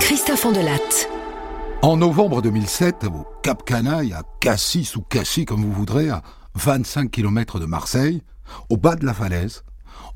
Christophe 0.00 0.46
Andelatte. 0.46 1.08
En 1.82 1.96
novembre 1.96 2.42
2007, 2.42 3.04
au 3.04 3.24
Cap 3.42 3.64
Canaille, 3.64 4.12
à 4.12 4.24
Cassis 4.40 4.96
ou 4.96 5.02
Cassis 5.02 5.44
comme 5.44 5.62
vous 5.62 5.72
voudrez, 5.72 6.10
à 6.10 6.22
25 6.56 7.08
km 7.08 7.60
de 7.60 7.66
Marseille, 7.66 8.22
au 8.68 8.76
bas 8.76 8.96
de 8.96 9.06
la 9.06 9.14
falaise, 9.14 9.62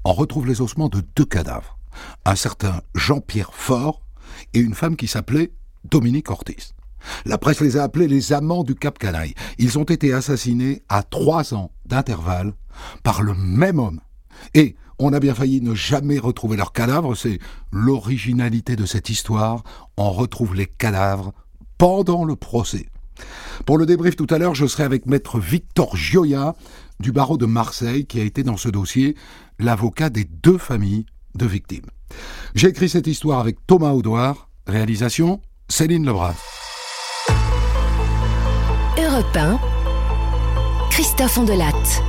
on 0.04 0.12
retrouve 0.12 0.48
les 0.48 0.60
ossements 0.60 0.88
de 0.88 1.02
deux 1.14 1.24
cadavres. 1.24 1.78
Un 2.24 2.34
certain 2.34 2.80
Jean-Pierre 2.96 3.54
Faure 3.54 4.02
et 4.54 4.58
une 4.58 4.74
femme 4.74 4.96
qui 4.96 5.06
s'appelait 5.06 5.52
Dominique 5.84 6.30
Ortiz. 6.30 6.74
La 7.26 7.38
presse 7.38 7.60
les 7.60 7.76
a 7.76 7.84
appelés 7.84 8.08
les 8.08 8.32
amants 8.32 8.64
du 8.64 8.74
Cap 8.74 8.98
Canaille. 8.98 9.34
Ils 9.58 9.78
ont 9.78 9.84
été 9.84 10.12
assassinés 10.12 10.82
à 10.88 11.04
trois 11.04 11.54
ans 11.54 11.70
d'intervalle 11.86 12.54
par 13.04 13.22
le 13.22 13.34
même 13.34 13.78
homme. 13.78 14.00
Et 14.54 14.74
on 15.00 15.12
a 15.14 15.18
bien 15.18 15.34
failli 15.34 15.62
ne 15.62 15.74
jamais 15.74 16.18
retrouver 16.18 16.56
leurs 16.56 16.72
cadavres, 16.72 17.14
c'est 17.14 17.38
l'originalité 17.72 18.76
de 18.76 18.84
cette 18.84 19.08
histoire. 19.08 19.64
On 19.96 20.10
retrouve 20.10 20.54
les 20.54 20.66
cadavres 20.66 21.32
pendant 21.78 22.24
le 22.24 22.36
procès. 22.36 22.86
Pour 23.64 23.78
le 23.78 23.86
débrief 23.86 24.14
tout 24.14 24.26
à 24.30 24.38
l'heure, 24.38 24.54
je 24.54 24.66
serai 24.66 24.84
avec 24.84 25.06
maître 25.06 25.40
Victor 25.40 25.96
Gioia 25.96 26.54
du 27.00 27.12
barreau 27.12 27.38
de 27.38 27.46
Marseille 27.46 28.06
qui 28.06 28.20
a 28.20 28.24
été 28.24 28.42
dans 28.42 28.58
ce 28.58 28.68
dossier 28.68 29.16
l'avocat 29.58 30.10
des 30.10 30.24
deux 30.24 30.58
familles 30.58 31.06
de 31.34 31.46
victimes. 31.46 31.86
J'ai 32.54 32.68
écrit 32.68 32.88
cette 32.88 33.06
histoire 33.06 33.40
avec 33.40 33.66
Thomas 33.66 33.92
Audouard, 33.92 34.50
réalisation 34.66 35.40
Céline 35.68 36.04
Lebras. 36.04 36.36
Europe 38.98 39.36
1, 39.36 39.58
Christophe 40.90 41.38
Andelatte. 41.38 42.02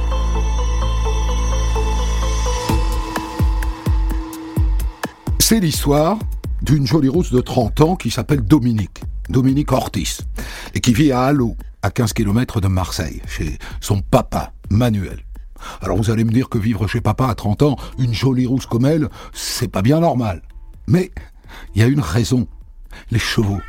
C'est 5.41 5.59
l'histoire 5.59 6.19
d'une 6.61 6.85
jolie 6.85 7.09
rousse 7.09 7.31
de 7.31 7.41
30 7.41 7.81
ans 7.81 7.95
qui 7.95 8.11
s'appelle 8.11 8.41
Dominique, 8.41 9.01
Dominique 9.27 9.71
Ortiz, 9.71 10.21
et 10.75 10.79
qui 10.79 10.93
vit 10.93 11.11
à 11.11 11.23
Allo, 11.23 11.57
à 11.81 11.89
15 11.89 12.13
km 12.13 12.61
de 12.61 12.67
Marseille, 12.67 13.21
chez 13.27 13.57
son 13.81 14.01
papa, 14.01 14.53
Manuel. 14.69 15.25
Alors 15.81 15.97
vous 15.97 16.11
allez 16.11 16.23
me 16.23 16.31
dire 16.31 16.47
que 16.47 16.59
vivre 16.59 16.87
chez 16.87 17.01
papa 17.01 17.27
à 17.27 17.35
30 17.35 17.63
ans, 17.63 17.75
une 17.97 18.13
jolie 18.13 18.45
rousse 18.45 18.67
comme 18.67 18.85
elle, 18.85 19.09
c'est 19.33 19.67
pas 19.67 19.81
bien 19.81 19.99
normal. 19.99 20.43
Mais 20.87 21.11
il 21.73 21.81
y 21.81 21.83
a 21.83 21.87
une 21.87 22.01
raison. 22.01 22.47
Les 23.09 23.19
chevaux. 23.19 23.61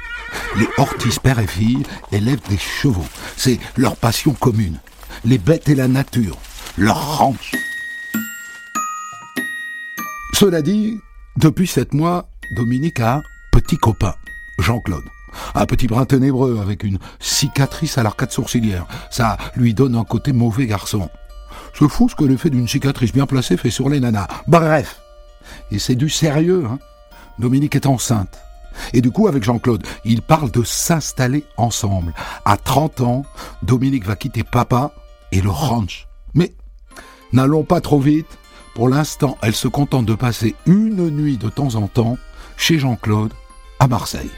Les 0.59 0.69
Ortiz 0.77 1.19
père 1.19 1.39
et 1.39 1.47
fille 1.47 1.85
élèvent 2.13 2.49
des 2.51 2.59
chevaux. 2.59 3.07
C'est 3.37 3.59
leur 3.77 3.97
passion 3.97 4.35
commune. 4.35 4.79
Les 5.25 5.39
bêtes 5.39 5.71
et 5.71 5.75
la 5.75 5.89
nature. 5.89 6.37
Leur 6.77 7.19
ranch. 7.19 7.53
Cela 10.35 10.61
dit, 10.61 11.01
depuis 11.37 11.67
sept 11.67 11.95
mois, 11.95 12.29
Dominique 12.57 13.01
a 13.01 13.17
un 13.17 13.23
petit 13.53 13.77
copain, 13.77 14.15
Jean-Claude. 14.59 15.05
Un 15.55 15.65
petit 15.65 15.87
brin 15.87 16.05
ténébreux 16.05 16.59
avec 16.61 16.85
une 16.85 16.99
cicatrice 17.19 17.97
à 17.97 18.03
l'arcade 18.03 18.33
sourcilière. 18.33 18.87
Ça 19.11 19.39
lui 19.57 19.73
donne 19.73 19.97
un 19.97 20.05
côté 20.05 20.33
mauvais 20.33 20.67
garçon. 20.67 21.09
C'est 21.79 21.89
fou 21.89 22.09
ce 22.09 22.15
que 22.15 22.25
l'effet 22.25 22.51
d'une 22.51 22.69
cicatrice 22.69 23.13
bien 23.13 23.27
placée 23.27 23.57
fait 23.57 23.71
sur 23.71 23.89
les 23.89 23.99
nanas. 23.99 24.29
Bref. 24.47 25.01
Et 25.71 25.79
c'est 25.79 25.95
du 25.95 26.11
sérieux, 26.11 26.67
hein. 26.71 26.79
Dominique 27.39 27.77
est 27.77 27.87
enceinte. 27.87 28.39
Et 28.93 29.01
du 29.01 29.11
coup, 29.11 29.27
avec 29.27 29.43
Jean-Claude, 29.43 29.87
ils 30.05 30.23
parlent 30.23 30.51
de 30.51 30.63
s'installer 30.63 31.45
ensemble. 31.57 32.13
À 32.45 32.57
30 32.57 33.01
ans, 33.01 33.25
Dominique 33.63 34.07
va 34.07 34.17
quitter 34.17 34.45
papa 34.45 34.93
et 35.31 35.41
le 35.41 35.51
ranch. 35.51 36.07
Mais 36.35 36.55
n'allons 37.33 37.65
pas 37.65 37.81
trop 37.81 38.01
vite. 38.01 38.39
Pour 38.75 38.89
l'instant, 38.89 39.37
elle 39.43 39.55
se 39.55 39.69
contente 39.69 40.07
de 40.07 40.15
passer 40.15 40.55
une 40.67 41.11
nuit 41.11 41.37
de 41.37 41.51
temps 41.51 41.75
en 41.75 41.89
temps 41.89 42.17
chez 42.57 42.79
Jean-Claude 42.79 43.33
à 43.79 43.87
Marseille. 43.87 44.31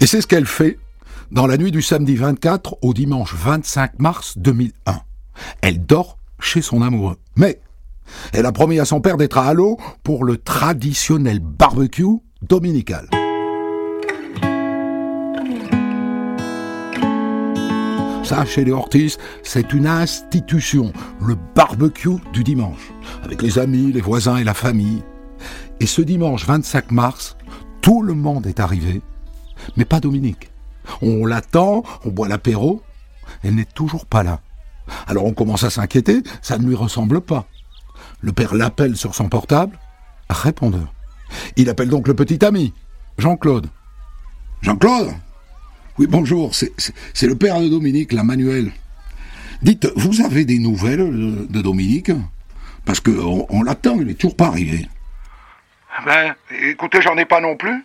Et 0.00 0.06
c'est 0.06 0.20
ce 0.20 0.26
qu'elle 0.26 0.46
fait 0.46 0.78
dans 1.32 1.46
la 1.46 1.56
nuit 1.56 1.72
du 1.72 1.82
samedi 1.82 2.16
24 2.16 2.78
au 2.82 2.94
dimanche 2.94 3.34
25 3.34 3.98
mars 3.98 4.38
2001. 4.38 5.00
Elle 5.60 5.84
dort 5.84 6.18
chez 6.38 6.62
son 6.62 6.82
amoureux. 6.82 7.16
Mais 7.36 7.60
elle 8.32 8.46
a 8.46 8.52
promis 8.52 8.78
à 8.78 8.84
son 8.84 9.00
père 9.00 9.16
d'être 9.16 9.38
à 9.38 9.48
Halo 9.48 9.76
pour 10.02 10.24
le 10.24 10.36
traditionnel 10.36 11.40
barbecue 11.40 12.20
dominical. 12.42 13.08
Ça, 18.22 18.44
chez 18.44 18.64
les 18.64 18.72
Ortiz, 18.72 19.18
c'est 19.42 19.72
une 19.72 19.86
institution, 19.86 20.92
le 21.20 21.36
barbecue 21.54 22.18
du 22.32 22.44
dimanche, 22.44 22.92
avec 23.24 23.42
les 23.42 23.58
amis, 23.58 23.92
les 23.92 24.00
voisins 24.00 24.36
et 24.36 24.44
la 24.44 24.54
famille. 24.54 25.02
Et 25.80 25.86
ce 25.86 26.02
dimanche 26.02 26.46
25 26.46 26.92
mars, 26.92 27.36
tout 27.80 28.02
le 28.02 28.14
monde 28.14 28.46
est 28.46 28.60
arrivé, 28.60 29.02
mais 29.76 29.84
pas 29.84 30.00
Dominique. 30.00 30.50
On 31.02 31.26
l'attend, 31.26 31.82
on 32.04 32.10
boit 32.10 32.28
l'apéro, 32.28 32.82
elle 33.42 33.54
n'est 33.54 33.64
toujours 33.64 34.06
pas 34.06 34.22
là. 34.22 34.40
Alors 35.06 35.24
on 35.24 35.32
commence 35.32 35.64
à 35.64 35.70
s'inquiéter, 35.70 36.22
ça 36.42 36.58
ne 36.58 36.66
lui 36.66 36.76
ressemble 36.76 37.20
pas. 37.20 37.46
Le 38.20 38.32
père 38.32 38.54
l'appelle 38.54 38.96
sur 38.96 39.14
son 39.14 39.28
portable, 39.28 39.78
répondeur. 40.28 40.92
Il 41.56 41.70
appelle 41.70 41.88
donc 41.88 42.06
le 42.06 42.14
petit 42.14 42.44
ami, 42.44 42.74
Jean-Claude. 43.18 43.66
Jean-Claude? 44.62 45.10
Oui, 46.00 46.06
bonjour, 46.08 46.54
c'est 46.54 47.26
le 47.26 47.34
père 47.34 47.60
de 47.60 47.68
Dominique, 47.68 48.12
la 48.12 48.24
Manuel. 48.24 48.72
Dites, 49.60 49.86
vous 49.96 50.22
avez 50.22 50.46
des 50.46 50.58
nouvelles 50.58 50.96
de, 50.96 51.46
de 51.46 51.60
Dominique? 51.60 52.10
Parce 52.86 53.00
qu'on 53.00 53.46
on, 53.50 53.62
l'attend, 53.62 53.96
il 53.96 54.06
n'est 54.06 54.14
toujours 54.14 54.34
pas 54.34 54.46
arrivé. 54.46 54.88
Ben, 56.06 56.34
écoutez, 56.62 57.02
j'en 57.02 57.18
ai 57.18 57.26
pas 57.26 57.42
non 57.42 57.54
plus. 57.54 57.84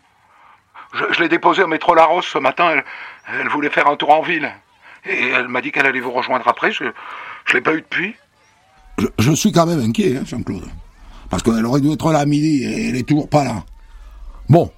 Je, 0.94 1.04
je 1.12 1.24
l'ai 1.24 1.28
déposé 1.28 1.64
au 1.64 1.68
métro 1.68 1.94
Laros 1.94 2.22
ce 2.22 2.38
matin. 2.38 2.70
Elle, 2.72 2.84
elle, 3.42 3.50
voulait 3.50 3.70
faire 3.70 3.88
un 3.88 3.98
tour 3.98 4.12
en 4.12 4.22
ville. 4.22 4.50
Et 5.06 5.28
elle 5.28 5.50
m'a 5.50 5.60
dit 5.60 5.74
qu'elle 5.74 5.86
allait 5.86 6.00
vous 6.00 6.14
rejoindre 6.14 6.48
après. 6.48 6.72
Je 6.72 6.86
ne 6.86 6.92
l'ai 7.54 7.60
pas 7.60 7.74
eu 7.74 7.82
depuis. 7.82 8.16
Je, 8.98 9.08
je, 9.20 9.32
suis 9.34 9.52
quand 9.52 9.66
même 9.66 9.82
inquiet, 9.82 10.16
hein, 10.16 10.24
Jean-Claude. 10.26 10.64
Parce 11.30 11.44
qu'elle 11.44 11.66
aurait 11.66 11.82
dû 11.82 11.92
être 11.92 12.14
là 12.14 12.20
à 12.20 12.26
midi 12.26 12.64
et 12.64 12.88
elle 12.88 12.94
n'est 12.94 13.04
toujours 13.04 13.28
pas 13.28 13.44
là. 13.44 13.66
Bon. 14.48 14.72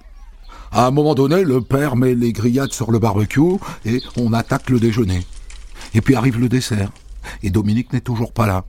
À 0.70 0.86
un 0.86 0.90
moment 0.90 1.14
donné, 1.14 1.44
le 1.44 1.60
père 1.62 1.96
met 1.96 2.14
les 2.14 2.32
grillades 2.32 2.72
sur 2.72 2.90
le 2.90 2.98
barbecue 2.98 3.56
et 3.86 4.02
on 4.16 4.32
attaque 4.32 4.68
le 4.68 4.78
déjeuner. 4.78 5.26
Et 5.94 6.00
puis 6.00 6.14
arrive 6.14 6.38
le 6.38 6.48
dessert. 6.48 6.90
Et 7.42 7.50
Dominique 7.50 7.92
n'est 7.92 8.00
toujours 8.00 8.32
pas 8.32 8.46
là. 8.46 8.64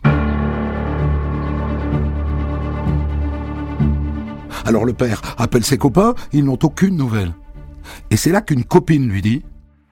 Alors 4.65 4.85
le 4.85 4.93
père 4.93 5.21
appelle 5.37 5.63
ses 5.63 5.77
copains, 5.77 6.13
ils 6.31 6.45
n'ont 6.45 6.59
aucune 6.63 6.95
nouvelle. 6.95 7.33
Et 8.11 8.17
c'est 8.17 8.31
là 8.31 8.41
qu'une 8.41 8.63
copine 8.63 9.09
lui 9.09 9.21
dit 9.21 9.43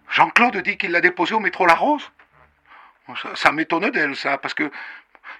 Jean-Claude 0.09 0.57
dit 0.63 0.77
qu'il 0.77 0.91
l'a 0.91 1.01
déposé 1.01 1.33
au 1.33 1.39
métro 1.39 1.65
La 1.65 1.75
Rose. 1.75 2.03
Ça, 3.35 3.51
m'étonne 3.51 3.89
d'elle, 3.91 4.15
ça, 4.15 4.37
parce 4.37 4.53
que 4.53 4.69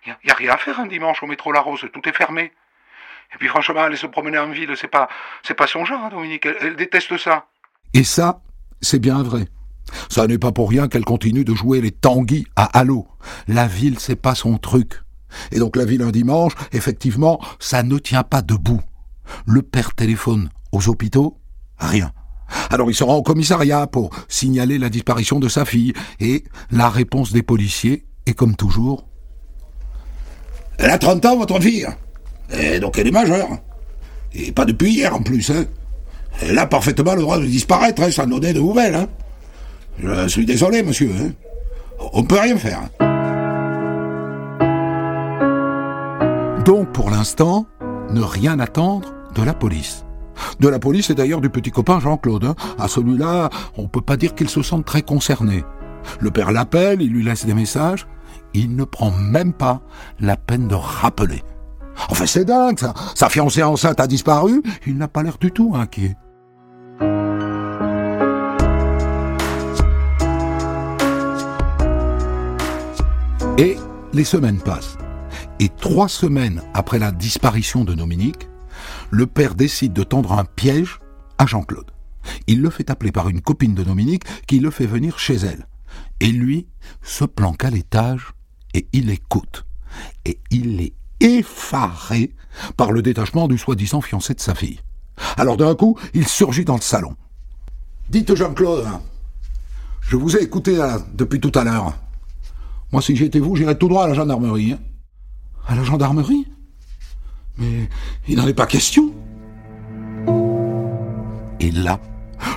il 0.05 0.15
n'y 0.25 0.31
a, 0.31 0.33
a, 0.33 0.37
rien 0.37 0.53
à 0.53 0.57
faire 0.57 0.79
un 0.79 0.87
dimanche 0.87 1.21
au 1.23 1.27
métro 1.27 1.51
La 1.51 1.61
Rose, 1.61 1.85
tout 1.93 2.09
est 2.09 2.13
fermé. 2.13 2.51
Et 3.33 3.37
puis 3.37 3.47
franchement, 3.47 3.81
aller 3.81 3.97
se 3.97 4.07
promener 4.07 4.37
en 4.37 4.49
ville, 4.49 4.71
c'est 4.75 4.87
pas, 4.87 5.07
c'est 5.43 5.53
pas 5.53 5.67
son 5.67 5.85
genre, 5.85 6.09
Dominique. 6.09 6.45
Elle, 6.45 6.57
elle 6.61 6.75
déteste 6.75 7.17
ça. 7.17 7.45
Et 7.93 8.03
ça, 8.03 8.41
c'est 8.81 8.99
bien 8.99 9.21
vrai. 9.21 9.47
Ça 10.09 10.27
n'est 10.27 10.37
pas 10.37 10.51
pour 10.51 10.69
rien 10.69 10.87
qu'elle 10.87 11.05
continue 11.05 11.43
de 11.43 11.53
jouer 11.53 11.81
les 11.81 11.91
tanguis 11.91 12.45
à 12.55 12.65
Halo. 12.77 13.07
La 13.47 13.67
ville, 13.67 13.99
c'est 13.99 14.15
pas 14.15 14.35
son 14.35 14.57
truc. 14.57 15.01
Et 15.51 15.59
donc 15.59 15.75
la 15.75 15.85
ville 15.85 16.01
un 16.01 16.11
dimanche, 16.11 16.53
effectivement, 16.71 17.39
ça 17.59 17.83
ne 17.83 17.97
tient 17.97 18.23
pas 18.23 18.41
debout. 18.41 18.81
Le 19.45 19.61
père 19.61 19.93
téléphone 19.93 20.49
aux 20.71 20.89
hôpitaux, 20.89 21.37
rien. 21.77 22.11
Alors 22.69 22.89
il 22.89 22.95
se 22.95 23.03
rend 23.03 23.15
au 23.15 23.23
commissariat 23.23 23.87
pour 23.87 24.09
signaler 24.29 24.77
la 24.77 24.89
disparition 24.89 25.39
de 25.39 25.49
sa 25.49 25.65
fille, 25.65 25.93
et 26.19 26.43
la 26.71 26.89
réponse 26.89 27.33
des 27.33 27.43
policiers 27.43 28.05
est 28.25 28.33
comme 28.33 28.55
toujours. 28.55 29.07
Elle 30.77 30.91
a 30.91 30.97
30 30.97 31.25
ans, 31.25 31.37
votre 31.37 31.59
fille. 31.59 31.87
Et 32.51 32.79
donc 32.79 32.97
elle 32.97 33.07
est 33.07 33.11
majeure. 33.11 33.49
Et 34.33 34.51
pas 34.51 34.65
depuis 34.65 34.91
hier 34.91 35.15
en 35.15 35.21
plus. 35.21 35.49
Hein. 35.49 35.65
Elle 36.41 36.57
a 36.57 36.67
parfaitement 36.67 37.15
le 37.15 37.21
droit 37.21 37.39
de 37.39 37.45
disparaître 37.45 38.01
hein, 38.01 38.11
sans 38.11 38.27
donner 38.27 38.53
de 38.53 38.59
nouvelles. 38.59 38.95
Hein. 38.95 39.07
Je 39.99 40.27
suis 40.27 40.45
désolé, 40.45 40.83
monsieur. 40.83 41.11
Hein. 41.19 41.31
On 42.13 42.23
peut 42.23 42.39
rien 42.39 42.57
faire. 42.57 42.81
Donc 46.63 46.91
pour 46.91 47.09
l'instant, 47.09 47.65
ne 48.11 48.21
rien 48.21 48.59
attendre 48.59 49.13
de 49.35 49.41
la 49.41 49.53
police. 49.53 50.05
De 50.59 50.67
la 50.67 50.79
police 50.79 51.09
et 51.09 51.15
d'ailleurs 51.15 51.41
du 51.41 51.49
petit 51.49 51.71
copain 51.71 51.99
Jean-Claude. 51.99 52.45
Hein. 52.45 52.55
À 52.77 52.87
celui-là, 52.87 53.49
on 53.77 53.87
peut 53.87 54.01
pas 54.01 54.17
dire 54.17 54.35
qu'il 54.35 54.49
se 54.49 54.61
sente 54.61 54.85
très 54.85 55.01
concerné. 55.01 55.63
Le 56.19 56.29
père 56.29 56.51
l'appelle, 56.51 57.01
il 57.01 57.09
lui 57.09 57.23
laisse 57.23 57.45
des 57.45 57.53
messages. 57.53 58.07
Il 58.53 58.75
ne 58.75 58.83
prend 58.83 59.11
même 59.11 59.53
pas 59.53 59.81
la 60.19 60.37
peine 60.37 60.67
de 60.67 60.75
rappeler. 60.75 61.43
Enfin, 62.09 62.25
c'est 62.25 62.45
dingue, 62.45 62.79
ça. 62.79 62.93
Sa 63.15 63.29
fiancée 63.29 63.63
enceinte 63.63 63.99
a 63.99 64.07
disparu. 64.07 64.61
Il 64.85 64.97
n'a 64.97 65.07
pas 65.07 65.23
l'air 65.23 65.37
du 65.37 65.51
tout 65.51 65.73
inquiet. 65.75 66.15
Et 73.57 73.75
les 74.13 74.23
semaines 74.23 74.59
passent. 74.59 74.97
Et 75.59 75.69
trois 75.69 76.07
semaines 76.07 76.61
après 76.73 76.99
la 76.99 77.11
disparition 77.11 77.83
de 77.83 77.95
Dominique, 77.95 78.47
le 79.09 79.25
père 79.25 79.55
décide 79.55 79.93
de 79.93 80.03
tendre 80.03 80.33
un 80.33 80.45
piège 80.45 80.99
à 81.39 81.47
Jean-Claude. 81.47 81.91
Il 82.45 82.61
le 82.61 82.69
fait 82.69 82.89
appeler 82.89 83.11
par 83.11 83.29
une 83.29 83.41
copine 83.41 83.73
de 83.73 83.83
Dominique 83.83 84.23
qui 84.45 84.59
le 84.59 84.69
fait 84.69 84.85
venir 84.85 85.17
chez 85.17 85.35
elle. 85.35 85.67
Et 86.19 86.27
lui 86.27 86.67
se 87.01 87.25
planque 87.25 87.63
à 87.63 87.69
l'étage 87.69 88.33
et 88.73 88.87
il 88.93 89.09
écoute. 89.09 89.65
Et 90.25 90.39
il 90.51 90.81
est 90.81 90.93
effaré 91.19 92.33
par 92.75 92.91
le 92.91 93.01
détachement 93.01 93.47
du 93.47 93.57
soi-disant 93.57 94.01
fiancé 94.01 94.33
de 94.33 94.39
sa 94.39 94.55
fille. 94.55 94.79
Alors 95.37 95.57
d'un 95.57 95.75
coup, 95.75 95.97
il 96.13 96.27
surgit 96.27 96.65
dans 96.65 96.75
le 96.75 96.81
salon. 96.81 97.15
Dites 98.09 98.35
Jean-Claude, 98.35 98.87
je 100.01 100.15
vous 100.15 100.37
ai 100.37 100.43
écouté 100.43 100.79
depuis 101.13 101.39
tout 101.39 101.51
à 101.55 101.63
l'heure. 101.63 101.93
Moi, 102.91 103.01
si 103.01 103.15
j'étais 103.15 103.39
vous, 103.39 103.55
j'irais 103.55 103.77
tout 103.77 103.89
droit 103.89 104.05
à 104.05 104.07
la 104.07 104.13
gendarmerie. 104.13 104.73
Hein. 104.73 104.79
À 105.67 105.75
la 105.75 105.83
gendarmerie? 105.83 106.47
Mais 107.57 107.89
il 108.27 108.37
n'en 108.37 108.47
est 108.47 108.53
pas 108.53 108.67
question. 108.67 109.11
Et 111.59 111.71
là, 111.71 111.99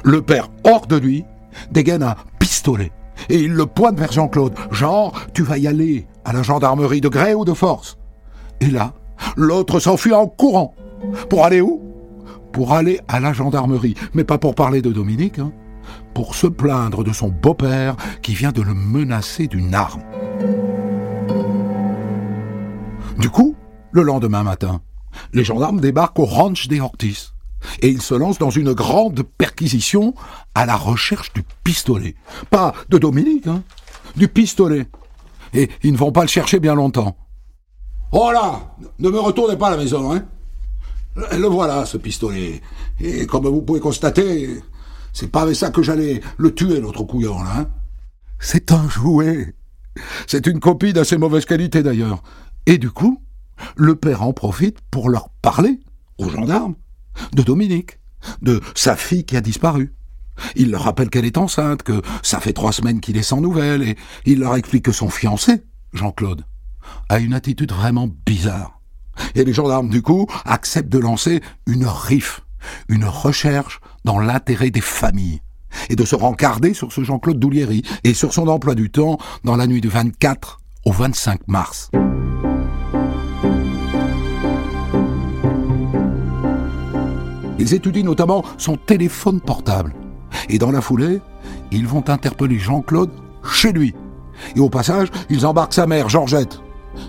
le 0.05 0.23
père, 0.23 0.49
hors 0.65 0.87
de 0.87 0.97
lui, 0.97 1.25
dégaine 1.73 2.03
un 2.03 2.15
pistolet. 2.39 2.93
Et 3.29 3.41
il 3.41 3.53
le 3.53 3.67
pointe 3.67 3.99
vers 3.99 4.13
Jean-Claude. 4.13 4.55
Genre, 4.71 5.19
tu 5.35 5.43
vas 5.43 5.59
y 5.59 5.67
aller 5.67 6.07
à 6.25 6.33
la 6.33 6.43
gendarmerie 6.43 7.01
de 7.01 7.09
gré 7.09 7.35
ou 7.35 7.45
de 7.45 7.55
force. 7.55 7.99
Et 8.61 8.71
là, 8.71 8.95
l'autre 9.37 9.81
s'enfuit 9.81 10.13
en 10.13 10.27
courant. 10.27 10.75
Pour 11.29 11.45
aller 11.45 11.61
où? 11.61 11.81
Pour 12.53 12.73
aller 12.73 13.01
à 13.09 13.21
la 13.21 13.33
gendarmerie. 13.33 13.95
Mais 14.15 14.25
pas 14.25 14.39
pour 14.39 14.55
parler 14.55 14.83
de 14.83 14.91
Dominique, 14.91 15.39
hein. 15.39 15.53
Pour 16.15 16.35
se 16.35 16.47
plaindre 16.47 17.05
de 17.05 17.13
son 17.13 17.29
beau-père 17.29 17.97
qui 18.23 18.35
vient 18.35 18.53
de 18.53 18.63
le 18.63 18.75
menacer 18.75 19.47
d'une 19.47 19.75
arme. 19.75 20.03
Du 23.19 23.29
coup, 23.29 23.55
le 23.93 24.03
lendemain 24.03 24.43
matin, 24.43 24.83
les 25.33 25.45
gendarmes 25.45 25.81
débarquent 25.81 26.19
au 26.19 26.25
ranch 26.25 26.69
des 26.69 26.81
Ortiz 26.81 27.33
et 27.83 27.89
ils 27.89 28.03
se 28.03 28.15
lancent 28.15 28.39
dans 28.39 28.51
une 28.51 28.73
grande 28.73 29.23
perquisition 29.23 30.15
à 30.55 30.67
la 30.67 30.77
recherche 30.77 31.33
du 31.33 31.43
pistolet. 31.65 32.15
Pas 32.51 32.73
de 32.89 32.99
Dominique, 32.99 33.47
hein, 33.47 33.63
du 34.17 34.29
pistolet. 34.29 34.87
Et 35.53 35.69
ils 35.83 35.93
ne 35.93 35.99
vont 35.99 36.13
pas 36.13 36.23
le 36.23 36.29
chercher 36.29 36.61
bien 36.61 36.75
longtemps. 36.75 37.17
Oh 38.13 38.31
là 38.33 38.75
Ne 38.99 39.11
me 39.11 39.21
retournez 39.21 39.57
pas 39.57 39.69
à 39.69 39.71
la 39.71 39.77
maison, 39.77 40.13
hein 40.13 40.25
Le 41.17 41.47
voilà, 41.47 41.87
ce 41.87 41.97
pistolet. 41.97 42.61
Et 43.01 43.27
comme 43.27 43.47
vous 43.47 43.63
pouvez 43.63 43.81
constater, 43.81 44.63
c'est 45.13 45.31
pas 45.31 45.43
avec 45.43 45.57
ça 45.57 45.71
que 45.71 45.83
j'allais 45.83 46.21
le 46.37 46.55
tuer, 46.55 46.81
l'autre 46.81 47.05
couillon, 47.05 47.43
là. 47.43 47.51
Hein 47.59 47.69
c'est 48.41 48.73
un 48.73 48.89
jouet. 48.89 49.55
C'est 50.27 50.47
une 50.47 50.61
copie 50.61 50.93
d'assez 50.93 51.19
mauvaise 51.19 51.45
qualité, 51.45 51.83
d'ailleurs. 51.83 52.23
Et 52.67 52.79
du 52.79 52.91
coup, 52.91 53.23
le 53.77 53.95
père 53.95 54.23
en 54.23 54.33
profite 54.33 54.79
pour 54.91 55.11
leur 55.11 55.29
parler, 55.43 55.79
aux 56.19 56.31
gendarmes, 56.31 56.75
de 57.35 57.43
Dominique, 57.43 57.99
de 58.43 58.61
sa 58.75 58.97
fille 58.97 59.25
qui 59.25 59.37
a 59.37 59.41
disparu. 59.41 59.95
Il 60.57 60.71
leur 60.71 60.85
rappelle 60.85 61.11
qu'elle 61.11 61.27
est 61.27 61.37
enceinte, 61.37 61.83
que 61.83 62.01
ça 62.23 62.41
fait 62.41 62.55
trois 62.55 62.73
semaines 62.73 63.01
qu'il 63.01 63.19
est 63.19 63.23
sans 63.23 63.43
nouvelles, 63.43 63.83
et 63.83 63.97
il 64.25 64.41
leur 64.41 64.57
explique 64.57 64.87
que 64.87 64.93
son 64.93 65.11
fiancé, 65.11 65.63
Jean-Claude, 65.93 66.45
a 67.09 67.19
une 67.19 67.35
attitude 67.35 67.73
vraiment 67.73 68.09
bizarre. 68.27 68.81
Et 69.35 69.45
les 69.45 69.53
gendarmes, 69.53 69.89
du 69.89 70.03
coup, 70.03 70.27
acceptent 70.45 70.93
de 70.93 70.99
lancer 70.99 71.41
une 71.67 71.87
RIF, 71.87 72.43
une 72.89 73.05
recherche 73.05 73.81
dans 74.05 74.19
l'intérêt 74.19 74.71
des 74.71 74.81
familles, 74.81 75.43
et 75.89 75.97
de 75.97 76.05
se 76.05 76.15
rencarder 76.15 76.75
sur 76.75 76.93
ce 76.93 77.03
Jean-Claude 77.03 77.39
Doulieri 77.39 77.83
et 78.05 78.15
sur 78.15 78.33
son 78.33 78.49
emploi 78.49 78.75
du 78.75 78.91
temps 78.91 79.19
dans 79.45 79.57
la 79.57 79.67
nuit 79.67 79.81
du 79.81 79.89
24 79.89 80.61
au 80.85 80.93
25 80.93 81.49
mars. 81.49 81.91
Ils 87.59 87.75
étudient 87.75 88.05
notamment 88.05 88.43
son 88.57 88.77
téléphone 88.77 89.41
portable. 89.41 89.95
Et 90.49 90.59
dans 90.59 90.71
la 90.71 90.81
foulée, 90.81 91.21
ils 91.71 91.87
vont 91.87 92.09
interpeller 92.09 92.59
Jean-Claude 92.59 93.11
chez 93.45 93.73
lui. 93.73 93.95
Et 94.57 94.61
au 94.61 94.71
passage, 94.71 95.09
ils 95.29 95.45
embarquent 95.45 95.75
sa 95.75 95.87
mère, 95.87 96.09
Georgette. 96.09 96.61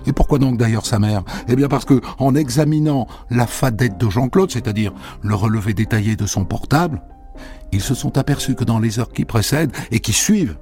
Et 0.05 0.13
pourquoi 0.13 0.39
donc 0.39 0.57
d'ailleurs 0.57 0.85
sa 0.85 0.99
mère? 0.99 1.23
Eh 1.47 1.55
bien 1.55 1.67
parce 1.67 1.85
que, 1.85 2.01
en 2.19 2.35
examinant 2.35 3.07
la 3.29 3.47
fadette 3.47 3.97
de 3.97 4.09
Jean-Claude, 4.09 4.51
c'est-à-dire 4.51 4.93
le 5.21 5.35
relevé 5.35 5.73
détaillé 5.73 6.15
de 6.15 6.25
son 6.25 6.45
portable, 6.45 7.01
ils 7.71 7.81
se 7.81 7.95
sont 7.95 8.17
aperçus 8.17 8.55
que 8.55 8.63
dans 8.63 8.79
les 8.79 8.99
heures 8.99 9.11
qui 9.11 9.25
précèdent 9.25 9.71
et 9.91 9.99
qui 9.99 10.13
suivent 10.13 10.57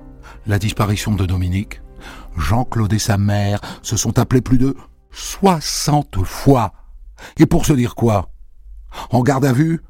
la 0.47 0.59
disparition 0.59 1.15
de 1.15 1.25
Dominique, 1.25 1.81
Jean-Claude 2.37 2.93
et 2.93 2.99
sa 2.99 3.17
mère 3.17 3.59
se 3.81 3.97
sont 3.97 4.19
appelés 4.19 4.41
plus 4.41 4.57
de 4.57 4.75
60 5.11 6.23
fois. 6.23 6.73
Et 7.37 7.45
pour 7.45 7.65
se 7.65 7.73
dire 7.73 7.95
quoi? 7.95 8.29
En 9.11 9.21
garde 9.21 9.45
à 9.45 9.53
vue, 9.53 9.81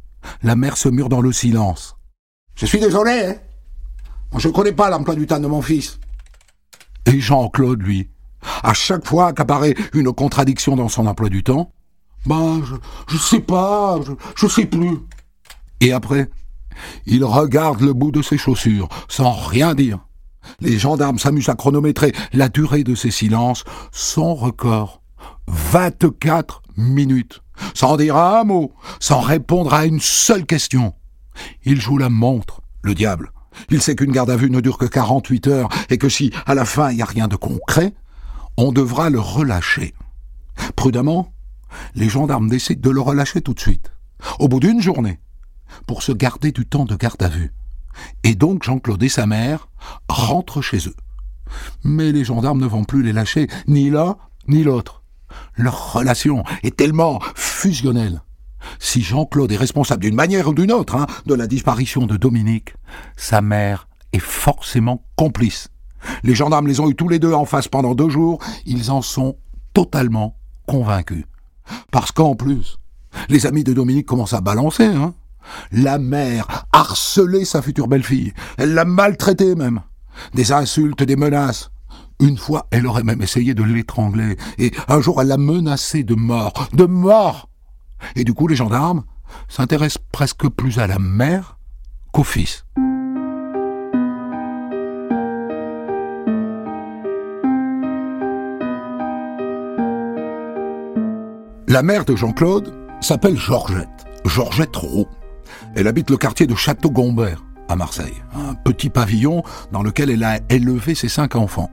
la 0.44 0.56
mère 0.56 0.78
se 0.78 0.90
mure 0.90 1.10
dans 1.10 1.22
le 1.22 1.32
silence. 1.32 1.96
Je 2.56 2.66
suis 2.66 2.80
désolé, 2.80 3.12
hein 3.12 3.36
Moi, 4.32 4.42
je 4.42 4.48
ne 4.48 4.54
connais 4.54 4.74
pas 4.74 4.90
l'emploi 4.90 5.16
du 5.16 5.28
temps 5.28 5.40
de 5.40 5.48
mon 5.48 5.62
fils. 5.62 6.00
Et 7.06 7.20
Jean-Claude, 7.20 7.82
lui, 7.82 8.10
à 8.64 8.74
chaque 8.74 9.06
fois 9.06 9.34
qu'apparaît 9.34 9.76
une 9.94 10.12
contradiction 10.12 10.76
dans 10.76 10.90
son 10.90 11.08
emploi 11.08 11.30
du 11.30 11.44
temps, 11.44 11.72
ben, 12.26 12.62
je, 12.66 12.76
je 13.08 13.18
sais 13.18 13.40
pas, 13.40 14.00
je, 14.06 14.14
je 14.36 14.48
sais 14.48 14.66
plus. 14.66 14.98
Et 15.82 15.92
après, 15.92 16.30
il 17.06 17.24
regarde 17.24 17.82
le 17.82 17.94
bout 17.94 18.12
de 18.12 18.22
ses 18.22 18.38
chaussures, 18.38 18.90
sans 19.08 19.32
rien 19.32 19.76
dire. 19.76 20.00
Les 20.60 20.80
gendarmes 20.80 21.20
s'amusent 21.20 21.50
à 21.50 21.56
chronométrer 21.56 22.14
la 22.34 22.50
durée 22.50 22.84
de 22.84 22.96
ces 22.96 23.12
silences. 23.12 23.64
Son 23.92 24.36
record, 24.36 25.02
24 25.48 26.62
minutes 26.78 27.42
sans 27.74 27.98
dire 27.98 28.16
un 28.16 28.44
mot, 28.44 28.74
sans 29.00 29.22
répondre 29.22 29.74
à 29.74 29.86
une 29.86 30.00
seule 30.00 30.46
question. 30.46 30.94
Il 31.64 31.80
joue 31.80 31.98
la 31.98 32.10
montre, 32.10 32.62
le 32.82 32.94
diable. 32.94 33.32
Il 33.70 33.82
sait 33.82 33.96
qu'une 33.96 34.12
garde 34.12 34.30
à 34.30 34.38
vue 34.38 34.50
ne 34.50 34.62
dure 34.62 34.78
que 34.78 34.86
48 34.86 35.48
heures 35.48 35.70
et 35.90 35.98
que 35.98 36.10
si, 36.10 36.32
à 36.46 36.54
la 36.54 36.66
fin, 36.66 36.92
il 36.92 36.98
n'y 36.98 37.02
a 37.02 37.06
rien 37.06 37.28
de 37.28 37.36
concret, 37.36 37.94
on 38.60 38.74
devra 38.74 39.10
le 39.10 39.20
relâcher. 39.20 39.94
Prudemment, 40.76 41.32
les 41.96 42.10
gendarmes 42.10 42.50
décident 42.50 42.82
de 42.82 42.94
le 42.94 43.00
relâcher 43.00 43.42
tout 43.42 43.54
de 43.54 43.60
suite, 43.60 43.92
au 44.38 44.50
bout 44.50 44.60
d'une 44.60 44.82
journée, 44.82 45.20
pour 45.88 46.04
se 46.04 46.12
garder 46.12 46.52
du 46.52 46.66
temps 46.66 46.86
de 46.86 46.96
garde 46.96 47.24
à 47.24 47.30
vue. 47.30 47.54
Et 48.24 48.36
donc 48.36 48.64
Jean-Claude 48.64 49.02
et 49.02 49.10
sa 49.10 49.26
mère 49.26 49.70
rentrent 50.10 50.62
chez 50.62 50.90
eux. 50.90 50.96
Mais 51.84 52.12
les 52.12 52.26
gendarmes 52.26 52.60
ne 52.60 52.68
vont 52.68 52.84
plus 52.84 53.02
les 53.02 53.14
lâcher, 53.14 53.48
ni 53.68 53.90
l'un 53.90 54.18
ni 54.48 54.64
l'autre. 54.64 55.04
Leur 55.56 55.94
relation 55.94 56.44
est 56.64 56.76
tellement 56.76 57.22
fusionnelle. 57.36 58.24
Si 58.78 59.02
Jean-Claude 59.02 59.52
est 59.54 59.58
responsable 59.58 60.02
d'une 60.02 60.16
manière 60.16 60.50
ou 60.50 60.54
d'une 60.54 60.74
autre 60.74 60.96
hein, 60.96 61.08
de 61.26 61.34
la 61.34 61.48
disparition 61.48 62.06
de 62.06 62.18
Dominique, 62.18 62.74
sa 63.16 63.42
mère 63.42 63.88
est 64.12 64.20
forcément 64.20 65.06
complice. 65.16 65.70
Les 66.24 66.36
gendarmes 66.36 66.68
les 66.68 66.80
ont 66.80 66.90
eu 66.90 66.96
tous 66.96 67.10
les 67.10 67.20
deux 67.20 67.34
en 67.34 67.46
face 67.46 67.68
pendant 67.68 67.96
deux 67.96 68.10
jours, 68.10 68.40
ils 68.66 68.92
en 68.92 69.02
sont 69.02 69.38
totalement 69.74 70.36
convaincus. 70.68 71.26
Parce 71.92 72.12
qu'en 72.12 72.36
plus, 72.36 72.78
les 73.30 73.46
amis 73.46 73.64
de 73.64 73.74
Dominique 73.74 74.06
commencent 74.06 74.34
à 74.34 74.42
balancer. 74.42 74.86
Hein. 74.86 75.14
La 75.72 75.98
mère 75.98 76.66
harcelait 76.72 77.46
sa 77.46 77.62
future 77.62 77.88
belle-fille, 77.88 78.34
elle 78.58 78.74
l'a 78.74 78.86
maltraitée 78.86 79.56
même. 79.56 79.82
Des 80.34 80.52
insultes, 80.52 81.04
des 81.04 81.16
menaces. 81.16 81.72
Une 82.20 82.38
fois, 82.38 82.68
elle 82.72 82.86
aurait 82.86 83.04
même 83.04 83.22
essayé 83.22 83.54
de 83.54 83.64
l'étrangler, 83.64 84.36
et 84.58 84.72
un 84.90 85.00
jour, 85.00 85.22
elle 85.22 85.30
l'a 85.30 85.38
menacé 85.38 86.04
de 86.04 86.16
mort, 86.16 86.68
de 86.74 86.84
mort. 86.84 87.50
Et 88.16 88.26
du 88.26 88.34
coup, 88.34 88.48
les 88.48 88.58
gendarmes 88.58 89.04
s'intéressent 89.48 90.04
presque 90.12 90.50
plus 90.50 90.80
à 90.80 90.88
la 90.88 91.00
mère 91.00 91.58
qu'au 92.12 92.24
fils. 92.24 92.66
La 101.70 101.84
mère 101.84 102.04
de 102.04 102.16
Jean-Claude 102.16 102.74
s'appelle 103.00 103.38
Georgette, 103.38 104.08
Georgette 104.26 104.76
Roux. 104.76 105.06
Elle 105.76 105.88
habite 105.88 106.10
le 106.10 106.18
quartier 106.18 106.48
de 106.48 106.56
Château-Gombert, 106.56 107.46
à 107.68 107.76
Marseille, 107.76 108.24
un 108.34 108.56
petit 108.56 108.90
pavillon 108.90 109.44
dans 109.72 109.84
lequel 109.84 110.10
elle 110.10 110.24
a 110.24 110.40
élevé 110.50 110.96
ses 110.96 111.10
cinq 111.10 111.36
enfants. 111.36 111.70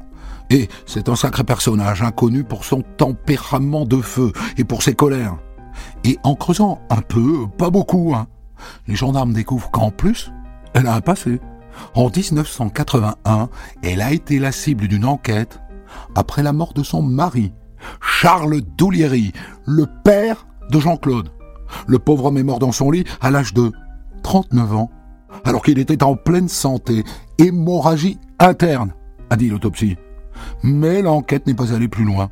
Et 0.50 0.68
c'est 0.84 1.08
un 1.08 1.16
sacré 1.16 1.44
personnage 1.44 2.02
inconnu 2.02 2.44
pour 2.44 2.66
son 2.66 2.82
tempérament 2.98 3.86
de 3.86 4.02
feu 4.02 4.32
et 4.58 4.64
pour 4.64 4.82
ses 4.82 4.92
colères. 4.92 5.38
Et 6.04 6.18
en 6.24 6.34
creusant 6.34 6.78
un 6.90 7.00
peu, 7.00 7.46
pas 7.56 7.70
beaucoup, 7.70 8.12
hein, 8.14 8.26
les 8.88 8.96
gendarmes 8.96 9.32
découvrent 9.32 9.70
qu'en 9.70 9.90
plus, 9.90 10.30
elle 10.74 10.88
a 10.88 10.94
un 10.94 11.00
passé. 11.00 11.40
En 11.94 12.10
1981, 12.10 13.48
elle 13.82 14.02
a 14.02 14.12
été 14.12 14.40
la 14.40 14.52
cible 14.52 14.88
d'une 14.88 15.06
enquête 15.06 15.58
après 16.14 16.42
la 16.42 16.52
mort 16.52 16.74
de 16.74 16.82
son 16.82 17.00
mari, 17.00 17.54
Charles 18.00 18.60
Doulieri, 18.76 19.32
le 19.66 19.86
père 20.04 20.46
de 20.70 20.80
Jean-Claude. 20.80 21.30
Le 21.86 21.98
pauvre 21.98 22.26
homme 22.26 22.38
est 22.38 22.42
mort 22.42 22.58
dans 22.58 22.72
son 22.72 22.90
lit 22.90 23.04
à 23.20 23.30
l'âge 23.30 23.54
de 23.54 23.72
39 24.22 24.74
ans, 24.74 24.90
alors 25.44 25.62
qu'il 25.62 25.78
était 25.78 26.02
en 26.02 26.16
pleine 26.16 26.48
santé, 26.48 27.04
hémorragie 27.38 28.18
interne, 28.38 28.92
a 29.30 29.36
dit 29.36 29.48
l'autopsie. 29.48 29.96
Mais 30.62 31.02
l'enquête 31.02 31.46
n'est 31.46 31.54
pas 31.54 31.72
allée 31.72 31.88
plus 31.88 32.04
loin. 32.04 32.28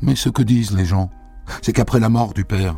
Mais 0.00 0.16
ce 0.16 0.28
que 0.28 0.42
disent 0.42 0.76
les 0.76 0.84
gens, 0.84 1.10
c'est 1.62 1.72
qu'après 1.72 2.00
la 2.00 2.08
mort 2.08 2.34
du 2.34 2.44
père, 2.44 2.76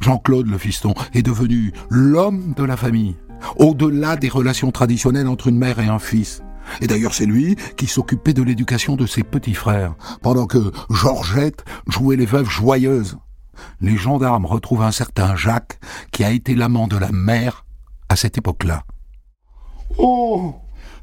Jean-Claude 0.00 0.48
le 0.48 0.58
fiston 0.58 0.94
est 1.12 1.22
devenu 1.22 1.72
l'homme 1.90 2.54
de 2.56 2.64
la 2.64 2.76
famille, 2.76 3.16
au-delà 3.56 4.16
des 4.16 4.28
relations 4.28 4.70
traditionnelles 4.70 5.28
entre 5.28 5.48
une 5.48 5.58
mère 5.58 5.78
et 5.78 5.88
un 5.88 5.98
fils. 5.98 6.42
Et 6.80 6.86
d'ailleurs, 6.86 7.14
c'est 7.14 7.26
lui 7.26 7.56
qui 7.76 7.86
s'occupait 7.86 8.32
de 8.34 8.42
l'éducation 8.42 8.96
de 8.96 9.06
ses 9.06 9.22
petits 9.22 9.54
frères, 9.54 9.94
pendant 10.22 10.46
que 10.46 10.72
Georgette 10.90 11.64
jouait 11.88 12.16
les 12.16 12.26
veuves 12.26 12.48
joyeuses. 12.48 13.16
Les 13.80 13.96
gendarmes 13.96 14.46
retrouvent 14.46 14.82
un 14.82 14.92
certain 14.92 15.36
Jacques, 15.36 15.78
qui 16.10 16.24
a 16.24 16.30
été 16.30 16.54
l'amant 16.54 16.86
de 16.88 16.96
la 16.96 17.12
mère 17.12 17.64
à 18.08 18.16
cette 18.16 18.38
époque-là. 18.38 18.84
Oh 19.98 20.54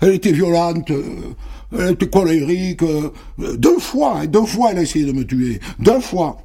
Elle 0.02 0.16
était 0.16 0.32
violente, 0.32 0.92
euh, 0.92 1.34
elle 1.78 1.92
était 1.92 2.10
colérique. 2.10 2.84
euh, 2.84 3.12
Deux 3.58 3.80
fois, 3.80 4.20
hein, 4.20 4.26
deux 4.26 4.46
fois 4.46 4.72
elle 4.72 4.80
a 4.80 4.82
essayé 4.82 5.06
de 5.06 5.12
me 5.12 5.26
tuer. 5.26 5.60
Deux 5.80 6.02
fois. 6.02 6.38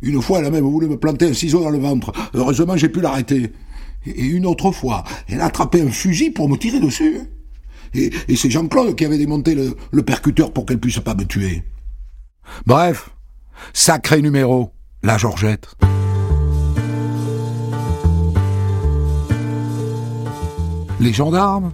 Une 0.00 0.20
fois, 0.20 0.40
elle 0.40 0.46
a 0.46 0.50
même 0.50 0.64
voulu 0.64 0.88
me 0.88 0.96
planter 0.96 1.28
un 1.28 1.32
ciseau 1.32 1.62
dans 1.62 1.70
le 1.70 1.78
ventre. 1.78 2.12
Heureusement, 2.34 2.76
j'ai 2.76 2.88
pu 2.88 3.00
l'arrêter. 3.00 3.52
Et 4.04 4.24
une 4.24 4.46
autre 4.46 4.72
fois, 4.72 5.04
elle 5.28 5.40
a 5.40 5.44
attrapé 5.44 5.80
un 5.80 5.90
fusil 5.92 6.30
pour 6.30 6.48
me 6.48 6.56
tirer 6.56 6.80
dessus. 6.80 7.20
Et, 7.94 8.10
c'est 8.36 8.50
Jean-Claude 8.50 8.96
qui 8.96 9.04
avait 9.04 9.18
démonté 9.18 9.54
le, 9.54 9.76
le 9.90 10.02
percuteur 10.02 10.52
pour 10.52 10.66
qu'elle 10.66 10.78
puisse 10.78 11.00
pas 11.00 11.14
me 11.14 11.24
tuer. 11.24 11.62
Bref, 12.66 13.10
sacré 13.72 14.22
numéro, 14.22 14.72
la 15.02 15.18
Georgette. 15.18 15.74
Les 21.00 21.12
gendarmes 21.12 21.72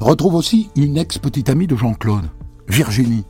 retrouvent 0.00 0.34
aussi 0.34 0.68
une 0.74 0.96
ex-petite 0.96 1.48
amie 1.48 1.68
de 1.68 1.76
Jean-Claude, 1.76 2.28
Virginie, 2.68 3.24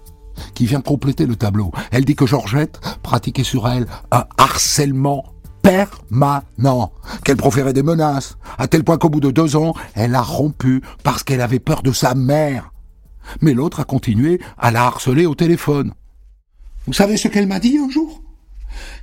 qui 0.54 0.66
vient 0.66 0.80
compléter 0.80 1.26
le 1.26 1.36
tableau. 1.36 1.70
Elle 1.90 2.04
dit 2.04 2.16
que 2.16 2.26
Georgette 2.26 2.80
pratiquait 3.02 3.44
sur 3.44 3.68
elle 3.68 3.86
un 4.10 4.24
harcèlement 4.38 5.33
permanent, 5.64 6.92
qu'elle 7.24 7.38
proférait 7.38 7.72
des 7.72 7.82
menaces, 7.82 8.36
à 8.58 8.68
tel 8.68 8.84
point 8.84 8.98
qu'au 8.98 9.08
bout 9.08 9.20
de 9.20 9.30
deux 9.30 9.56
ans, 9.56 9.74
elle 9.94 10.14
a 10.14 10.20
rompu 10.20 10.82
parce 11.02 11.24
qu'elle 11.24 11.40
avait 11.40 11.58
peur 11.58 11.82
de 11.82 11.90
sa 11.90 12.14
mère. 12.14 12.70
Mais 13.40 13.54
l'autre 13.54 13.80
a 13.80 13.84
continué 13.84 14.40
à 14.58 14.70
la 14.70 14.84
harceler 14.84 15.24
au 15.24 15.34
téléphone. 15.34 15.94
Vous 16.86 16.92
savez 16.92 17.16
ce 17.16 17.28
qu'elle 17.28 17.46
m'a 17.46 17.60
dit 17.60 17.78
un 17.78 17.88
jour? 17.88 18.22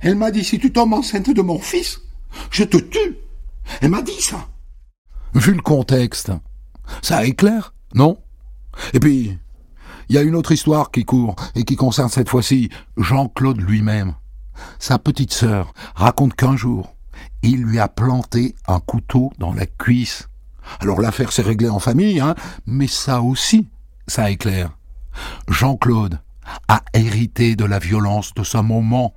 Elle 0.00 0.14
m'a 0.14 0.30
dit, 0.30 0.44
si 0.44 0.60
tu 0.60 0.72
tombes 0.72 0.92
enceinte 0.92 1.30
de 1.30 1.42
mon 1.42 1.58
fils, 1.58 2.00
je 2.50 2.62
te 2.62 2.76
tue. 2.76 3.18
Elle 3.80 3.90
m'a 3.90 4.02
dit 4.02 4.20
ça. 4.20 4.46
Vu 5.34 5.54
le 5.54 5.62
contexte, 5.62 6.30
ça 7.02 7.24
éclaire, 7.24 7.74
non? 7.94 8.18
Et 8.92 9.00
puis, 9.00 9.36
il 10.08 10.14
y 10.14 10.18
a 10.18 10.22
une 10.22 10.36
autre 10.36 10.52
histoire 10.52 10.92
qui 10.92 11.04
court 11.04 11.34
et 11.56 11.64
qui 11.64 11.74
concerne 11.74 12.08
cette 12.08 12.28
fois-ci 12.28 12.70
Jean-Claude 12.96 13.60
lui-même. 13.60 14.14
Sa 14.78 14.98
petite 14.98 15.32
sœur 15.32 15.72
raconte 15.94 16.34
qu'un 16.34 16.56
jour, 16.56 16.94
il 17.42 17.62
lui 17.62 17.78
a 17.78 17.88
planté 17.88 18.54
un 18.66 18.80
couteau 18.80 19.32
dans 19.38 19.52
la 19.52 19.66
cuisse. 19.66 20.28
Alors 20.80 21.00
l'affaire 21.00 21.32
s'est 21.32 21.42
réglée 21.42 21.68
en 21.68 21.78
famille, 21.78 22.20
hein, 22.20 22.34
mais 22.66 22.86
ça 22.86 23.22
aussi, 23.22 23.68
ça 24.06 24.30
éclaire. 24.30 24.76
Jean-Claude 25.48 26.20
a 26.68 26.82
hérité 26.94 27.56
de 27.56 27.64
la 27.64 27.78
violence 27.78 28.34
de 28.34 28.44
sa 28.44 28.62
maman. 28.62 29.14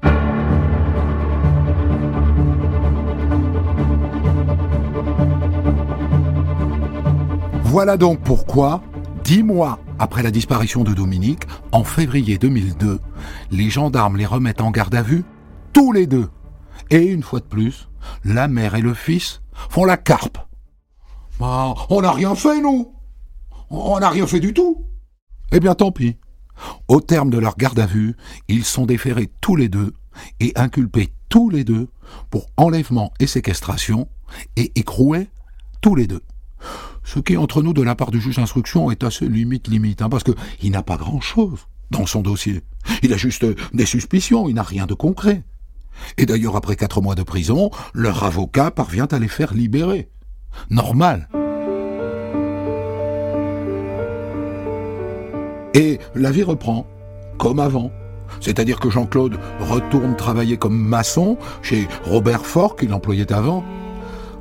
Voilà 7.63 7.97
donc 7.97 8.21
pourquoi, 8.21 8.81
dix 9.23 9.43
mois 9.43 9.79
après 9.99 10.23
la 10.23 10.31
disparition 10.31 10.83
de 10.83 10.93
Dominique, 10.93 11.43
en 11.71 11.83
février 11.83 12.37
2002, 12.37 12.99
les 13.51 13.69
gendarmes 13.69 14.17
les 14.17 14.25
remettent 14.25 14.61
en 14.61 14.71
garde 14.71 14.95
à 14.95 15.01
vue, 15.01 15.23
tous 15.75 15.91
les 15.91 16.07
deux. 16.07 16.29
Et 16.89 17.03
une 17.03 17.21
fois 17.21 17.41
de 17.41 17.45
plus, 17.45 17.89
la 18.23 18.47
mère 18.47 18.75
et 18.75 18.81
le 18.81 18.93
fils 18.93 19.41
font 19.69 19.83
la 19.83 19.97
carpe. 19.97 20.37
Bah, 21.37 21.75
on 21.89 22.01
n'a 22.01 22.13
rien 22.13 22.33
fait, 22.33 22.61
nous. 22.61 22.93
On 23.69 23.99
n'a 23.99 24.09
rien 24.09 24.25
fait 24.25 24.39
du 24.39 24.53
tout. 24.53 24.85
Eh 25.51 25.59
bien 25.59 25.75
tant 25.75 25.91
pis. 25.91 26.15
Au 26.87 27.01
terme 27.01 27.29
de 27.29 27.37
leur 27.37 27.57
garde 27.57 27.77
à 27.77 27.85
vue, 27.85 28.15
ils 28.47 28.63
sont 28.63 28.85
déférés 28.85 29.29
tous 29.41 29.57
les 29.57 29.67
deux 29.67 29.93
et 30.39 30.53
inculpés 30.55 31.11
tous 31.27 31.49
les 31.49 31.65
deux 31.65 31.89
pour 32.29 32.47
enlèvement 32.55 33.11
et 33.19 33.27
séquestration 33.27 34.07
et 34.55 34.71
écroués 34.75 35.27
tous 35.81 35.95
les 35.95 36.07
deux. 36.07 36.21
Ce 37.03 37.19
qui, 37.19 37.35
entre 37.35 37.61
nous, 37.61 37.73
de 37.73 37.81
la 37.81 37.95
part 37.95 38.11
du 38.11 38.21
juge 38.21 38.37
d'instruction, 38.37 38.91
est 38.91 39.03
assez 39.03 39.27
limite 39.27 39.67
limite, 39.67 40.01
hein, 40.01 40.07
parce 40.07 40.23
que 40.23 40.31
il 40.61 40.71
n'a 40.71 40.83
pas 40.83 40.95
grand-chose 40.95 41.67
dans 41.91 42.05
son 42.05 42.21
dossier. 42.21 42.61
Il 43.03 43.11
a 43.11 43.17
juste 43.17 43.45
des 43.73 43.85
suspicions, 43.85 44.47
il 44.47 44.55
n'a 44.55 44.63
rien 44.63 44.85
de 44.85 44.93
concret. 44.93 45.43
Et 46.17 46.25
d'ailleurs, 46.25 46.55
après 46.55 46.75
quatre 46.75 47.01
mois 47.01 47.15
de 47.15 47.23
prison, 47.23 47.69
leur 47.93 48.23
avocat 48.23 48.71
parvient 48.71 49.07
à 49.11 49.19
les 49.19 49.27
faire 49.27 49.53
libérer. 49.53 50.09
Normal. 50.69 51.27
Et 55.73 55.99
la 56.15 56.31
vie 56.31 56.43
reprend, 56.43 56.87
comme 57.37 57.59
avant. 57.59 57.91
C'est-à-dire 58.39 58.79
que 58.79 58.89
Jean-Claude 58.89 59.37
retourne 59.59 60.15
travailler 60.15 60.57
comme 60.57 60.77
maçon 60.77 61.37
chez 61.61 61.87
Robert 62.05 62.45
Faure, 62.45 62.75
qu'il 62.75 62.93
employait 62.93 63.31
avant. 63.33 63.63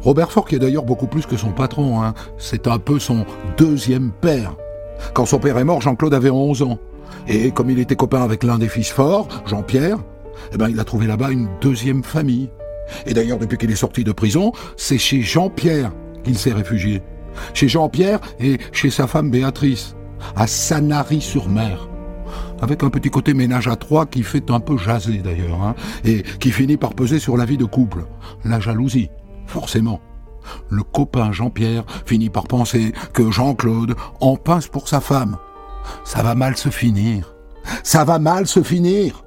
Robert 0.02 0.30
Faure, 0.30 0.46
qui 0.46 0.54
est 0.54 0.58
d'ailleurs 0.58 0.84
beaucoup 0.84 1.06
plus 1.06 1.26
que 1.26 1.37
son 1.37 1.50
patron, 1.50 2.02
hein. 2.02 2.14
c'est 2.38 2.68
un 2.68 2.78
peu 2.78 2.99
son 2.99 3.26
deuxième 3.56 4.11
père. 4.11 4.54
Quand 5.12 5.26
son 5.26 5.38
père 5.38 5.58
est 5.58 5.64
mort, 5.64 5.80
Jean-Claude 5.80 6.14
avait 6.14 6.30
11 6.30 6.62
ans. 6.62 6.78
Et 7.26 7.50
comme 7.50 7.70
il 7.70 7.78
était 7.78 7.96
copain 7.96 8.23
avec 8.23 8.44
l'un 8.44 8.58
des 8.58 8.68
fils 8.68 8.90
forts, 8.90 9.28
Jean-Pierre, 9.46 9.99
eh 10.53 10.57
ben, 10.57 10.69
il 10.69 10.79
a 10.81 10.85
trouvé 10.85 11.07
là-bas 11.07 11.31
une 11.31 11.49
deuxième 11.61 12.03
famille. 12.03 12.50
Et 13.07 13.14
d'ailleurs, 13.14 13.38
depuis 13.38 13.59
qu'il 13.59 13.71
est 13.71 13.76
sorti 13.76 14.05
de 14.05 14.12
prison, 14.12 14.53
c'est 14.76 14.99
chez 14.99 15.23
Jean-Pierre 15.23 15.93
qu'il 16.23 16.38
s'est 16.38 16.53
réfugié. 16.53 17.03
Chez 17.53 17.69
Jean-Pierre 17.69 18.21
et 18.41 18.59
chez 18.73 18.91
sa 18.91 19.07
femme 19.07 19.31
Béatrice, 19.31 19.97
à 20.37 20.47
Sanary-sur-Mer. 20.47 21.88
Avec 22.61 22.83
un 22.83 22.91
petit 22.91 23.11
côté 23.11 23.35
ménage 23.35 23.69
à 23.69 23.76
trois 23.76 24.07
qui 24.07 24.23
fait 24.23 24.50
un 24.50 24.61
peu 24.61 24.79
jaser 24.79 25.19
d'ailleurs, 25.19 25.62
hein, 25.62 25.75
et 26.05 26.23
qui 26.23 26.50
finit 26.50 26.76
par 26.76 26.95
peser 26.95 27.19
sur 27.19 27.37
la 27.37 27.45
vie 27.45 27.59
de 27.59 27.64
couple. 27.64 28.05
La 28.45 28.61
jalousie, 28.61 29.11
forcément. 29.47 30.00
Le 30.69 30.83
copain 30.83 31.33
Jean-Pierre 31.33 31.85
finit 32.07 32.31
par 32.31 32.47
penser 32.47 32.93
que 33.12 33.31
Jean-Claude 33.31 33.95
en 34.21 34.37
pince 34.37 34.69
pour 34.69 34.88
sa 34.88 35.00
femme. 35.00 35.37
Ça 36.05 36.23
va 36.23 36.35
mal 36.35 36.57
se 36.57 36.69
finir. 36.69 37.35
Ça 37.83 38.05
va 38.05 38.19
mal 38.19 38.47
se 38.47 38.62
finir. 38.62 39.24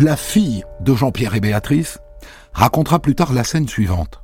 La 0.00 0.16
fille 0.16 0.62
de 0.80 0.94
Jean-Pierre 0.94 1.34
et 1.34 1.40
Béatrice 1.40 1.98
racontera 2.52 3.00
plus 3.00 3.16
tard 3.16 3.32
la 3.32 3.42
scène 3.42 3.66
suivante. 3.66 4.22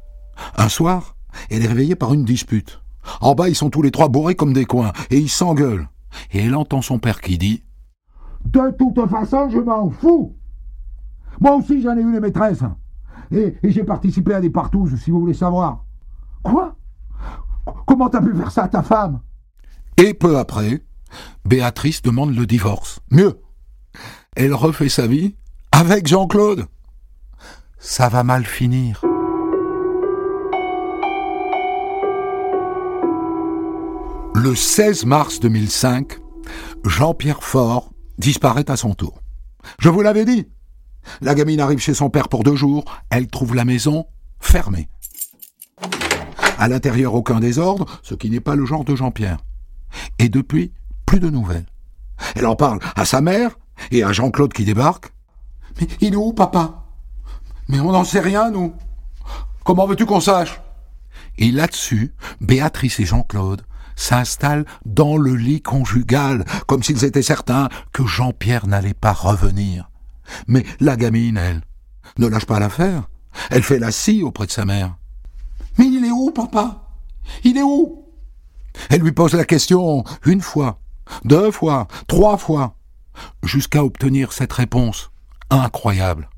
Un 0.56 0.68
soir, 0.68 1.16
elle 1.50 1.64
est 1.64 1.68
réveillée 1.68 1.96
par 1.96 2.14
une 2.14 2.24
dispute. 2.24 2.80
En 3.20 3.34
bas, 3.34 3.48
ils 3.48 3.56
sont 3.56 3.70
tous 3.70 3.82
les 3.82 3.90
trois 3.90 4.08
bourrés 4.08 4.36
comme 4.36 4.52
des 4.52 4.66
coins, 4.66 4.92
et 5.10 5.18
ils 5.18 5.28
s'engueulent. 5.28 5.88
Et 6.30 6.44
elle 6.44 6.54
entend 6.54 6.80
son 6.80 7.00
père 7.00 7.20
qui 7.20 7.38
dit 7.38 7.64
De 8.44 8.70
toute 8.78 9.04
façon, 9.10 9.50
je 9.50 9.58
m'en 9.58 9.90
fous. 9.90 10.36
Moi 11.40 11.56
aussi, 11.56 11.82
j'en 11.82 11.96
ai 11.96 12.02
eu 12.02 12.12
les 12.12 12.20
maîtresses. 12.20 12.62
Et, 13.32 13.56
et 13.60 13.70
j'ai 13.72 13.82
participé 13.82 14.32
à 14.32 14.40
des 14.40 14.50
partouzes, 14.50 14.94
si 14.94 15.10
vous 15.10 15.18
voulez 15.18 15.34
savoir. 15.34 15.84
Quoi? 16.44 16.76
Comment 17.84 18.08
t'as 18.08 18.22
pu 18.22 18.32
faire 18.36 18.52
ça 18.52 18.64
à 18.64 18.68
ta 18.68 18.84
femme? 18.84 19.22
Et 19.96 20.14
peu 20.14 20.38
après, 20.38 20.84
Béatrice 21.44 22.00
demande 22.00 22.36
le 22.36 22.46
divorce. 22.46 23.00
Mieux, 23.10 23.40
elle 24.36 24.54
refait 24.54 24.88
sa 24.88 25.08
vie 25.08 25.34
avec 25.76 26.06
Jean-Claude. 26.06 26.66
Ça 27.80 28.08
va 28.08 28.22
mal 28.22 28.46
finir. 28.46 29.00
Le 34.36 34.54
16 34.54 35.04
mars 35.04 35.40
2005, 35.40 36.20
Jean-Pierre 36.84 37.42
Faure 37.42 37.90
disparaît 38.18 38.70
à 38.70 38.76
son 38.76 38.94
tour. 38.94 39.20
Je 39.80 39.88
vous 39.88 40.00
l'avais 40.02 40.24
dit. 40.24 40.46
La 41.20 41.34
gamine 41.34 41.60
arrive 41.60 41.80
chez 41.80 41.94
son 41.94 42.08
père 42.08 42.28
pour 42.28 42.44
deux 42.44 42.54
jours, 42.54 42.84
elle 43.10 43.26
trouve 43.26 43.56
la 43.56 43.64
maison 43.64 44.06
fermée. 44.38 44.88
À 46.56 46.68
l'intérieur, 46.68 47.14
aucun 47.14 47.40
désordre, 47.40 47.86
ce 48.04 48.14
qui 48.14 48.30
n'est 48.30 48.38
pas 48.38 48.54
le 48.54 48.64
genre 48.64 48.84
de 48.84 48.94
Jean-Pierre. 48.94 49.38
Et 50.20 50.28
depuis, 50.28 50.72
plus 51.04 51.18
de 51.18 51.30
nouvelles. 51.30 51.66
Elle 52.36 52.46
en 52.46 52.54
parle 52.54 52.78
à 52.94 53.04
sa 53.04 53.20
mère 53.20 53.58
et 53.90 54.04
à 54.04 54.12
Jean-Claude 54.12 54.52
qui 54.52 54.64
débarque. 54.64 55.13
Mais 55.80 55.88
il 56.00 56.14
est 56.14 56.16
où, 56.16 56.32
papa? 56.32 56.84
Mais 57.68 57.80
on 57.80 57.92
n'en 57.92 58.04
sait 58.04 58.20
rien, 58.20 58.50
nous. 58.50 58.74
Comment 59.64 59.86
veux-tu 59.86 60.06
qu'on 60.06 60.20
sache? 60.20 60.60
Et 61.38 61.50
là-dessus, 61.50 62.14
Béatrice 62.40 63.00
et 63.00 63.06
Jean-Claude 63.06 63.62
s'installent 63.96 64.66
dans 64.84 65.16
le 65.16 65.34
lit 65.34 65.62
conjugal, 65.62 66.44
comme 66.66 66.82
s'ils 66.82 67.04
étaient 67.04 67.22
certains 67.22 67.68
que 67.92 68.04
Jean-Pierre 68.04 68.66
n'allait 68.66 68.94
pas 68.94 69.12
revenir. 69.12 69.90
Mais 70.46 70.64
la 70.80 70.96
gamine, 70.96 71.36
elle, 71.36 71.62
ne 72.18 72.26
lâche 72.26 72.46
pas 72.46 72.58
l'affaire. 72.58 73.08
Elle 73.50 73.62
fait 73.62 73.78
la 73.78 73.90
scie 73.90 74.22
auprès 74.22 74.46
de 74.46 74.52
sa 74.52 74.64
mère. 74.64 74.96
Mais 75.78 75.86
il 75.86 76.04
est 76.04 76.10
où, 76.10 76.30
papa? 76.30 76.88
Il 77.42 77.58
est 77.58 77.62
où? 77.62 78.04
Elle 78.90 79.00
lui 79.00 79.12
pose 79.12 79.34
la 79.34 79.44
question 79.44 80.04
une 80.24 80.40
fois, 80.40 80.80
deux 81.24 81.50
fois, 81.50 81.88
trois 82.06 82.36
fois, 82.36 82.76
jusqu'à 83.42 83.84
obtenir 83.84 84.32
cette 84.32 84.52
réponse 84.52 85.10
incroyable. 85.50 86.28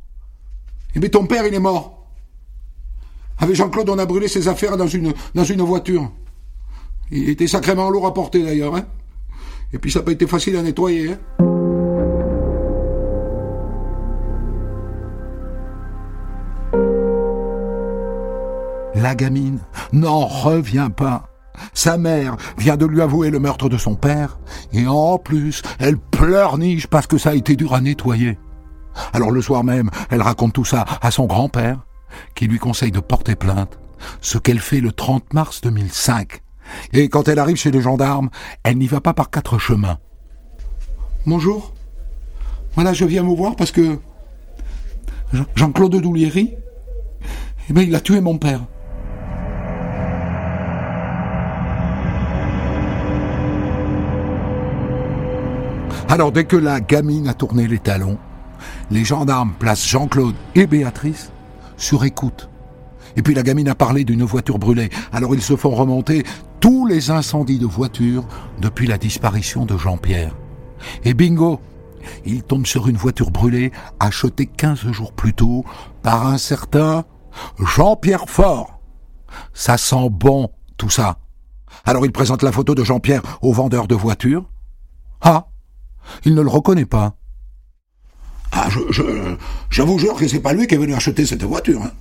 Eh 0.95 0.99
bien, 0.99 1.09
ton 1.09 1.27
père, 1.27 1.47
il 1.47 1.55
est 1.55 1.61
mort. 1.61 2.07
Avec 3.39 3.55
Jean-Claude, 3.55 3.91
on 3.91 3.99
a 3.99 4.07
brûlé 4.07 4.29
ses 4.29 4.49
affaires 4.49 4.77
dans 4.77 4.87
une, 4.87 5.13
dans 5.35 5.45
une 5.45 5.63
voiture. 5.63 6.11
Il 7.11 7.29
était 7.29 7.47
sacrément 7.47 7.91
lourd 7.91 8.07
à 8.07 8.15
porter, 8.15 8.43
d'ailleurs. 8.43 8.75
Hein 8.75 8.87
Et 9.73 9.79
puis, 9.79 9.91
ça 9.91 9.99
n'a 10.01 10.05
pas 10.05 10.13
été 10.13 10.27
facile 10.27 10.57
à 10.57 10.63
nettoyer. 10.63 11.13
Hein 11.13 11.19
La 18.95 19.15
gamine 19.15 19.61
n'en 19.93 20.25
revient 20.25 20.89
pas. 20.97 21.29
Sa 21.75 21.99
mère 21.99 22.37
vient 22.59 22.77
de 22.77 22.87
lui 22.87 23.01
avouer 23.01 23.31
le 23.31 23.39
meurtre 23.39 23.69
de 23.69 23.77
son 23.77 23.95
père, 23.95 24.39
et 24.73 24.87
en 24.87 25.19
plus, 25.19 25.63
elle 25.79 25.99
pleurniche 25.99 26.87
parce 26.87 27.07
que 27.07 27.19
ça 27.19 27.31
a 27.31 27.35
été 27.35 27.57
dur 27.57 27.75
à 27.75 27.81
nettoyer. 27.81 28.39
Alors 29.13 29.31
le 29.31 29.43
soir 29.43 29.65
même, 29.65 29.91
elle 30.11 30.23
raconte 30.23 30.53
tout 30.53 30.65
ça 30.65 30.85
à 31.01 31.11
son 31.11 31.27
grand-père, 31.27 31.87
qui 32.35 32.47
lui 32.47 32.59
conseille 32.59 32.93
de 32.93 33.01
porter 33.01 33.37
plainte, 33.37 33.79
ce 34.21 34.39
qu'elle 34.39 34.61
fait 34.61 34.81
le 34.81 34.93
30 34.93 35.33
mars 35.33 35.61
2005. 35.61 36.43
Et 36.93 37.09
quand 37.09 37.29
elle 37.29 37.39
arrive 37.39 37.57
chez 37.57 37.71
les 37.71 37.81
gendarmes, 37.81 38.31
elle 38.63 38.79
n'y 38.79 38.87
va 38.87 39.01
pas 39.01 39.15
par 39.15 39.31
quatre 39.31 39.59
chemins. 39.59 39.99
Bonjour. 41.27 41.73
Voilà, 42.75 42.93
je 42.93 43.05
viens 43.05 43.23
vous 43.23 43.37
voir 43.37 43.57
parce 43.57 43.73
que 43.73 43.99
Jean-Claude 45.55 45.97
Doulieri, 45.97 46.55
eh 47.69 47.73
bien, 47.73 47.83
il 47.83 47.95
a 47.95 48.01
tué 48.01 48.21
mon 48.21 48.39
père. 48.39 48.61
Alors 56.09 56.31
dès 56.31 56.45
que 56.45 56.57
la 56.57 56.81
gamine 56.81 57.27
a 57.27 57.35
tourné 57.35 57.67
les 57.67 57.81
talons, 57.81 58.19
les 58.91 59.05
gendarmes 59.05 59.53
placent 59.59 59.87
Jean-Claude 59.87 60.35
et 60.55 60.67
Béatrice 60.67 61.33
sur 61.77 62.05
écoute. 62.05 62.49
Et 63.17 63.23
puis 63.23 63.35
la 63.35 63.43
gamine 63.43 63.69
a 63.69 63.75
parlé 63.75 64.05
d'une 64.05 64.25
voiture 64.25 64.59
brûlée. 64.59 64.91
Alors 65.13 65.35
ils 65.35 65.43
se 65.43 65.57
font 65.57 65.75
remonter 65.75 66.25
tous 66.61 66.87
les 66.87 67.11
incendies 67.11 67.59
de 67.59 67.67
voitures 67.67 68.27
depuis 68.61 68.87
la 68.87 68.99
disparition 68.99 69.65
de 69.65 69.77
Jean-Pierre. 69.77 70.35
Et 71.05 71.15
bingo 71.15 71.61
Ils 72.25 72.43
tombent 72.43 72.67
sur 72.67 72.89
une 72.89 72.97
voiture 72.97 73.31
brûlée 73.31 73.73
achetée 74.01 74.47
15 74.47 74.93
jours 74.93 75.13
plus 75.13 75.35
tôt 75.35 75.65
par 76.03 76.27
un 76.27 76.39
certain 76.39 77.05
Jean-Pierre 77.59 78.29
Fort. 78.29 78.81
Ça 79.53 79.79
sent 79.79 80.09
bon, 80.11 80.51
tout 80.77 80.91
ça. 80.91 81.19
Alors 81.85 82.05
il 82.05 82.13
présente 82.13 82.43
la 82.43 82.53
photo 82.53 82.75
de 82.75 82.85
Jean-Pierre 82.85 83.23
au 83.43 83.53
vendeur 83.53 83.87
de 83.89 83.95
voitures. 83.95 84.49
Ah 85.21 85.49
il 86.25 86.35
ne 86.35 86.43
le 86.43 86.49
reconnaît 86.49 86.87
pas. 86.87 87.17
Ah, 88.59 88.71
je, 88.71 88.81
je, 89.69 89.83
vous 89.83 89.99
jure 89.99 90.17
que 90.17 90.27
c'est 90.27 90.41
pas 90.41 90.55
lui 90.55 90.67
qui 90.67 90.77
est 90.77 90.79
venu 90.79 90.95
acheter 90.95 91.27
cette 91.27 91.43
voiture. 91.43 91.83
Hein. 91.83 91.93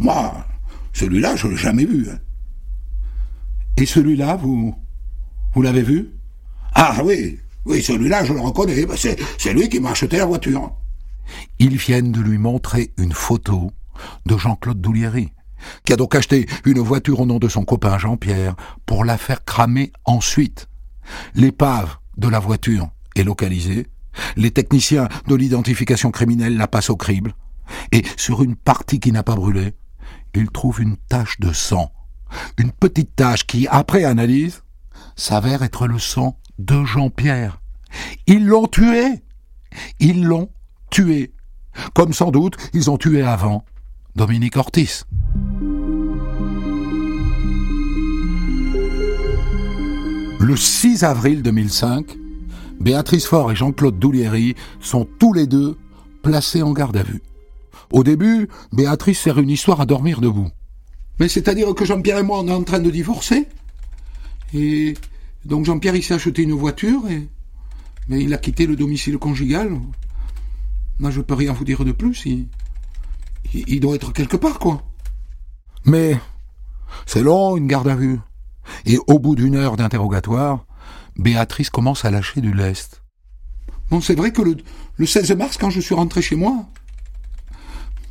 Moi, 0.00 0.44
celui-là, 0.92 1.36
je 1.36 1.46
l'ai 1.46 1.56
jamais 1.56 1.84
vu. 1.84 2.08
Hein. 2.10 2.18
Et 3.76 3.86
celui-là, 3.86 4.34
vous, 4.34 4.74
vous 5.54 5.62
l'avez 5.62 5.82
vu? 5.82 6.10
Ah 6.74 6.96
oui, 7.04 7.38
oui, 7.66 7.84
celui-là, 7.84 8.24
je 8.24 8.32
le 8.32 8.40
reconnais. 8.40 8.84
Ben, 8.84 8.96
c'est 8.96 9.52
lui 9.52 9.68
qui 9.68 9.78
m'a 9.78 9.92
acheté 9.92 10.18
la 10.18 10.26
voiture. 10.26 10.72
Ils 11.60 11.76
viennent 11.76 12.10
de 12.10 12.20
lui 12.20 12.38
montrer 12.38 12.92
une 12.98 13.12
photo 13.12 13.70
de 14.26 14.36
Jean-Claude 14.36 14.80
Doulieri, 14.80 15.32
qui 15.84 15.92
a 15.92 15.96
donc 15.96 16.16
acheté 16.16 16.46
une 16.64 16.80
voiture 16.80 17.20
au 17.20 17.26
nom 17.26 17.38
de 17.38 17.46
son 17.46 17.64
copain 17.64 17.96
Jean-Pierre 17.96 18.56
pour 18.86 19.04
la 19.04 19.16
faire 19.16 19.44
cramer 19.44 19.92
ensuite. 20.04 20.66
L'épave 21.36 21.98
de 22.16 22.26
la 22.26 22.40
voiture 22.40 22.88
est 23.14 23.22
localisée, 23.22 23.86
les 24.36 24.50
techniciens 24.50 25.08
de 25.26 25.34
l'identification 25.34 26.10
criminelle 26.10 26.56
la 26.56 26.68
passent 26.68 26.90
au 26.90 26.96
crible, 26.96 27.34
et 27.92 28.02
sur 28.16 28.42
une 28.42 28.56
partie 28.56 29.00
qui 29.00 29.12
n'a 29.12 29.22
pas 29.22 29.36
brûlé, 29.36 29.74
ils 30.34 30.50
trouvent 30.50 30.80
une 30.80 30.96
tache 30.96 31.38
de 31.40 31.52
sang. 31.52 31.92
Une 32.58 32.72
petite 32.72 33.16
tache 33.16 33.46
qui, 33.46 33.66
après 33.68 34.04
analyse, 34.04 34.62
s'avère 35.16 35.62
être 35.62 35.86
le 35.86 35.98
sang 35.98 36.38
de 36.58 36.84
Jean-Pierre. 36.84 37.60
Ils 38.26 38.46
l'ont 38.46 38.68
tué 38.68 39.22
Ils 39.98 40.24
l'ont 40.24 40.50
tué 40.90 41.32
Comme 41.94 42.12
sans 42.12 42.30
doute 42.30 42.56
ils 42.72 42.90
ont 42.90 42.98
tué 42.98 43.22
avant 43.22 43.64
Dominique 44.16 44.56
Ortiz. 44.56 45.04
Le 50.40 50.56
6 50.56 51.04
avril 51.04 51.42
2005, 51.42 52.16
Béatrice 52.80 53.26
Faure 53.26 53.52
et 53.52 53.56
Jean-Claude 53.56 53.98
Doulieri 53.98 54.54
sont 54.80 55.06
tous 55.18 55.32
les 55.32 55.46
deux 55.46 55.76
placés 56.22 56.62
en 56.62 56.72
garde 56.72 56.96
à 56.96 57.02
vue. 57.02 57.22
Au 57.92 58.02
début, 58.02 58.48
Béatrice 58.72 59.20
sert 59.20 59.38
une 59.38 59.50
histoire 59.50 59.80
à 59.80 59.86
dormir 59.86 60.20
debout. 60.20 60.48
Mais 61.18 61.28
c'est-à-dire 61.28 61.74
que 61.74 61.84
Jean-Pierre 61.84 62.18
et 62.18 62.22
moi, 62.22 62.40
on 62.40 62.48
est 62.48 62.52
en 62.52 62.62
train 62.62 62.80
de 62.80 62.90
divorcer. 62.90 63.46
Et 64.54 64.94
donc 65.44 65.66
Jean-Pierre, 65.66 65.96
il 65.96 66.02
s'est 66.02 66.14
acheté 66.14 66.42
une 66.42 66.52
voiture, 66.52 67.02
et... 67.10 67.28
mais 68.08 68.22
il 68.22 68.32
a 68.32 68.38
quitté 68.38 68.66
le 68.66 68.76
domicile 68.76 69.18
conjugal. 69.18 69.78
Moi, 70.98 71.10
je 71.10 71.20
peux 71.20 71.34
rien 71.34 71.52
vous 71.52 71.64
dire 71.64 71.84
de 71.84 71.92
plus. 71.92 72.24
Il, 72.24 72.48
il 73.52 73.80
doit 73.80 73.94
être 73.94 74.12
quelque 74.12 74.36
part, 74.36 74.58
quoi. 74.58 74.82
Mais 75.84 76.18
c'est 77.06 77.22
long, 77.22 77.56
une 77.56 77.66
garde 77.66 77.88
à 77.88 77.94
vue. 77.94 78.18
Et 78.86 78.98
au 79.06 79.18
bout 79.18 79.34
d'une 79.34 79.56
heure 79.56 79.76
d'interrogatoire, 79.76 80.64
Béatrice 81.20 81.68
commence 81.68 82.06
à 82.06 82.10
lâcher 82.10 82.40
du 82.40 82.54
lest. 82.54 83.02
Bon, 83.90 84.00
c'est 84.00 84.14
vrai 84.14 84.32
que 84.32 84.40
le, 84.40 84.56
le 84.96 85.06
16 85.06 85.32
mars, 85.32 85.58
quand 85.58 85.68
je 85.68 85.80
suis 85.80 85.94
rentré 85.94 86.22
chez 86.22 86.34
moi, 86.34 86.64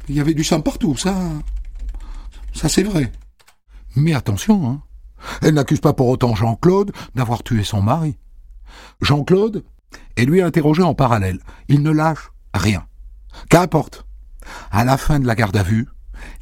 il 0.07 0.15
y 0.15 0.19
avait 0.19 0.35
du 0.35 0.43
sang 0.43 0.61
partout, 0.61 0.95
ça. 0.95 1.15
Ça, 2.53 2.69
c'est 2.69 2.83
vrai. 2.83 3.11
Mais 3.95 4.13
attention, 4.13 4.69
hein. 4.69 4.81
Elle 5.41 5.55
n'accuse 5.55 5.79
pas 5.79 5.93
pour 5.93 6.07
autant 6.07 6.35
Jean-Claude 6.35 6.91
d'avoir 7.15 7.41
tué 7.41 7.63
son 7.63 7.81
mari. 7.81 8.15
Jean-Claude 9.01 9.65
est 10.15 10.25
lui 10.25 10.43
interrogé 10.43 10.83
en 10.83 10.93
parallèle. 10.93 11.39
Il 11.67 11.81
ne 11.81 11.91
lâche 11.91 12.31
rien. 12.53 12.85
Qu'importe. 13.49 14.05
À 14.69 14.85
la 14.85 14.97
fin 14.97 15.19
de 15.19 15.25
la 15.25 15.33
garde 15.35 15.57
à 15.57 15.63
vue, 15.63 15.87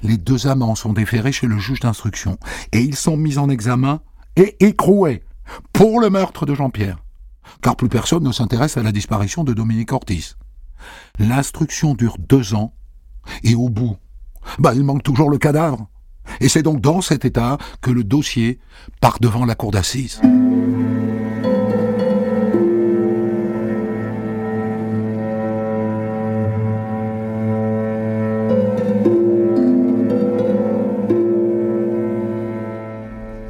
les 0.04 0.18
deux 0.18 0.48
amants 0.48 0.76
sont 0.76 0.92
déférés 0.92 1.32
chez 1.32 1.48
le 1.48 1.60
juge 1.60 1.80
d'instruction 1.80 2.38
et 2.74 2.82
ils 2.82 2.98
sont 2.98 3.16
mis 3.16 3.38
en 3.38 3.50
examen 3.50 4.02
et 4.36 4.58
écroués 4.60 5.24
pour 5.74 6.00
le 6.00 6.10
meurtre 6.10 6.46
de 6.46 6.54
Jean-Pierre, 6.54 7.04
car 7.62 7.76
plus 7.76 7.90
personne 7.90 8.24
ne 8.24 8.32
s'intéresse 8.32 8.78
à 8.78 8.84
la 8.84 8.92
disparition 8.92 9.44
de 9.44 9.54
Dominique 9.54 9.92
Ortiz. 9.92 10.38
L'instruction 11.20 11.94
dure 11.94 12.18
deux 12.18 12.54
ans, 12.54 12.74
et 13.44 13.56
au 13.56 13.70
bout, 13.70 13.98
bah, 14.60 14.74
il 14.74 14.84
manque 14.84 15.04
toujours 15.04 15.30
le 15.30 15.38
cadavre. 15.38 15.88
Et 16.42 16.50
c'est 16.50 16.64
donc 16.64 16.82
dans 16.82 17.02
cet 17.02 17.26
état 17.26 17.58
que 17.82 17.92
le 17.92 18.04
dossier 18.04 18.60
part 19.02 19.20
devant 19.20 19.46
la 19.46 19.56
cour 19.56 19.72
d'assises. 19.72 20.22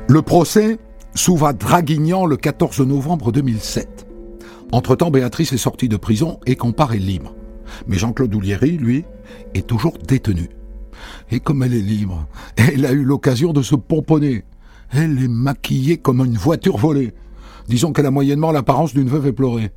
Le 0.09 0.21
procès 0.21 0.79
s'ouvre 1.17 1.47
à 1.47 1.53
Draguignan 1.53 2.25
le 2.25 2.37
14 2.37 2.81
novembre 2.81 3.31
2007. 3.31 4.07
Entre-temps, 4.71 5.11
Béatrice 5.11 5.51
est 5.51 5.57
sortie 5.57 5.89
de 5.89 5.97
prison 5.97 6.39
et 6.45 6.55
comparée 6.55 6.99
libre. 6.99 7.33
Mais 7.87 7.97
Jean-Claude 7.97 8.29
Doulieri, 8.29 8.77
lui, 8.77 9.03
est 9.53 9.65
toujours 9.65 9.97
détenu. 9.97 10.49
Et 11.31 11.39
comme 11.39 11.63
elle 11.63 11.73
est 11.73 11.81
libre, 11.81 12.27
elle 12.55 12.85
a 12.85 12.91
eu 12.91 13.03
l'occasion 13.03 13.51
de 13.51 13.61
se 13.61 13.75
pomponner. 13.75 14.45
Elle 14.91 15.21
est 15.21 15.27
maquillée 15.27 15.97
comme 15.97 16.23
une 16.23 16.37
voiture 16.37 16.77
volée. 16.77 17.13
Disons 17.67 17.91
qu'elle 17.91 18.05
a 18.05 18.11
moyennement 18.11 18.51
l'apparence 18.51 18.93
d'une 18.93 19.09
veuve 19.09 19.27
éplorée. 19.27 19.71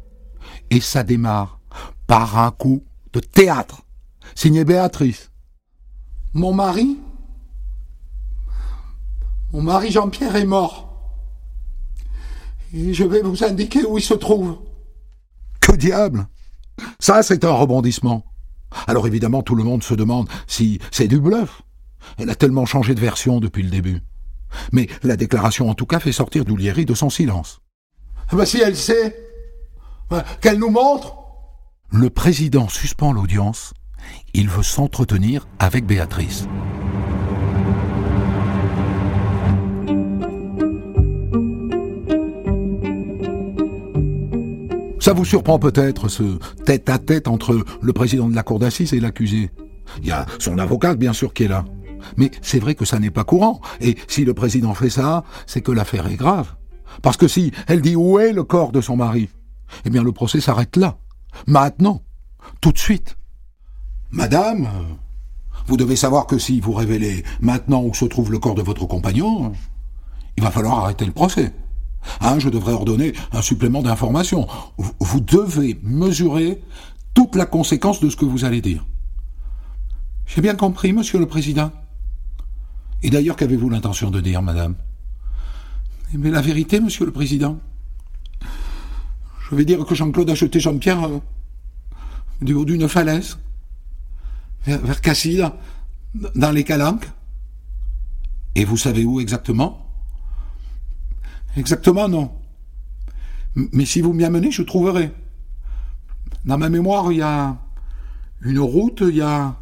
Et 0.71 0.81
ça 0.81 1.03
démarre 1.03 1.61
par 2.07 2.39
un 2.39 2.51
coup 2.51 2.85
de 3.13 3.21
théâtre, 3.21 3.83
signé 4.35 4.65
Béatrice. 4.65 5.31
Mon 6.35 6.53
mari 6.53 6.99
Mon 9.53 9.63
mari 9.63 9.91
Jean-Pierre 9.91 10.37
est 10.37 10.47
mort 10.47 10.90
et 12.73 12.95
je 12.95 13.05
vais 13.05 13.23
vous 13.23 13.45
indiquer 13.45 13.85
où 13.85 13.99
il 13.99 14.03
se 14.03 14.15
trouve. 14.15 14.59
Que 15.61 15.73
diable 15.73 16.29
Ça, 16.99 17.23
c'est 17.23 17.45
un 17.45 17.53
rebondissement. 17.53 18.25
Alors 18.87 19.07
évidemment, 19.07 19.43
tout 19.43 19.55
le 19.55 19.65
monde 19.65 19.83
se 19.83 19.95
demande 19.95 20.29
si 20.47 20.79
c'est 20.91 21.09
du 21.09 21.21
bluff. 21.21 21.63
Elle 22.19 22.31
a 22.31 22.35
tellement 22.35 22.67
changé 22.67 22.95
de 22.95 23.01
version 23.01 23.41
depuis 23.41 23.63
le 23.63 23.71
début. 23.71 24.01
Mais 24.73 24.89
la 25.03 25.17
déclaration 25.17 25.69
en 25.69 25.75
tout 25.75 25.87
cas 25.87 26.01
fait 26.01 26.13
sortir 26.13 26.45
Doulieri 26.45 26.85
de 26.85 26.95
son 26.95 27.11
silence. 27.11 27.61
Ben, 28.33 28.45
si 28.45 28.61
elle 28.61 28.77
sait, 28.77 29.17
ben, 30.09 30.25
qu'elle 30.41 30.59
nous 30.59 30.71
montre. 30.71 31.17
Le 31.93 32.11
président 32.11 32.69
suspend 32.69 33.13
l'audience. 33.13 33.75
Il 34.33 34.49
veut 34.49 34.63
s'entretenir 34.63 35.49
avec 35.59 35.85
Béatrice. 35.85 36.47
Ça 45.01 45.15
vous 45.15 45.25
surprend 45.25 45.59
peut-être, 45.59 46.09
ce 46.09 46.39
tête-à-tête 46.67 47.27
entre 47.27 47.65
le 47.81 47.93
président 47.95 48.29
de 48.29 48.35
la 48.35 48.43
cour 48.43 48.59
d'assises 48.59 48.93
et 48.93 49.01
l'accusé. 49.01 49.51
Il 50.03 50.09
y 50.09 50.11
a 50.11 50.27
son 50.39 50.59
avocat, 50.59 50.95
bien 50.95 51.15
sûr, 51.15 51.33
qui 51.33 51.45
est 51.45 51.49
là. 51.49 51.65
Mais 52.19 52.31
c'est 52.43 52.59
vrai 52.59 52.75
que 52.75 52.85
ça 52.85 52.99
n'est 52.99 53.11
pas 53.11 53.25
courant. 53.25 53.63
Et 53.81 53.97
si 54.09 54.27
le 54.27 54.35
président 54.35 54.75
fait 54.75 54.91
ça, 54.91 55.25
c'est 55.47 55.63
que 55.63 55.73
l'affaire 55.73 56.07
est 56.07 56.17
grave. 56.17 56.55
Parce 57.01 57.17
que 57.17 57.29
si 57.29 57.51
elle 57.67 57.81
dit 57.81 57.97
où 57.97 58.19
est 58.19 58.33
le 58.33 58.45
corps 58.45 58.73
de 58.73 58.83
son 58.83 58.97
mari, 58.97 59.31
eh 59.87 59.91
bien 59.91 60.03
le 60.03 60.13
procès 60.13 60.41
s'arrête 60.41 60.77
là. 60.77 60.99
Maintenant. 61.47 62.03
Tout 62.61 62.73
de 62.73 62.79
suite. 62.79 63.17
Madame, 64.11 64.69
vous 65.67 65.77
devez 65.79 65.97
savoir 65.97 66.27
que 66.27 66.37
si 66.39 66.61
vous 66.61 66.73
révélez 66.73 67.25
maintenant 67.41 67.83
où 67.83 67.95
se 67.95 68.05
trouve 68.05 68.31
le 68.31 68.39
corps 68.39 68.55
de 68.55 68.63
votre 68.63 68.87
compagnon, 68.87 69.53
il 70.37 70.43
va 70.43 70.51
falloir 70.51 70.81
arrêter 70.81 71.07
le 71.07 71.13
procès. 71.13 71.53
Hein, 72.21 72.39
je 72.39 72.49
devrais 72.49 72.73
ordonner 72.73 73.13
un 73.33 73.43
supplément 73.43 73.83
d'information. 73.83 74.47
Vous 75.01 75.21
devez 75.21 75.79
mesurer 75.83 76.63
toute 77.15 77.37
la 77.37 77.47
conséquence 77.47 78.01
de 78.01 78.09
ce 78.09 78.17
que 78.17 78.25
vous 78.25 78.45
allez 78.45 78.61
dire. 78.61 78.85
J'ai 80.27 80.41
bien 80.41 80.55
compris, 80.55 80.93
monsieur 80.93 81.19
le 81.19 81.27
président. 81.27 81.73
Et 83.03 83.11
d'ailleurs, 83.11 83.37
qu'avez-vous 83.37 83.71
l'intention 83.71 84.11
de 84.11 84.21
dire, 84.21 84.43
madame? 84.43 84.77
Mais 86.13 86.31
la 86.31 86.41
vérité, 86.41 86.81
monsieur 86.81 87.07
le 87.07 87.13
président. 87.13 87.59
Je 89.51 89.55
vais 89.55 89.65
dire 89.65 89.85
que 89.85 89.95
Jean-Claude 89.95 90.31
a 90.31 90.35
jeté 90.35 90.61
Jean-Pierre 90.61 91.05
euh, 91.05 91.19
du 92.41 92.55
haut 92.55 92.65
d'une 92.65 92.89
falaise, 92.89 93.39
vers, 94.65 94.81
vers 94.81 95.01
dans 96.35 96.53
les 96.53 96.65
Calanques. 96.65 97.09
Et 98.55 98.65
vous 98.65 98.77
savez 98.77 99.05
où 99.05 99.21
exactement? 99.21 99.90
Exactement, 101.57 102.09
non. 102.09 102.31
Mais 103.55 103.85
si 103.85 104.01
vous 104.01 104.13
m'y 104.13 104.25
amenez, 104.25 104.51
je 104.51 104.63
trouverai. 104.63 105.13
Dans 106.45 106.59
ma 106.59 106.69
mémoire, 106.69 107.13
il 107.13 107.19
y 107.19 107.23
a 107.23 107.57
une 108.43 108.61
route, 108.61 109.03
il 109.07 109.17
y 109.17 109.23
a 109.23 109.57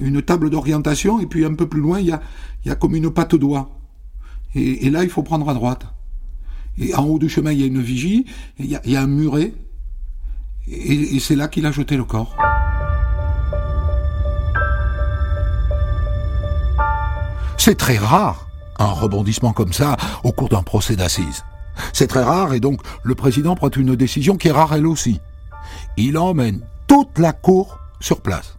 une 0.00 0.22
table 0.22 0.50
d'orientation, 0.50 1.20
et 1.20 1.26
puis 1.26 1.44
un 1.44 1.54
peu 1.54 1.68
plus 1.68 1.80
loin, 1.80 1.98
il 2.00 2.06
y 2.06 2.70
a, 2.70 2.74
comme 2.76 2.94
une 2.94 3.10
patte 3.10 3.34
d'oie. 3.34 3.70
Et, 4.54 4.86
et, 4.86 4.90
là, 4.90 5.02
il 5.02 5.10
faut 5.10 5.22
prendre 5.22 5.48
à 5.48 5.54
droite. 5.54 5.86
Et 6.78 6.94
en 6.94 7.04
haut 7.04 7.18
du 7.18 7.28
chemin, 7.28 7.52
il 7.52 7.60
y 7.60 7.64
a 7.64 7.66
une 7.66 7.82
vigie, 7.82 8.26
il 8.58 8.66
y 8.66 8.96
a, 8.96 9.02
un 9.02 9.06
muret, 9.06 9.52
et, 10.68 11.16
et 11.16 11.20
c'est 11.20 11.36
là 11.36 11.48
qu'il 11.48 11.66
a 11.66 11.72
jeté 11.72 11.96
le 11.96 12.04
corps. 12.04 12.36
C'est 17.58 17.76
très 17.76 17.96
rare, 17.96 18.46
un 18.78 18.90
rebondissement 18.92 19.52
comme 19.52 19.72
ça, 19.72 19.96
au 20.22 20.32
cours 20.32 20.48
d'un 20.48 20.62
procès 20.62 20.96
d'assises. 20.96 21.44
C'est 21.92 22.06
très 22.06 22.22
rare, 22.22 22.54
et 22.54 22.60
donc 22.60 22.80
le 23.02 23.14
président 23.14 23.54
prend 23.54 23.70
une 23.70 23.96
décision 23.96 24.36
qui 24.36 24.48
est 24.48 24.52
rare 24.52 24.74
elle 24.74 24.86
aussi. 24.86 25.20
Il 25.96 26.18
emmène 26.18 26.60
toute 26.86 27.18
la 27.18 27.32
cour 27.32 27.78
sur 28.00 28.20
place 28.20 28.56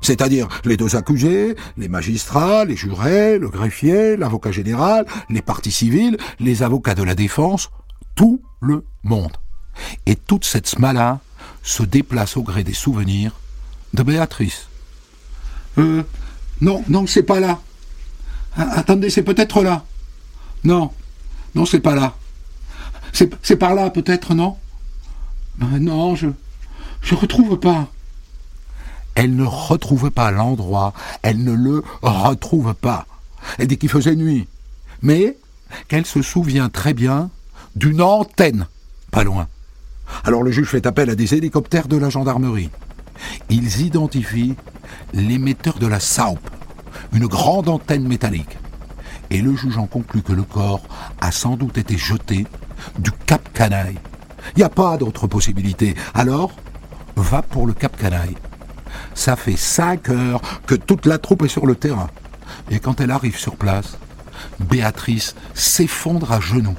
c'est-à-dire 0.00 0.48
les 0.64 0.76
deux 0.76 0.96
accusés, 0.96 1.56
les 1.76 1.88
magistrats, 1.88 2.64
les 2.64 2.76
jurés, 2.76 3.38
le 3.38 3.48
greffier, 3.48 4.16
l'avocat 4.16 4.52
général, 4.52 5.06
les 5.30 5.42
parties 5.42 5.72
civiles, 5.72 6.16
les 6.38 6.62
avocats 6.62 6.94
de 6.94 7.02
la 7.02 7.14
défense, 7.14 7.70
tout 8.14 8.42
le 8.60 8.84
monde. 9.02 9.32
Et 10.06 10.16
toute 10.16 10.44
cette 10.44 10.66
smala 10.66 11.20
se 11.62 11.82
déplace 11.82 12.36
au 12.36 12.42
gré 12.42 12.64
des 12.64 12.72
souvenirs 12.72 13.32
de 13.94 14.02
Béatrice. 14.02 14.68
Euh, 15.78 16.02
non, 16.60 16.82
non, 16.88 17.06
c'est 17.06 17.22
pas 17.22 17.40
là. 17.40 17.60
Attendez, 18.56 19.10
c'est 19.10 19.22
peut-être 19.22 19.62
là. 19.62 19.84
Non, 20.64 20.92
non, 21.54 21.66
c'est 21.66 21.80
pas 21.80 21.94
là. 21.94 22.14
C'est 23.12 23.56
par 23.56 23.74
là, 23.74 23.90
peut-être, 23.90 24.34
non? 24.34 24.56
Ben 25.58 25.78
Non, 25.78 26.14
je 26.14 26.28
je 27.02 27.14
retrouve 27.14 27.58
pas 27.60 27.88
elle 29.16 29.34
ne 29.34 29.44
retrouve 29.44 30.10
pas 30.10 30.30
l'endroit, 30.30 30.92
elle 31.22 31.42
ne 31.42 31.52
le 31.52 31.82
retrouve 32.02 32.74
pas. 32.74 33.06
Elle 33.58 33.66
dit 33.66 33.78
qu'il 33.78 33.88
faisait 33.88 34.14
nuit, 34.14 34.46
mais 35.02 35.36
qu'elle 35.88 36.06
se 36.06 36.22
souvient 36.22 36.68
très 36.68 36.94
bien 36.94 37.30
d'une 37.74 38.02
antenne, 38.02 38.66
pas 39.10 39.24
loin. 39.24 39.48
Alors 40.24 40.42
le 40.42 40.52
juge 40.52 40.68
fait 40.68 40.86
appel 40.86 41.10
à 41.10 41.14
des 41.14 41.34
hélicoptères 41.34 41.88
de 41.88 41.96
la 41.96 42.10
gendarmerie. 42.10 42.70
Ils 43.48 43.80
identifient 43.80 44.54
l'émetteur 45.14 45.78
de 45.78 45.86
la 45.86 45.98
SAUP, 45.98 46.38
une 47.16 47.26
grande 47.26 47.68
antenne 47.68 48.06
métallique. 48.06 48.58
Et 49.30 49.40
le 49.40 49.56
juge 49.56 49.78
en 49.78 49.86
conclut 49.86 50.22
que 50.22 50.34
le 50.34 50.42
corps 50.42 50.82
a 51.20 51.32
sans 51.32 51.56
doute 51.56 51.78
été 51.78 51.96
jeté 51.96 52.46
du 52.98 53.10
Cap 53.10 53.52
Canaille. 53.54 53.98
Il 54.54 54.58
n'y 54.58 54.64
a 54.64 54.68
pas 54.68 54.98
d'autre 54.98 55.26
possibilité. 55.26 55.96
Alors, 56.14 56.52
va 57.16 57.40
pour 57.40 57.66
le 57.66 57.72
Cap 57.72 57.96
Canaille. 57.96 58.36
Ça 59.14 59.34
fait 59.34 59.56
cinq 59.56 60.10
heures 60.10 60.42
que 60.66 60.74
toute 60.74 61.06
la 61.06 61.18
troupe 61.18 61.42
est 61.42 61.48
sur 61.48 61.66
le 61.66 61.74
terrain. 61.74 62.10
Et 62.70 62.78
quand 62.80 63.00
elle 63.00 63.10
arrive 63.10 63.38
sur 63.38 63.56
place, 63.56 63.96
Béatrice 64.60 65.34
s'effondre 65.54 66.30
à 66.30 66.40
genoux. 66.40 66.76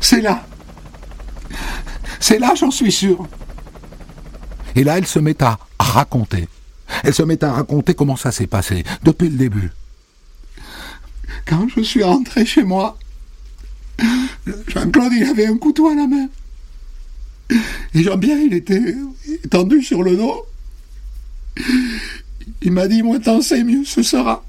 C'est 0.00 0.20
là. 0.20 0.42
C'est 2.18 2.40
là, 2.40 2.54
j'en 2.56 2.72
suis 2.72 2.92
sûr. 2.92 3.26
Et 4.74 4.82
là, 4.82 4.98
elle 4.98 5.06
se 5.06 5.20
met 5.20 5.42
à 5.42 5.58
raconter. 5.78 6.48
Elle 7.04 7.14
se 7.14 7.22
met 7.22 7.42
à 7.44 7.52
raconter 7.52 7.94
comment 7.94 8.16
ça 8.16 8.32
s'est 8.32 8.46
passé, 8.46 8.84
depuis 9.02 9.28
le 9.28 9.36
début. 9.36 9.70
Quand 11.46 11.66
je 11.68 11.82
suis 11.82 12.02
rentré 12.02 12.44
chez 12.46 12.62
moi, 12.62 12.98
Jean-Claude, 14.68 15.12
il 15.12 15.24
avait 15.24 15.46
un 15.46 15.56
couteau 15.56 15.88
à 15.88 15.94
la 15.94 16.06
main. 16.06 16.28
Et 17.94 18.02
Jean-Pierre, 18.02 18.38
il 18.38 18.54
était 18.54 18.94
étendu 19.44 19.82
sur 19.82 20.02
le 20.02 20.16
dos. 20.16 20.46
Il 22.62 22.72
m'a 22.72 22.88
dit, 22.88 23.02
moi 23.02 23.18
tant 23.18 23.42
c'est 23.42 23.62
mieux 23.64 23.84
ce 23.84 24.02
sera. 24.02 24.44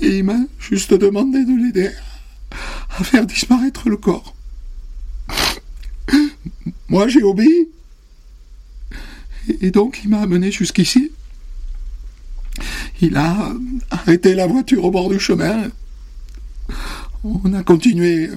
Et 0.00 0.18
il 0.18 0.24
m'a 0.24 0.38
juste 0.58 0.94
demandé 0.94 1.44
de 1.44 1.64
l'aider 1.64 1.90
à 2.96 3.04
faire 3.04 3.26
disparaître 3.26 3.88
le 3.88 3.96
corps. 3.96 4.34
Moi 6.88 7.08
j'ai 7.08 7.22
obéi. 7.22 7.68
Et 9.60 9.70
donc 9.70 10.00
il 10.04 10.10
m'a 10.10 10.20
amené 10.20 10.50
jusqu'ici. 10.50 11.12
Il 13.00 13.16
a 13.16 13.52
arrêté 13.90 14.34
la 14.34 14.46
voiture 14.46 14.84
au 14.84 14.90
bord 14.90 15.10
du 15.10 15.18
chemin. 15.18 15.70
On 17.24 17.52
a 17.52 17.62
continué 17.62 18.30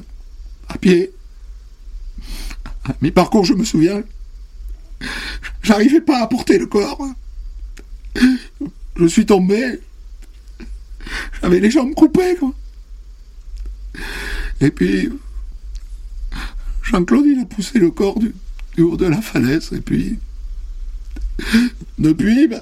à 0.70 0.78
pied. 0.78 1.12
À 2.86 2.94
mi-parcours, 3.02 3.46
je 3.46 3.54
me 3.54 3.64
souviens, 3.64 4.04
J'arrivais 5.64 6.02
pas 6.02 6.22
à 6.22 6.28
porter 6.28 6.58
le 6.58 6.66
corps. 6.66 7.06
Je 8.96 9.06
suis 9.06 9.26
tombé. 9.26 9.80
J'avais 11.42 11.60
les 11.60 11.70
jambes 11.70 11.94
coupées, 11.94 12.36
quoi. 12.36 12.54
Et 14.60 14.72
puis, 14.72 15.10
Jean-Claude, 16.84 17.26
il 17.26 17.40
a 17.40 17.46
poussé 17.46 17.80
le 17.80 17.92
corps 17.92 18.18
du, 18.18 18.34
haut 18.82 18.98
de 18.98 19.06
la 19.06 19.22
falaise. 19.22 19.72
Et 19.74 19.82
puis, 19.82 20.20
depuis, 21.98 22.48
ben, 22.48 22.62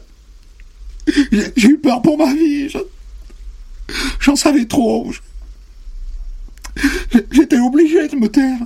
j'ai 1.56 1.70
eu 1.70 1.78
peur 1.78 2.02
pour 2.02 2.18
ma 2.18 2.34
vie. 2.34 2.70
J'en 4.20 4.36
savais 4.36 4.66
trop. 4.66 5.12
J'étais 7.32 7.60
obligé 7.60 8.08
de 8.08 8.16
me 8.16 8.28
taire. 8.28 8.60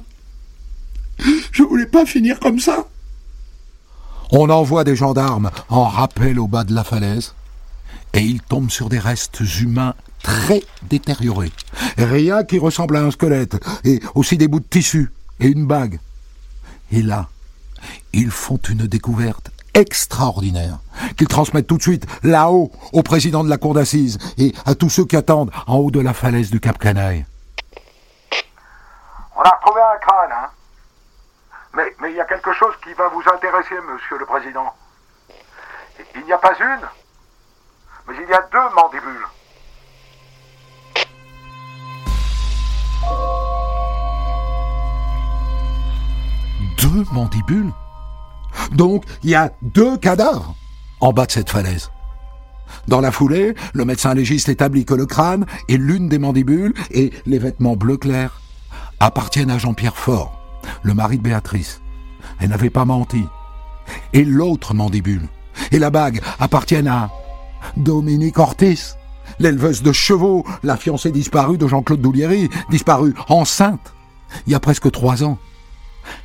Je 1.52 1.64
voulais 1.64 1.86
pas 1.86 2.06
finir 2.06 2.40
comme 2.40 2.60
ça. 2.60 2.88
On 4.32 4.50
envoie 4.50 4.84
des 4.84 4.96
gendarmes 4.96 5.52
en 5.70 5.86
rappel 5.86 6.40
au 6.40 6.48
bas 6.48 6.64
de 6.64 6.74
la 6.74 6.84
falaise, 6.84 7.34
et 8.14 8.22
ils 8.22 8.42
tombent 8.42 8.70
sur 8.70 8.90
des 8.90 9.00
restes 9.00 9.42
humains 9.60 9.96
très 10.22 10.64
détériorés. 10.90 11.52
Rien 11.98 12.44
qui 12.44 12.60
ressemble 12.60 12.98
à 12.98 13.04
un 13.04 13.12
squelette, 13.12 13.58
et 13.84 14.00
aussi 14.16 14.38
des 14.38 14.48
bouts 14.48 14.60
de 14.60 14.66
tissu, 14.66 15.12
et 15.40 15.48
une 15.48 15.66
bague. 15.66 16.00
Et 16.92 17.02
là, 17.02 17.30
ils 18.14 18.32
font 18.32 18.60
une 18.70 18.88
découverte 18.88 19.52
extraordinaire, 19.80 20.80
qu'ils 21.18 21.28
transmettent 21.28 21.68
tout 21.68 21.78
de 21.78 21.82
suite 21.82 22.06
là-haut 22.24 22.72
au 22.92 23.02
président 23.02 23.44
de 23.44 23.50
la 23.50 23.58
cour 23.58 23.74
d'assises 23.74 24.18
et 24.38 24.54
à 24.66 24.76
tous 24.76 24.90
ceux 24.90 25.06
qui 25.06 25.16
attendent 25.16 25.52
en 25.68 25.78
haut 25.78 25.92
de 25.92 26.00
la 26.00 26.14
falaise 26.14 26.52
du 26.52 26.60
Cap 26.60 26.78
Canaille. 26.78 27.26
On 29.36 29.42
a 29.42 29.50
retrouvé 29.50 29.82
un 29.82 29.98
crâne, 30.00 30.32
hein 30.32 30.50
mais, 31.74 32.12
il 32.12 32.16
y 32.16 32.20
a 32.20 32.26
quelque 32.26 32.52
chose 32.54 32.74
qui 32.84 32.94
va 32.94 33.08
vous 33.10 33.24
intéresser, 33.34 33.76
monsieur 33.92 34.18
le 34.18 34.26
président. 34.26 34.74
Il 36.16 36.26
n'y 36.26 36.34
a 36.34 36.38
pas 36.38 36.54
une, 36.60 36.88
mais 38.08 38.16
il 38.22 38.30
y 38.30 38.34
a 38.34 38.42
deux 38.52 38.76
mandibules. 38.76 39.28
Deux 46.82 47.06
mandibules? 47.14 47.72
Donc, 48.72 49.04
il 49.24 49.32
y 49.32 49.36
a 49.36 49.52
deux 49.62 49.98
cadavres 49.98 50.56
en 51.00 51.14
bas 51.14 51.26
de 51.26 51.32
cette 51.32 51.50
falaise. 51.50 51.92
Dans 52.88 53.02
la 53.02 53.12
foulée, 53.12 53.56
le 53.74 53.86
médecin 53.86 54.14
légiste 54.14 54.50
établit 54.50 54.86
que 54.86 54.94
le 54.94 55.06
crâne 55.06 55.46
et 55.68 55.78
l'une 55.78 56.10
des 56.10 56.20
mandibules 56.20 56.74
et 56.92 57.12
les 57.26 57.40
vêtements 57.40 57.76
bleu 57.76 57.98
clair 57.98 58.42
appartiennent 59.00 59.52
à 59.52 59.58
Jean-Pierre 59.58 59.98
Fort, 59.98 60.40
le 60.84 60.94
mari 60.94 61.18
de 61.18 61.24
Béatrice. 61.24 61.82
Elle 62.40 62.50
n'avait 62.50 62.70
pas 62.70 62.86
menti. 62.86 63.24
Et 64.14 64.24
l'autre 64.24 64.74
mandibule 64.74 65.28
et 65.72 65.80
la 65.80 65.90
bague 65.90 66.22
appartiennent 66.40 66.88
à 66.88 67.10
Dominique 67.76 68.40
Ortiz, 68.40 68.98
l'éleveuse 69.40 69.82
de 69.82 69.92
chevaux, 69.92 70.46
la 70.64 70.78
fiancée 70.78 71.12
disparue 71.12 71.58
de 71.58 71.68
Jean-Claude 71.68 72.02
Doulieri, 72.02 72.50
disparue 72.70 73.14
enceinte 73.30 73.94
il 74.46 74.54
y 74.54 74.56
a 74.56 74.60
presque 74.60 74.92
trois 74.92 75.24
ans. 75.24 75.38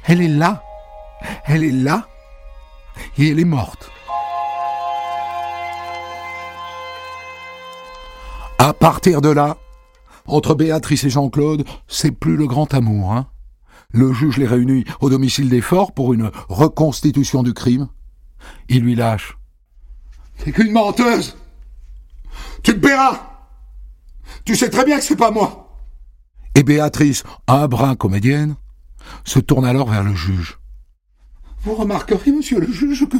Elle 0.04 0.20
est 0.20 0.28
là, 0.28 0.62
elle 1.46 1.64
est 1.64 1.72
là, 1.72 2.06
et 3.18 3.30
elle 3.30 3.40
est 3.40 3.44
morte. 3.44 3.90
À 8.58 8.72
partir 8.72 9.20
de 9.20 9.28
là, 9.28 9.56
entre 10.26 10.54
Béatrice 10.54 11.04
et 11.04 11.10
Jean-Claude, 11.10 11.64
c'est 11.86 12.12
plus 12.12 12.36
le 12.36 12.46
grand 12.46 12.72
amour. 12.72 13.12
Hein 13.12 13.26
le 13.94 14.12
juge 14.12 14.38
les 14.38 14.46
réunit 14.46 14.84
au 15.00 15.08
domicile 15.08 15.48
des 15.48 15.60
forts 15.60 15.92
pour 15.92 16.12
une 16.12 16.30
reconstitution 16.48 17.42
du 17.42 17.54
crime. 17.54 17.88
Il 18.68 18.82
lui 18.82 18.94
lâche. 18.94 19.38
T'es 20.38 20.52
qu'une 20.52 20.72
menteuse. 20.72 21.36
Tu 22.62 22.74
te 22.74 22.80
paieras. 22.80 23.20
Tu 24.44 24.56
sais 24.56 24.68
très 24.68 24.84
bien 24.84 24.98
que 24.98 25.04
c'est 25.04 25.16
pas 25.16 25.30
moi. 25.30 25.78
Et 26.56 26.64
Béatrice, 26.64 27.22
un 27.46 27.68
brin 27.68 27.94
comédienne, 27.94 28.56
se 29.24 29.38
tourne 29.38 29.64
alors 29.64 29.88
vers 29.88 30.02
le 30.02 30.14
juge. 30.14 30.58
Vous 31.64 31.74
remarquerez, 31.74 32.30
monsieur 32.30 32.60
le 32.60 32.70
juge, 32.70 33.08
que 33.08 33.16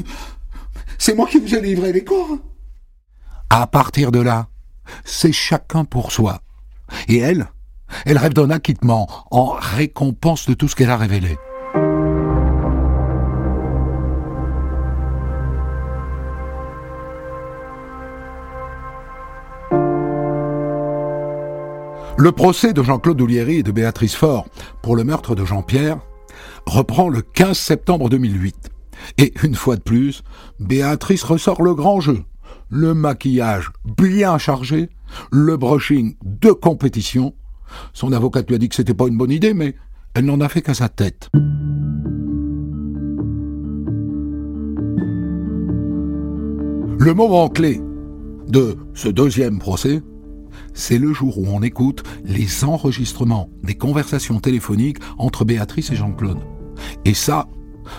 c'est 0.99 1.15
moi 1.15 1.27
qui 1.27 1.39
vous 1.39 1.55
ai 1.55 1.61
livré 1.61 1.93
les 1.93 2.05
corps. 2.05 2.39
À 3.49 3.67
partir 3.67 4.13
de 4.13 4.21
là, 4.21 4.49
c'est 5.05 5.33
chacun 5.33 5.85
pour 5.85 6.13
soi. 6.13 6.41
Et 7.09 7.19
elle, 7.19 7.49
elle 8.05 8.19
rêve 8.19 8.35
d'un 8.35 8.51
acquittement 8.51 9.09
en 9.31 9.57
récompense 9.59 10.47
de 10.47 10.55
tout 10.55 10.69
ce 10.69 10.77
qu'elle 10.77 10.91
a 10.91 10.97
révélé. 10.97 11.39
Le 22.17 22.31
procès 22.31 22.73
de 22.73 22.83
Jean-Claude 22.83 23.17
Doulieri 23.17 23.57
et 23.57 23.63
de 23.63 23.73
Béatrice 23.73 24.15
Faure 24.15 24.47
pour 24.83 24.97
le 24.97 25.05
meurtre 25.05 25.35
de 25.35 25.45
Jean-Pierre 25.45 25.99
reprend 26.67 27.09
le 27.09 27.23
15 27.23 27.57
septembre 27.57 28.09
2008. 28.09 28.71
Et 29.19 29.33
une 29.43 29.55
fois 29.55 29.77
de 29.77 29.83
plus, 29.83 30.23
Béatrice 30.61 31.23
ressort 31.23 31.63
le 31.63 31.75
grand 31.75 32.01
jeu. 32.01 32.23
Le 32.71 32.95
maquillage 32.95 33.71
bien 33.85 34.39
chargé, 34.39 34.89
le 35.31 35.57
brushing 35.57 36.17
de 36.25 36.51
compétition. 36.51 37.35
Son 37.93 38.13
avocate 38.13 38.49
lui 38.49 38.57
a 38.57 38.59
dit 38.59 38.69
que 38.69 38.75
c'était 38.75 38.95
pas 38.95 39.09
une 39.09 39.19
bonne 39.19 39.31
idée, 39.31 39.55
mais 39.55 39.75
elle 40.15 40.25
n'en 40.25 40.41
a 40.41 40.49
fait 40.49 40.63
qu'à 40.63 40.75
sa 40.75 40.89
tête. 40.89 41.29
Le 46.99 47.13
moment 47.13 47.49
clé 47.49 47.81
de 48.49 48.77
ce 48.95 49.09
deuxième 49.09 49.59
procès, 49.59 50.03
c'est 50.75 50.99
le 50.99 51.13
jour 51.13 51.39
où 51.39 51.47
on 51.49 51.63
écoute 51.63 52.03
les 52.25 52.65
enregistrements 52.65 53.49
des 53.63 53.77
conversations 53.77 54.41
téléphoniques 54.41 54.99
entre 55.17 55.45
Béatrice 55.45 55.91
et 55.91 55.97
Jean-Claude. 55.97 56.41
Et 57.05 57.15
ça, 57.15 57.47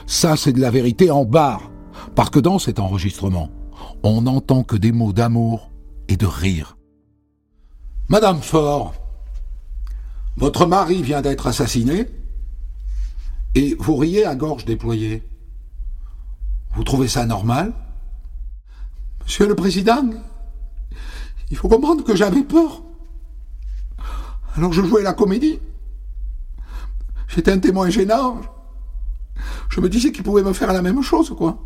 ça 0.05 0.37
c'est 0.37 0.53
de 0.53 0.61
la 0.61 0.69
vérité 0.69 1.09
en 1.09 1.25
barre. 1.25 1.71
Parce 2.13 2.29
que 2.29 2.39
dans 2.39 2.59
cet 2.59 2.79
enregistrement, 2.79 3.49
on 4.03 4.21
n'entend 4.21 4.63
que 4.63 4.75
des 4.75 4.91
mots 4.91 5.13
d'amour 5.13 5.71
et 6.07 6.17
de 6.17 6.25
rire. 6.25 6.77
Madame 8.09 8.41
Faure, 8.41 8.93
votre 10.37 10.65
mari 10.65 11.01
vient 11.01 11.21
d'être 11.21 11.47
assassiné 11.47 12.07
et 13.55 13.75
vous 13.79 13.95
riez 13.95 14.25
à 14.25 14.35
gorge 14.35 14.65
déployée. 14.65 15.23
Vous 16.75 16.83
trouvez 16.83 17.07
ça 17.07 17.25
normal? 17.25 17.73
Monsieur 19.23 19.47
le 19.47 19.55
Président, 19.55 20.09
il 21.51 21.57
faut 21.57 21.69
comprendre 21.69 22.03
que 22.03 22.15
j'avais 22.15 22.43
peur. 22.43 22.83
Alors 24.55 24.73
je 24.73 24.83
jouais 24.83 25.03
la 25.03 25.13
comédie. 25.13 25.59
J'étais 27.27 27.51
un 27.51 27.59
témoin 27.59 27.89
gênant. 27.89 28.41
Je 29.69 29.81
me 29.81 29.89
disais 29.89 30.11
qu'il 30.11 30.23
pouvait 30.23 30.43
me 30.43 30.53
faire 30.53 30.71
la 30.71 30.81
même 30.81 31.01
chose, 31.01 31.33
quoi. 31.35 31.61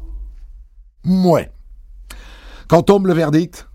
Mouais. 1.04 1.52
Quand 2.68 2.84
tombe 2.84 3.08
le 3.08 3.14
verdict, 3.14 3.70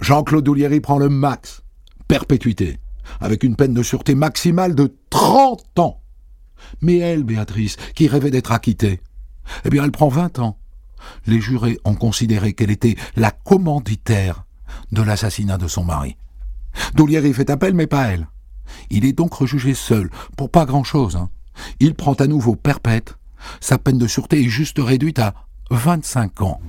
Jean-Claude 0.00 0.44
Doulieri 0.44 0.80
prend 0.80 0.98
le 0.98 1.08
max, 1.08 1.62
perpétuité, 2.08 2.78
avec 3.20 3.42
une 3.42 3.56
peine 3.56 3.74
de 3.74 3.82
sûreté 3.82 4.14
maximale 4.14 4.74
de 4.74 4.96
30 5.10 5.78
ans. 5.78 6.00
Mais 6.80 6.98
elle, 6.98 7.24
Béatrice, 7.24 7.76
qui 7.94 8.08
rêvait 8.08 8.30
d'être 8.30 8.52
acquittée, 8.52 9.00
eh 9.64 9.70
bien 9.70 9.84
elle 9.84 9.92
prend 9.92 10.08
20 10.08 10.38
ans. 10.38 10.58
Les 11.26 11.40
jurés 11.40 11.78
ont 11.84 11.94
considéré 11.94 12.52
qu'elle 12.52 12.70
était 12.70 12.96
la 13.14 13.30
commanditaire 13.30 14.45
de 14.92 15.02
l'assassinat 15.02 15.58
de 15.58 15.68
son 15.68 15.84
mari. 15.84 16.16
Doulieri 16.94 17.32
fait 17.32 17.50
appel, 17.50 17.74
mais 17.74 17.86
pas 17.86 18.08
elle. 18.08 18.28
Il 18.90 19.04
est 19.04 19.12
donc 19.12 19.34
rejugé 19.34 19.74
seul, 19.74 20.10
pour 20.36 20.50
pas 20.50 20.64
grand-chose. 20.64 21.16
Hein. 21.16 21.30
Il 21.80 21.94
prend 21.94 22.14
à 22.14 22.26
nouveau 22.26 22.56
perpète. 22.56 23.16
Sa 23.60 23.78
peine 23.78 23.98
de 23.98 24.06
sûreté 24.06 24.40
est 24.40 24.48
juste 24.48 24.78
réduite 24.78 25.18
à 25.18 25.34
25 25.70 26.42
ans. 26.42 26.60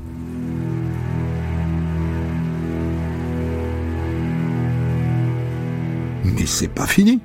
Mais 6.24 6.46
c'est 6.46 6.68
pas 6.68 6.88
fini. 6.88 7.20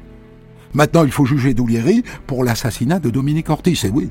Maintenant, 0.74 1.04
il 1.04 1.12
faut 1.12 1.26
juger 1.26 1.54
Doulieri 1.54 2.02
pour 2.26 2.44
l'assassinat 2.44 2.98
de 2.98 3.10
Dominique 3.10 3.50
Ortiz, 3.50 3.84
et 3.84 3.90
oui. 3.90 4.10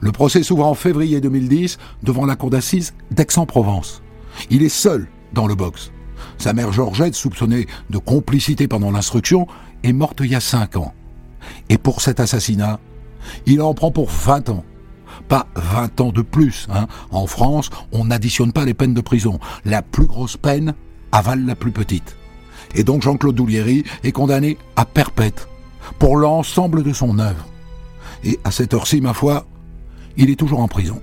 Le 0.00 0.12
procès 0.12 0.42
s'ouvre 0.42 0.66
en 0.66 0.74
février 0.74 1.20
2010 1.20 1.78
devant 2.02 2.26
la 2.26 2.36
cour 2.36 2.50
d'assises 2.50 2.94
d'Aix-en-Provence. 3.10 4.02
Il 4.50 4.62
est 4.62 4.68
seul 4.68 5.08
dans 5.36 5.46
le 5.46 5.54
box. 5.54 5.92
Sa 6.38 6.52
mère 6.52 6.72
Georgette, 6.72 7.14
soupçonnée 7.14 7.66
de 7.90 7.98
complicité 7.98 8.66
pendant 8.66 8.90
l'instruction, 8.90 9.46
est 9.84 9.92
morte 9.92 10.20
il 10.20 10.32
y 10.32 10.34
a 10.34 10.40
cinq 10.40 10.76
ans. 10.76 10.92
Et 11.68 11.78
pour 11.78 12.00
cet 12.00 12.18
assassinat, 12.18 12.80
il 13.44 13.62
en 13.62 13.74
prend 13.74 13.92
pour 13.92 14.10
20 14.10 14.48
ans. 14.48 14.64
Pas 15.28 15.46
20 15.54 16.00
ans 16.00 16.12
de 16.12 16.22
plus. 16.22 16.66
Hein. 16.72 16.86
En 17.10 17.26
France, 17.26 17.70
on 17.92 18.06
n'additionne 18.06 18.52
pas 18.52 18.64
les 18.64 18.74
peines 18.74 18.94
de 18.94 19.00
prison. 19.00 19.38
La 19.64 19.82
plus 19.82 20.06
grosse 20.06 20.36
peine 20.36 20.74
avale 21.12 21.44
la 21.44 21.54
plus 21.54 21.72
petite. 21.72 22.16
Et 22.74 22.82
donc 22.82 23.02
Jean-Claude 23.02 23.34
Doulieri 23.34 23.84
est 24.02 24.12
condamné 24.12 24.58
à 24.74 24.84
perpète 24.84 25.48
pour 25.98 26.16
l'ensemble 26.16 26.82
de 26.82 26.92
son 26.92 27.18
œuvre. 27.18 27.46
Et 28.24 28.40
à 28.44 28.50
cette 28.50 28.74
heure-ci, 28.74 29.00
ma 29.00 29.14
foi, 29.14 29.46
il 30.16 30.30
est 30.30 30.36
toujours 30.36 30.60
en 30.60 30.68
prison. 30.68 31.00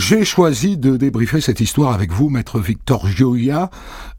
J'ai 0.00 0.24
choisi 0.24 0.78
de 0.78 0.96
débriefer 0.96 1.42
cette 1.42 1.60
histoire 1.60 1.92
avec 1.92 2.10
vous, 2.10 2.30
maître 2.30 2.58
Victor 2.58 3.06
Gioia. 3.06 3.68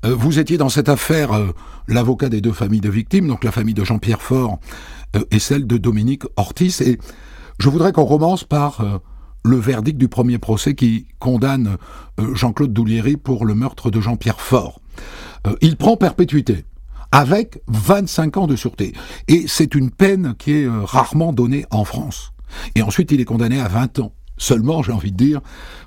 Euh, 0.06 0.14
vous 0.14 0.38
étiez 0.38 0.60
dans 0.60 0.70
cette 0.70 0.90
affaire 0.90 1.34
euh, 1.34 1.48
l'avocat 1.88 2.30
des 2.30 2.40
deux 2.40 2.52
familles 2.52 2.82
de 2.82 2.90
victimes, 2.90 3.28
donc 3.28 3.44
la 3.44 3.52
famille 3.52 3.74
de 3.74 3.84
Jean-Pierre 3.84 4.22
Faure 4.22 4.60
euh, 5.16 5.24
et 5.32 5.40
celle 5.40 5.66
de 5.66 5.78
Dominique 5.78 6.22
Ortiz. 6.36 6.82
Et 6.82 7.00
je 7.58 7.68
voudrais 7.68 7.94
qu'on 7.94 8.06
commence 8.06 8.44
par 8.44 9.02
le 9.44 9.58
verdict 9.58 9.98
du 9.98 10.08
premier 10.08 10.38
procès 10.38 10.76
qui 10.76 11.08
condamne 11.18 11.78
Jean-Claude 12.34 12.74
Doulieri 12.74 13.18
pour 13.18 13.44
le 13.44 13.56
meurtre 13.56 13.90
de 13.90 14.00
Jean-Pierre 14.00 14.40
Faure. 14.40 14.80
il 15.62 15.78
prend 15.78 15.98
perpétuité 15.98 16.64
avec 17.12 17.60
25 17.68 18.38
ans 18.38 18.48
de 18.48 18.56
sûreté. 18.56 18.94
Et 19.28 19.46
c'est 19.48 19.74
une 19.74 19.90
peine 19.90 20.36
qui 20.38 20.54
est 20.54 20.70
rarement 20.70 21.34
donnée 21.34 21.66
en 21.72 21.86
France. 21.86 22.34
Et 22.76 22.84
ensuite, 22.84 23.12
il 23.12 23.20
est 23.20 23.26
condamné 23.26 23.60
à 23.60 23.68
20 23.68 24.00
ans 24.00 24.14
seulement, 24.42 24.82
j'ai 24.82 24.92
envie 24.92 25.12
de 25.12 25.18
dire, 25.18 25.40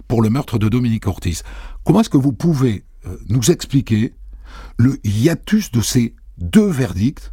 pour 0.08 0.22
le 0.22 0.30
meurtre 0.30 0.58
de 0.58 0.68
Dominique 0.68 1.06
Ortiz. 1.06 1.42
Comment 1.84 2.00
est-ce 2.00 2.10
que 2.10 2.16
vous 2.16 2.32
pouvez 2.32 2.86
euh, 3.04 3.18
nous 3.28 3.50
expliquer 3.50 4.14
le 4.78 4.96
hiatus 5.04 5.72
de 5.72 5.80
ces 5.80 6.14
deux 6.38 6.70
verdicts 6.70 7.32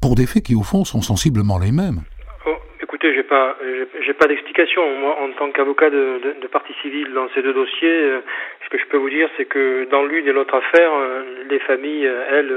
pour 0.00 0.14
des 0.14 0.26
faits 0.26 0.44
qui, 0.44 0.54
au 0.54 0.62
fond, 0.62 0.84
sont 0.84 1.02
sensiblement 1.02 1.58
les 1.58 1.72
mêmes? 1.72 2.00
Oh, 2.46 2.56
Écoutez, 2.82 3.14
j'ai 3.14 3.22
pas, 3.22 3.56
j'ai 4.04 4.14
pas 4.14 4.26
d'explication. 4.26 4.82
Moi, 5.00 5.16
en 5.20 5.32
tant 5.38 5.50
qu'avocat 5.52 5.90
de, 5.90 6.38
de, 6.40 6.46
partie 6.48 6.74
civile 6.82 7.12
dans 7.14 7.28
ces 7.34 7.42
deux 7.42 7.54
dossiers, 7.54 7.88
euh, 7.88 8.20
ce 8.64 8.68
que 8.68 8.78
je 8.78 8.86
peux 8.86 8.98
vous 8.98 9.10
dire, 9.10 9.28
c'est 9.36 9.46
que 9.46 9.88
dans 9.90 10.04
l'une 10.04 10.26
et 10.26 10.32
l'autre 10.32 10.54
affaire, 10.54 10.92
euh, 10.92 11.44
les 11.48 11.60
familles, 11.60 12.04
elles, 12.04 12.52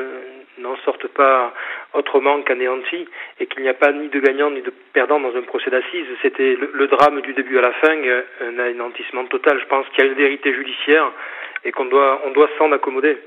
n'en 0.59 0.75
sortent 0.85 1.07
pas 1.07 1.53
autrement 1.93 2.41
qu'anéantis 2.41 3.07
et 3.39 3.47
qu'il 3.47 3.63
n'y 3.63 3.69
a 3.69 3.73
pas 3.73 3.91
ni 3.91 4.09
de 4.09 4.19
gagnant 4.19 4.51
ni 4.51 4.61
de 4.61 4.73
perdant 4.93 5.19
dans 5.19 5.35
un 5.35 5.41
procès 5.41 5.69
d'assises. 5.69 6.05
C'était 6.21 6.55
le, 6.55 6.87
drame 6.87 7.21
du 7.21 7.33
début 7.33 7.57
à 7.57 7.61
la 7.61 7.73
fin, 7.73 7.93
un 8.41 8.59
anéantissement 8.59 9.25
total. 9.25 9.59
Je 9.59 9.67
pense 9.67 9.85
qu'il 9.89 10.05
y 10.05 10.07
a 10.07 10.11
une 10.11 10.17
vérité 10.17 10.53
judiciaire 10.53 11.11
et 11.63 11.71
qu'on 11.71 11.85
doit, 11.85 12.21
on 12.25 12.31
doit 12.31 12.49
s'en 12.57 12.71
accommoder. 12.71 13.17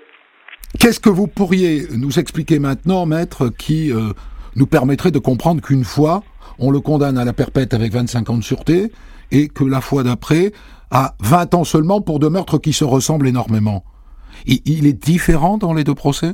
Qu'est-ce 0.78 1.00
que 1.00 1.08
vous 1.08 1.26
pourriez 1.26 1.82
nous 1.96 2.18
expliquer 2.18 2.58
maintenant, 2.58 3.06
maître, 3.06 3.50
qui 3.56 3.92
euh, 3.92 4.12
nous 4.56 4.66
permettrait 4.66 5.10
de 5.10 5.18
comprendre 5.18 5.62
qu'une 5.62 5.84
fois, 5.84 6.22
on 6.58 6.70
le 6.70 6.80
condamne 6.80 7.18
à 7.18 7.24
la 7.24 7.32
perpète 7.32 7.72
avec 7.72 7.92
25 7.92 8.30
ans 8.30 8.36
de 8.36 8.42
sûreté, 8.42 8.90
et 9.32 9.48
que 9.48 9.64
la 9.64 9.80
fois 9.80 10.02
d'après, 10.02 10.52
à 10.90 11.14
20 11.20 11.54
ans 11.54 11.64
seulement 11.64 12.00
pour 12.00 12.18
deux 12.18 12.30
meurtres 12.30 12.58
qui 12.58 12.72
se 12.72 12.84
ressemblent 12.84 13.26
énormément? 13.26 13.84
il 14.46 14.86
est 14.86 14.92
différent 14.92 15.56
dans 15.56 15.72
les 15.72 15.82
deux 15.82 15.94
procès? 15.94 16.32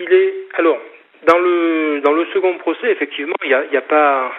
Il 0.00 0.12
est 0.12 0.34
alors 0.54 0.80
dans 1.26 1.38
le 1.38 2.00
dans 2.02 2.12
le 2.12 2.26
second 2.26 2.54
procès 2.58 2.90
effectivement 2.90 3.34
il 3.42 3.48
n'y 3.48 3.54
a, 3.54 3.64
y 3.72 3.76
a 3.76 3.82
pas 3.82 4.32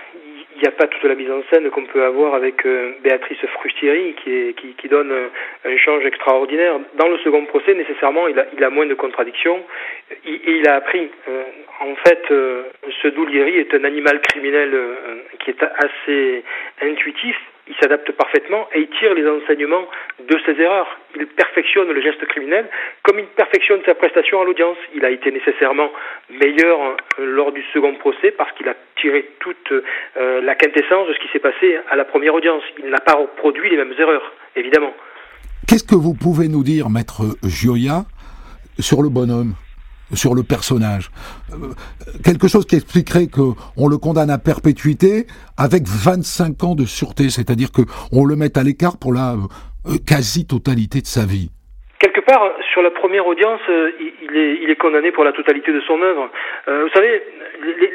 il 0.56 0.62
n'y 0.62 0.68
a 0.68 0.72
pas 0.72 0.88
toute 0.88 1.04
la 1.04 1.16
mise 1.16 1.30
en 1.30 1.42
scène 1.52 1.70
qu'on 1.70 1.86
peut 1.86 2.04
avoir 2.04 2.34
avec 2.34 2.66
euh, 2.66 2.94
Béatrice 3.04 3.46
Frustieri 3.54 4.16
qui, 4.24 4.32
est, 4.32 4.54
qui, 4.54 4.74
qui, 4.74 4.88
donne 4.88 5.12
un 5.66 5.78
change 5.78 6.06
extraordinaire. 6.06 6.80
Dans 6.98 7.10
le 7.10 7.18
second 7.20 7.46
procès, 7.46 7.74
nécessairement, 7.74 8.30
il 8.30 8.40
a, 8.40 8.46
il 8.56 8.64
a 8.64 8.70
moins 8.70 8.86
de 8.86 8.94
contradictions 8.94 9.62
et 10.26 10.40
il 10.46 10.68
a 10.70 10.76
appris. 10.76 11.10
Euh, 11.28 11.44
en 11.82 11.96
fait, 11.96 12.24
euh, 12.32 12.64
ce 13.02 13.10
Doulieri 13.10 13.58
est 13.58 13.74
un 13.74 13.84
animal 13.84 14.22
criminel 14.22 14.74
qui 15.40 15.50
est 15.50 15.62
assez 15.62 16.44
intuitif 16.82 17.36
il 17.68 17.76
s'adapte 17.82 18.12
parfaitement 18.12 18.68
et 18.74 18.82
il 18.82 18.90
tire 19.00 19.14
les 19.14 19.28
enseignements 19.28 19.88
de 20.20 20.38
ses 20.46 20.62
erreurs. 20.62 21.00
Il 21.16 21.26
perfectionne 21.28 21.92
le 21.92 22.02
geste 22.02 22.26
criminel 22.28 22.70
comme 23.04 23.20
il 23.20 23.26
perfectionne 23.26 23.82
sa 23.86 23.96
prestation 23.96 24.42
à 24.42 24.46
l'audience. 24.46 24.78
Il 24.96 25.04
a 25.04 25.10
été 25.10 25.32
nécessairement 25.32 25.90
meilleur 26.30 26.80
euh, 27.20 27.26
lors 27.26 27.52
du 27.52 27.64
second 27.74 27.96
procès 27.96 28.32
parce 28.32 28.52
qu'il 28.54 28.68
a 28.70 28.76
tiré 29.02 29.30
toute 29.40 29.72
euh, 29.72 30.42
la 30.42 30.56
quintessence 30.56 31.08
de 31.08 31.14
ce 31.14 31.20
qui 31.20 31.28
s'est 31.34 31.40
passé 31.40 31.78
à 31.90 31.96
la 31.96 32.06
première 32.06 32.36
audience. 32.36 32.64
Il 32.84 32.90
n'a 32.90 33.00
pas 33.00 33.16
reproduit 33.16 33.70
les 33.70 33.78
mêmes 33.78 33.94
erreurs, 33.98 34.34
évidemment. 34.56 34.94
Qu'est-ce 35.68 35.84
que 35.84 35.96
vous 35.96 36.14
pouvez 36.14 36.48
nous 36.48 36.64
dire, 36.64 36.90
maître 36.90 37.24
Gioia, 37.44 38.06
sur 38.80 39.02
le 39.02 39.10
bonhomme? 39.10 39.56
Sur 40.14 40.36
le 40.36 40.44
personnage. 40.44 41.12
Euh, 41.52 41.74
quelque 42.24 42.48
chose 42.48 42.66
qui 42.66 42.76
expliquerait 42.76 43.28
qu'on 43.28 43.88
le 43.88 43.98
condamne 43.98 44.30
à 44.30 44.38
perpétuité 44.38 45.28
avec 45.58 45.88
25 45.88 46.64
ans 46.64 46.76
de 46.76 46.86
sûreté, 46.86 47.30
c'est-à-dire 47.30 47.72
qu'on 47.72 48.26
le 48.26 48.36
met 48.36 48.58
à 48.58 48.64
l'écart 48.64 48.98
pour 48.98 49.14
la 49.14 49.36
euh, 49.88 49.98
quasi-totalité 50.06 51.02
de 51.02 51.08
sa 51.08 51.26
vie. 51.26 51.50
Quelque 52.00 52.22
part, 52.22 52.52
sur 52.72 52.82
la 52.82 52.92
première 52.92 53.26
audience, 53.26 53.62
euh, 53.70 53.92
il 54.00 54.38
est, 54.38 54.58
il 54.62 54.70
est 54.70 54.76
condamné 54.76 55.12
pour 55.12 55.24
la 55.24 55.32
totalité 55.32 55.72
de 55.72 55.82
son 55.82 56.02
œuvre. 56.02 56.30
vous 56.68 56.90
savez, 56.90 57.22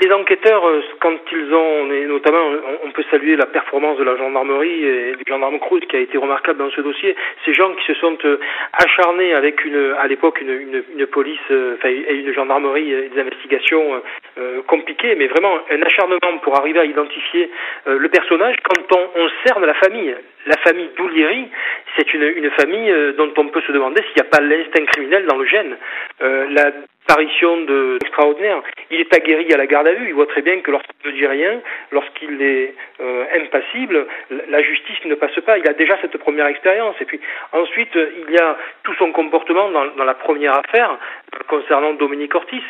les, 0.00 0.12
enquêteurs, 0.12 0.66
euh, 0.66 0.82
quand 1.00 1.18
ils 1.32 1.54
ont, 1.54 1.92
et 1.92 2.06
notamment, 2.06 2.52
on, 2.84 2.90
peut 2.90 3.04
saluer 3.10 3.36
la 3.36 3.46
performance 3.46 3.98
de 3.98 4.04
la 4.04 4.16
gendarmerie 4.16 4.84
et 4.84 5.12
du 5.16 5.24
gendarme 5.26 5.58
Cruz 5.58 5.80
qui 5.80 5.96
a 5.96 6.00
été 6.00 6.18
remarquable 6.18 6.58
dans 6.58 6.70
ce 6.70 6.80
dossier. 6.80 7.14
Ces 7.44 7.54
gens 7.54 7.72
qui 7.74 7.84
se 7.86 7.94
sont 7.94 8.16
euh, 8.24 8.38
acharnés 8.72 9.34
avec 9.34 9.64
une, 9.64 9.94
à 9.98 10.06
l'époque, 10.06 10.40
une, 10.40 10.82
une, 10.96 11.06
police, 11.06 11.38
euh, 11.50 11.76
et 11.84 12.14
une 12.14 12.32
gendarmerie, 12.32 12.90
des 13.10 13.20
investigations 13.20 14.02
euh, 14.38 14.62
compliquées, 14.66 15.14
mais 15.16 15.26
vraiment 15.26 15.58
un 15.70 15.82
acharnement 15.82 16.38
pour 16.42 16.58
arriver 16.58 16.80
à 16.80 16.84
identifier 16.84 17.50
le 17.86 18.08
personnage. 18.08 18.56
Quand 18.62 18.96
on, 18.96 19.28
cerne 19.46 19.64
la 19.64 19.74
famille, 19.74 20.14
la 20.46 20.56
famille 20.58 20.90
Doulieri, 20.96 21.48
c'est 21.96 22.12
une 22.14 22.50
famille 22.50 22.92
dont 23.16 23.32
on 23.36 23.46
peut 23.48 23.60
se 23.62 23.72
demander 23.72 23.99
s'il 24.02 24.22
n'y 24.22 24.28
a 24.28 24.30
pas 24.30 24.40
l'instinct 24.40 24.84
criminel 24.86 25.26
dans 25.26 25.36
le 25.36 25.46
gène. 25.46 25.76
la 26.20 26.72
apparition 27.10 27.62
de 27.62 27.98
extraordinaire. 28.00 28.62
Il 28.90 29.00
est 29.00 29.14
aguerri 29.14 29.52
à 29.52 29.56
la 29.56 29.66
garde 29.66 29.88
à 29.88 29.92
vue. 29.92 30.08
Il 30.08 30.14
voit 30.14 30.26
très 30.26 30.42
bien 30.42 30.60
que 30.60 30.70
lorsqu'il 30.70 31.10
ne 31.10 31.16
dit 31.16 31.26
rien, 31.26 31.60
lorsqu'il 31.90 32.40
est 32.40 32.74
euh, 33.00 33.24
impassible, 33.34 34.06
la 34.48 34.62
justice 34.62 35.04
ne 35.06 35.14
passe 35.14 35.38
pas. 35.44 35.58
Il 35.58 35.68
a 35.68 35.72
déjà 35.72 35.98
cette 36.00 36.16
première 36.18 36.46
expérience. 36.46 36.94
Et 37.00 37.04
puis 37.04 37.20
ensuite, 37.52 37.94
il 37.94 38.32
y 38.32 38.38
a 38.38 38.56
tout 38.84 38.94
son 38.94 39.12
comportement 39.12 39.70
dans, 39.70 40.04
la 40.04 40.14
première 40.14 40.56
affaire 40.56 40.90
euh, 41.34 41.38
concernant 41.48 41.94
Dominique 41.94 42.34
Ortiz. 42.34 42.62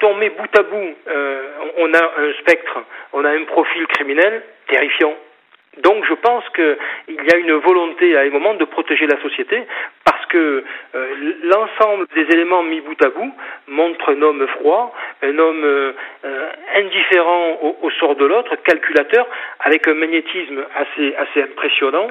Quand 0.00 0.08
on 0.08 0.14
met 0.14 0.30
bout 0.30 0.58
à 0.58 0.62
bout, 0.62 0.94
euh, 1.08 1.42
on 1.78 1.92
a 1.92 2.02
un 2.02 2.32
spectre, 2.40 2.78
on 3.12 3.24
a 3.24 3.30
un 3.30 3.44
profil 3.44 3.86
criminel 3.88 4.42
terrifiant. 4.68 5.14
Donc 5.82 6.04
je 6.04 6.14
pense 6.14 6.44
qu'il 6.50 7.24
y 7.24 7.32
a 7.32 7.36
une 7.36 7.52
volonté 7.52 8.16
à 8.16 8.22
un 8.22 8.30
moment 8.30 8.54
de 8.54 8.64
protéger 8.64 9.06
la 9.06 9.20
société 9.22 9.62
que 10.30 10.64
euh, 10.94 11.34
l'ensemble 11.42 12.06
des 12.14 12.32
éléments 12.34 12.62
mis 12.62 12.80
bout 12.80 13.00
à 13.04 13.10
bout 13.10 13.32
montre 13.68 14.12
un 14.12 14.22
homme 14.22 14.46
froid, 14.58 14.94
un 15.22 15.38
homme 15.38 15.64
euh, 15.64 15.92
indifférent 16.76 17.58
au, 17.82 17.90
sort 17.98 18.16
de 18.16 18.24
l'autre, 18.24 18.56
calculateur, 18.64 19.26
avec 19.60 19.86
un 19.88 19.94
magnétisme 19.94 20.64
assez, 20.74 21.14
assez 21.16 21.42
impressionnant. 21.42 22.08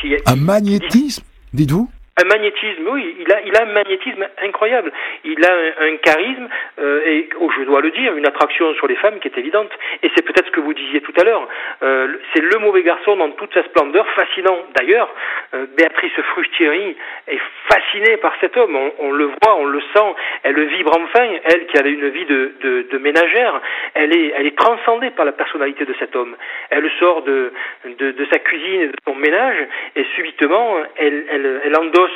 Qui 0.00 0.14
un 0.26 0.36
magnétisme, 0.36 1.24
dites-vous? 1.52 1.88
Un 2.20 2.24
magnétisme, 2.24 2.88
oui, 2.88 3.16
il 3.20 3.32
a, 3.32 3.40
il 3.42 3.56
a 3.56 3.62
un 3.62 3.72
magnétisme 3.72 4.26
incroyable. 4.42 4.92
Il 5.24 5.44
a 5.44 5.52
un, 5.80 5.96
charisme 5.96 6.48
euh, 6.80 7.02
et, 7.04 7.28
oh, 7.40 7.50
je 7.56 7.64
dois 7.64 7.80
le 7.80 7.90
dire, 7.90 8.16
une 8.16 8.26
attraction 8.26 8.74
sur 8.74 8.86
les 8.86 8.96
femmes 8.96 9.18
qui 9.20 9.28
est 9.28 9.38
évidente. 9.38 9.70
Et 10.02 10.10
c'est 10.14 10.24
peut-être 10.24 10.46
ce 10.46 10.50
que 10.52 10.60
vous 10.60 10.74
disiez 10.74 11.00
tout 11.00 11.12
à 11.20 11.24
l'heure. 11.24 11.46
Euh, 11.82 12.08
c'est 12.34 12.42
le 12.42 12.58
mauvais 12.58 12.82
garçon 12.82 13.16
dans 13.16 13.30
toute 13.30 13.52
sa 13.54 13.62
splendeur, 13.64 14.06
fascinant. 14.10 14.58
D'ailleurs, 14.76 15.12
euh, 15.54 15.66
Béatrice 15.76 16.20
Frustieri 16.32 16.96
est 17.28 17.40
fascinée 17.68 18.16
par 18.18 18.34
cet 18.40 18.56
homme. 18.56 18.76
On, 18.98 19.12
le 19.12 19.26
voit, 19.26 19.56
on 19.56 19.66
le 19.66 19.80
sent. 19.94 20.14
Elle 20.42 20.62
vibre 20.68 20.96
enfin. 20.96 21.28
Elle 21.44 21.66
qui 21.66 21.78
avait 21.78 21.92
une 21.92 22.08
vie 22.08 22.26
de, 22.26 22.52
de, 22.90 22.98
ménagère, 22.98 23.60
elle 23.94 24.14
est, 24.16 24.32
elle 24.36 24.46
est 24.46 24.58
transcendée 24.58 25.10
par 25.10 25.24
la 25.24 25.32
personnalité 25.32 25.84
de 25.84 25.94
cet 25.98 26.16
homme. 26.16 26.36
Elle 26.70 26.90
sort 26.98 27.22
de, 27.22 27.52
de, 27.84 28.10
de 28.10 28.26
sa 28.32 28.38
cuisine 28.40 28.88
de 28.88 28.96
son 29.06 29.14
ménage 29.14 29.56
et 29.96 30.04
subitement, 30.16 30.78
elle, 30.96 31.24
elle, 31.30 31.60
elle 31.64 31.76
endosse 31.76 32.07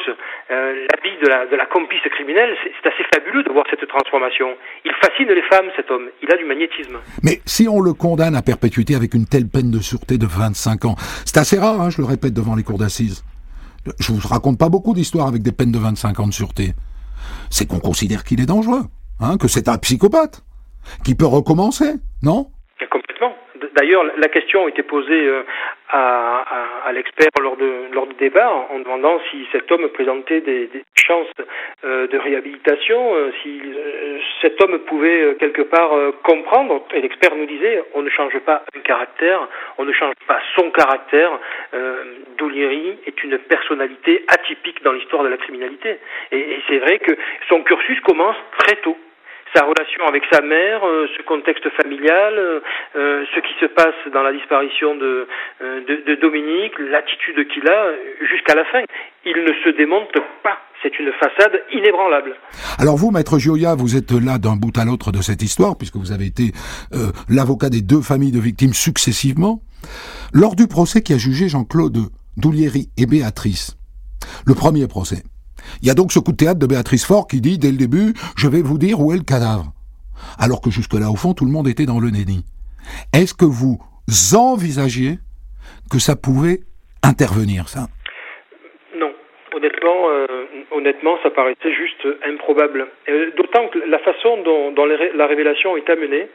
euh, 0.51 0.87
l'habit 0.91 1.17
de 1.23 1.29
la, 1.29 1.47
de 1.47 1.57
complice 1.73 2.03
criminelle, 2.11 2.55
c'est 2.63 2.89
assez 2.89 3.05
fabuleux 3.15 3.43
de 3.43 3.51
voir 3.51 3.65
cette 3.71 3.87
transformation. 3.89 4.49
Il 4.85 4.93
fascine 5.01 5.29
les 5.29 5.43
femmes, 5.43 5.67
cet 5.77 5.91
homme. 5.91 6.09
Il 6.23 6.33
a 6.33 6.37
du 6.37 6.45
magnétisme. 6.45 6.99
Mais 7.23 7.41
si 7.47 7.69
on 7.69 7.81
le 7.81 7.95
condamne 7.95 8.37
à 8.37 8.43
perpétuité 8.43 8.95
avec 8.95 9.15
une 9.15 9.27
telle 9.27 9.49
peine 9.49 9.71
de 9.71 9.79
sûreté 9.79 10.19
de 10.19 10.27
25 10.27 10.85
ans, 10.85 10.97
c'est 11.25 11.39
assez 11.39 11.59
rare, 11.59 11.81
hein, 11.81 11.91
je 11.91 12.01
le 12.01 12.07
répète, 12.07 12.35
devant 12.35 12.55
les 12.55 12.63
cours 12.63 12.79
d'assises. 12.79 13.25
Je 13.99 14.13
vous 14.13 14.29
raconte 14.29 14.59
pas 14.59 14.69
beaucoup 14.69 14.95
d'histoires 14.95 15.27
avec 15.27 15.43
des 15.43 15.53
peines 15.53 15.73
de 15.73 15.79
25 15.79 16.21
ans 16.21 16.27
de 16.27 16.33
sûreté. 16.33 16.73
C'est 17.51 17.67
qu'on 17.67 17.81
considère 17.81 18.25
qu'il 18.25 18.41
est 18.41 18.47
dangereux, 18.47 18.83
hein, 19.21 19.37
que 19.39 19.49
c'est 19.49 19.69
un 19.69 19.79
psychopathe, 19.79 20.43
qui 21.05 21.15
peut 21.15 21.27
recommencer, 21.27 21.95
non? 22.23 22.51
D'ailleurs, 23.75 24.05
la 24.17 24.29
question 24.29 24.67
a 24.67 24.69
été 24.69 24.83
posée 24.83 25.27
euh, 25.27 25.43
à, 25.89 26.93
l'expert 26.93 27.29
lors, 27.41 27.57
de, 27.57 27.93
lors 27.93 28.07
du 28.07 28.15
débat 28.15 28.51
en 28.71 28.79
demandant 28.79 29.19
si 29.31 29.47
cet 29.51 29.71
homme 29.73 29.89
présentait 29.89 30.41
des, 30.41 30.69
chances 30.95 31.27
euh, 31.85 32.07
de 32.07 32.19
réhabilitation, 32.19 33.15
euh, 33.15 33.33
si 33.43 33.61
cet 34.41 34.63
homme 34.63 34.79
pouvait 34.81 35.37
quelque 35.39 35.63
part 35.63 35.91
comprendre. 36.23 36.85
Et 36.95 37.01
l'expert 37.01 37.35
nous 37.35 37.47
disait 37.47 37.83
on 37.95 38.03
ne 38.03 38.11
change 38.11 38.39
pas 38.41 38.63
un 38.77 38.81
caractère, 38.81 39.49
on 39.79 39.85
ne 39.85 39.93
change 39.93 40.15
pas 40.27 40.41
son 40.57 40.71
caractère. 40.71 41.39
Doulieri 42.37 42.99
est 43.07 43.23
une 43.25 43.39
personnalité 43.39 44.25
atypique 44.29 44.83
dans 44.83 44.93
l'histoire 44.93 45.23
de 45.23 45.29
la 45.29 45.37
criminalité. 45.37 45.99
Et 46.31 46.59
c'est 46.69 46.79
vrai 46.79 46.99
que 46.99 47.17
son 47.49 47.63
cursus 47.63 48.01
commence 48.01 48.37
très 48.59 48.77
tôt 48.77 48.97
sa 49.55 49.65
relation 49.65 50.05
avec 50.07 50.23
sa 50.33 50.41
mère, 50.41 50.87
euh, 50.87 51.07
ce 51.17 51.23
contexte 51.23 51.69
familial, 51.71 52.35
euh, 52.39 52.61
euh, 52.97 53.25
ce 53.35 53.41
qui 53.41 53.53
se 53.61 53.67
passe 53.67 53.95
dans 54.13 54.23
la 54.23 54.33
disparition 54.33 54.95
de, 54.97 55.27
de, 55.61 56.05
de 56.07 56.15
Dominique, 56.21 56.73
l'attitude 56.79 57.47
qu'il 57.49 57.69
a 57.69 57.93
jusqu'à 58.29 58.55
la 58.55 58.65
fin. 58.67 58.83
Il 59.25 59.45
ne 59.45 59.53
se 59.65 59.77
démonte 59.77 60.13
pas. 60.43 60.59
C'est 60.83 60.99
une 60.99 61.13
façade 61.13 61.63
inébranlable. 61.73 62.35
Alors 62.79 62.97
vous, 62.97 63.13
maître 63.13 63.39
Gioia, 63.39 63.77
vous 63.77 63.97
êtes 63.97 64.11
là 64.11 64.39
d'un 64.39 64.57
bout 64.57 64.77
à 64.77 64.85
l'autre 64.85 65.13
de 65.13 65.23
cette 65.23 65.41
histoire, 65.41 65.77
puisque 65.79 65.95
vous 65.95 66.11
avez 66.11 66.27
été 66.27 66.51
l'avocat 67.29 67.69
des 67.71 67.83
deux 67.83 68.01
familles 68.01 68.33
de 68.33 68.41
victimes 68.41 68.73
successivement. 68.73 69.61
Lors 70.35 70.57
du 70.57 70.67
procès 70.67 71.01
qui 71.01 71.13
a 71.13 71.19
jugé 71.19 71.49
Jean-Claude 71.49 71.99
Doulieri 72.37 72.89
et 72.99 73.07
Béatrice, 73.07 73.77
le 74.45 74.55
premier 74.55 74.89
procès, 74.89 75.23
il 75.83 75.89
y 75.89 75.91
a 75.91 75.95
donc 75.95 76.13
ce 76.13 76.19
coup 76.19 76.33
de 76.33 76.37
théâtre 76.37 76.59
de 76.59 76.67
Béatrice 76.67 77.07
Faure 77.07 77.27
qui 77.27 77.41
dit 77.41 77.59
dès 77.59 77.71
le 77.71 77.77
début 77.77 78.15
Je 78.37 78.49
vais 78.49 78.63
vous 78.63 78.79
dire 78.79 79.01
où 79.01 79.13
est 79.13 79.17
le 79.17 79.25
cadavre. 79.25 79.73
Alors 80.39 80.61
que 80.61 80.71
jusque-là, 80.71 81.11
au 81.11 81.17
fond, 81.17 81.35
tout 81.35 81.45
le 81.45 81.51
monde 81.51 81.69
était 81.69 81.87
dans 81.87 82.01
le 82.01 82.11
néni. 82.11 82.45
Est-ce 83.13 83.35
que 83.35 83.45
vous 83.45 83.79
envisagiez 84.37 85.19
que 85.91 85.99
ça 85.99 86.17
pouvait 86.17 86.61
intervenir, 87.03 87.69
ça? 87.69 87.87
Non. 88.97 89.13
Honnêtement, 89.55 90.11
euh, 90.11 90.27
honnêtement, 90.71 91.19
ça 91.23 91.31
paraissait 91.31 91.73
juste 91.73 92.07
improbable. 92.27 92.87
Euh, 93.09 93.31
d'autant 93.37 93.69
que 93.69 93.79
la 93.87 93.99
façon 93.99 94.43
dont, 94.43 94.75
la 95.15 95.27
révélation 95.27 95.77
est 95.77 95.89
amenée, 95.91 96.29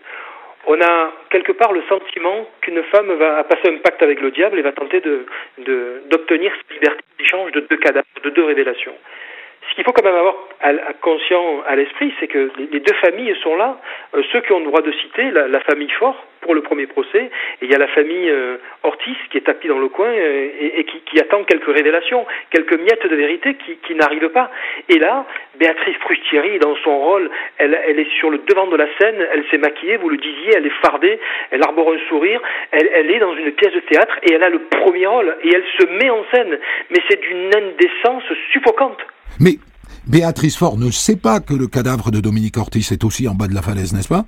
on 0.67 0.79
a 0.81 1.11
quelque 1.29 1.53
part 1.53 1.71
le 1.71 1.81
sentiment 1.87 2.45
qu'une 2.61 2.83
femme 2.91 3.11
va 3.13 3.43
passer 3.45 3.69
un 3.69 3.77
pacte 3.77 4.03
avec 4.03 4.19
le 4.19 4.31
diable 4.31 4.59
et 4.59 4.61
va 4.61 4.73
tenter 4.73 4.99
de 4.99 5.25
d'obtenir 6.09 6.51
cette 6.57 6.77
liberté 6.77 7.01
d'échange 7.17 7.51
de 7.53 7.61
deux 7.61 7.77
cadavres, 7.77 8.05
de 8.23 8.29
deux 8.29 8.43
révélations. 8.43 8.93
Ce 9.69 9.75
qu'il 9.75 9.83
faut 9.83 9.91
quand 9.91 10.03
même 10.03 10.15
avoir 10.15 10.35
conscient 11.01 11.61
à 11.67 11.75
l'esprit, 11.75 12.13
c'est 12.19 12.27
que 12.27 12.51
les 12.71 12.79
deux 12.79 12.93
familles 12.95 13.35
sont 13.43 13.55
là. 13.55 13.77
Euh, 14.15 14.23
ceux 14.31 14.41
qui 14.41 14.51
ont 14.51 14.59
le 14.59 14.65
droit 14.65 14.81
de 14.81 14.91
citer, 14.91 15.31
la, 15.31 15.59
famille 15.61 15.89
Fort 15.91 16.25
pour 16.41 16.53
le 16.53 16.61
premier 16.61 16.87
procès, 16.87 17.23
et 17.23 17.65
il 17.65 17.71
y 17.71 17.75
a 17.75 17.77
la 17.77 17.87
famille 17.87 18.29
euh, 18.29 18.57
Ortiz 18.83 19.15
qui 19.29 19.37
est 19.37 19.41
tapie 19.41 19.67
dans 19.67 19.79
le 19.79 19.89
coin 19.89 20.07
euh, 20.07 20.49
et, 20.59 20.85
qui, 20.85 21.19
attend 21.19 21.43
quelques 21.43 21.67
révélations, 21.67 22.25
quelques 22.51 22.79
miettes 22.79 23.05
de 23.05 23.15
vérité 23.15 23.55
qui, 23.55 23.95
n'arrivent 23.95 24.29
pas. 24.29 24.51
Et 24.89 24.99
là, 24.99 25.25
Béatrice 25.55 25.97
Frustieri, 25.97 26.59
dans 26.59 26.75
son 26.77 26.97
rôle, 26.97 27.29
elle, 27.57 27.77
elle 27.87 27.99
est 27.99 28.11
sur 28.19 28.29
le 28.29 28.39
devant 28.39 28.67
de 28.67 28.77
la 28.77 28.87
scène, 28.99 29.25
elle 29.33 29.43
s'est 29.49 29.57
maquillée, 29.57 29.97
vous 29.97 30.09
le 30.09 30.17
disiez, 30.17 30.53
elle 30.55 30.65
est 30.65 30.81
fardée, 30.81 31.19
elle 31.51 31.63
arbore 31.63 31.91
un 31.91 31.99
sourire, 32.07 32.41
elle, 32.71 32.89
elle 32.93 33.11
est 33.11 33.19
dans 33.19 33.35
une 33.35 33.51
pièce 33.51 33.73
de 33.73 33.79
théâtre 33.81 34.17
et 34.23 34.33
elle 34.33 34.43
a 34.43 34.49
le 34.49 34.59
premier 34.59 35.07
rôle 35.07 35.35
et 35.43 35.49
elle 35.53 35.65
se 35.77 35.87
met 35.87 36.09
en 36.09 36.23
scène. 36.33 36.57
Mais 36.91 36.99
c'est 37.09 37.19
d'une 37.19 37.51
indécence 37.55 38.23
suffocante. 38.51 39.03
Mais 39.39 39.59
Béatrice 40.07 40.57
Faure 40.57 40.77
ne 40.77 40.89
sait 40.91 41.17
pas 41.17 41.39
que 41.39 41.53
le 41.53 41.67
cadavre 41.67 42.11
de 42.11 42.19
Dominique 42.19 42.57
Ortiz 42.57 42.91
est 42.91 43.03
aussi 43.03 43.27
en 43.27 43.35
bas 43.35 43.47
de 43.47 43.53
la 43.53 43.61
falaise, 43.61 43.93
n'est-ce 43.93 44.07
pas? 44.07 44.25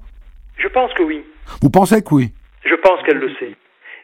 Je 0.58 0.68
pense 0.68 0.94
que 0.94 1.04
oui. 1.04 1.24
Vous 1.62 1.70
pensez 1.70 2.04
que 2.04 2.14
oui? 2.14 2.30
Je 2.66 2.76
pense 2.76 3.02
qu'elle 3.04 3.18
le 3.18 3.32
sait. 3.40 3.56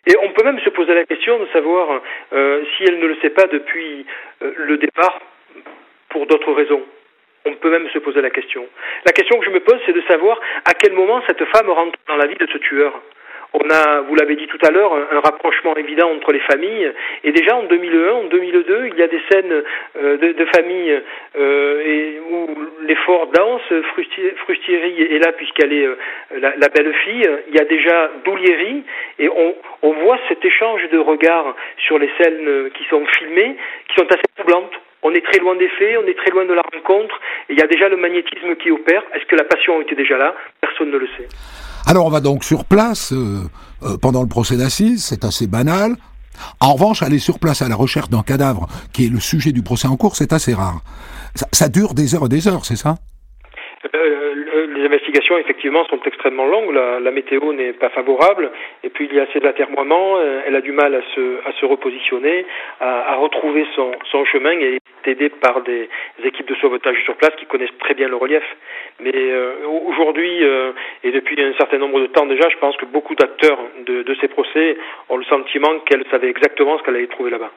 Et 0.07 0.15
on 0.21 0.31
peut 0.33 0.43
même 0.45 0.59
se 0.59 0.69
poser 0.69 0.93
la 0.93 1.05
question 1.05 1.39
de 1.39 1.47
savoir 1.51 2.01
euh, 2.33 2.63
si 2.77 2.83
elle 2.83 2.99
ne 2.99 3.07
le 3.07 3.17
sait 3.21 3.31
pas 3.31 3.47
depuis 3.47 4.05
euh, 4.41 4.53
le 4.57 4.77
départ 4.77 5.19
pour 6.09 6.27
d'autres 6.27 6.53
raisons. 6.53 6.81
On 7.45 7.53
peut 7.55 7.71
même 7.71 7.87
se 7.89 7.99
poser 7.99 8.21
la 8.21 8.29
question. 8.29 8.65
La 9.05 9.11
question 9.11 9.37
que 9.39 9.45
je 9.45 9.51
me 9.51 9.59
pose, 9.59 9.79
c'est 9.85 9.93
de 9.93 10.03
savoir 10.07 10.39
à 10.65 10.73
quel 10.73 10.93
moment 10.93 11.21
cette 11.27 11.43
femme 11.45 11.69
rentre 11.69 11.99
dans 12.07 12.15
la 12.17 12.27
vie 12.27 12.35
de 12.35 12.47
ce 12.51 12.57
tueur. 12.57 12.93
On 13.53 13.69
a, 13.69 14.01
vous 14.01 14.15
l'avez 14.15 14.35
dit 14.35 14.47
tout 14.47 14.59
à 14.65 14.71
l'heure, 14.71 14.93
un, 14.93 15.19
rapprochement 15.19 15.75
évident 15.75 16.11
entre 16.11 16.31
les 16.31 16.39
familles. 16.39 16.91
Et 17.23 17.31
déjà 17.31 17.55
en 17.55 17.63
2001, 17.63 18.11
en 18.11 18.23
2002, 18.25 18.87
il 18.87 18.99
y 18.99 19.01
a 19.01 19.07
des 19.07 19.21
scènes 19.31 19.63
euh, 19.97 20.17
de, 20.17 20.45
famille 20.55 21.01
euh, 21.37 22.19
où 22.29 22.47
l'effort 22.81 23.27
danse. 23.27 23.61
Frustieri 24.37 25.01
est 25.01 25.19
là 25.19 25.31
puisqu'elle 25.33 25.73
est 25.73 25.85
euh, 25.85 25.95
la, 26.39 26.69
belle 26.69 26.93
fille. 27.05 27.29
Il 27.47 27.55
y 27.55 27.59
a 27.59 27.65
déjà 27.65 28.11
Doulieri 28.25 28.83
et 29.19 29.29
on, 29.29 29.55
on 29.81 29.93
voit 29.93 30.19
cet 30.27 30.43
échange 30.43 30.87
de 30.89 30.97
regards 30.97 31.55
sur 31.77 31.97
les 31.97 32.09
scènes 32.17 32.69
qui 32.71 32.83
sont 32.85 33.05
filmées, 33.17 33.55
qui 33.87 33.95
sont 33.95 34.07
assez 34.07 34.23
troublantes. 34.35 34.73
On 35.07 35.13
est 35.13 35.23
très 35.23 35.39
loin 35.39 35.55
des 35.55 35.69
faits, 35.69 35.97
on 36.03 36.07
est 36.07 36.17
très 36.17 36.31
loin 36.31 36.45
de 36.45 36.53
la 36.53 36.63
rencontre, 36.63 37.21
et 37.47 37.53
il 37.53 37.59
y 37.59 37.61
a 37.61 37.67
déjà 37.67 37.89
le 37.89 37.95
magnétisme 37.95 38.55
qui 38.55 38.71
opère. 38.71 39.03
Est-ce 39.13 39.25
que 39.25 39.35
la 39.35 39.43
passion 39.43 39.79
était 39.81 39.93
déjà 39.93 40.17
là? 40.17 40.33
Personne 40.59 40.89
ne 40.89 40.97
le 40.97 41.07
sait. 41.15 41.27
Alors 41.87 42.07
on 42.07 42.09
va 42.09 42.19
donc 42.19 42.43
sur 42.43 42.65
place 42.65 43.13
euh, 43.13 43.47
euh, 43.83 43.97
pendant 43.97 44.23
le 44.23 44.27
procès 44.27 44.57
d'assises, 44.57 45.03
c'est 45.03 45.23
assez 45.23 45.45
banal. 45.45 45.95
En 46.59 46.73
revanche, 46.73 47.03
aller 47.03 47.19
sur 47.19 47.39
place 47.39 47.61
à 47.61 47.69
la 47.69 47.75
recherche 47.75 48.09
d'un 48.09 48.23
cadavre, 48.23 48.67
qui 48.91 49.05
est 49.05 49.09
le 49.09 49.19
sujet 49.19 49.51
du 49.51 49.61
procès 49.61 49.87
en 49.87 49.95
cours, 49.95 50.15
c'est 50.15 50.33
assez 50.33 50.53
rare. 50.53 50.81
Ça, 51.51 51.69
dure 51.69 51.93
des 51.93 52.15
heures 52.15 52.25
et 52.25 52.29
des 52.29 52.47
heures, 52.47 52.65
c'est 52.65 52.75
ça? 52.75 52.97
Les 54.85 54.93
investigations, 54.93 55.37
effectivement, 55.37 55.85
sont 55.85 55.99
extrêmement 56.05 56.45
longues. 56.45 56.73
La, 56.73 57.11
météo 57.11 57.53
n'est 57.53 57.73
pas 57.73 57.89
favorable. 57.89 58.51
Et 58.83 58.89
puis, 58.89 59.07
il 59.09 59.15
y 59.15 59.19
a 59.19 59.25
ces 59.33 59.45
atermoiements. 59.45 60.21
Elle 60.45 60.55
a 60.55 60.61
du 60.61 60.71
mal 60.71 60.93
à 60.93 61.01
se, 61.15 61.47
à 61.47 61.51
se 61.59 61.65
repositionner, 61.65 62.45
à, 62.79 63.15
retrouver 63.15 63.65
son, 63.75 63.91
son, 64.11 64.25
chemin 64.25 64.51
et 64.51 64.75
est 64.75 65.11
aidée 65.11 65.29
par 65.29 65.61
des 65.61 65.89
équipes 66.23 66.47
de 66.47 66.55
sauvetage 66.55 66.97
sur 67.03 67.15
place 67.15 67.31
qui 67.39 67.45
connaissent 67.45 67.77
très 67.79 67.93
bien 67.93 68.07
le 68.07 68.15
relief. 68.15 68.43
Mais 68.99 69.13
euh, 69.13 69.53
aujourd'hui, 69.87 70.43
euh, 70.43 70.71
et 71.03 71.11
depuis 71.11 71.41
un 71.41 71.53
certain 71.57 71.77
nombre 71.77 71.99
de 71.99 72.07
temps 72.07 72.25
déjà, 72.25 72.49
je 72.49 72.57
pense 72.57 72.75
que 72.77 72.85
beaucoup 72.85 73.15
d'acteurs 73.15 73.59
de, 73.85 74.03
de, 74.03 74.15
ces 74.21 74.27
procès 74.27 74.77
ont 75.09 75.17
le 75.17 75.25
sentiment 75.25 75.79
qu'elle 75.85 76.03
savait 76.11 76.29
exactement 76.29 76.77
ce 76.77 76.83
qu'elle 76.83 76.95
allait 76.95 77.07
trouver 77.07 77.31
là-bas. 77.31 77.51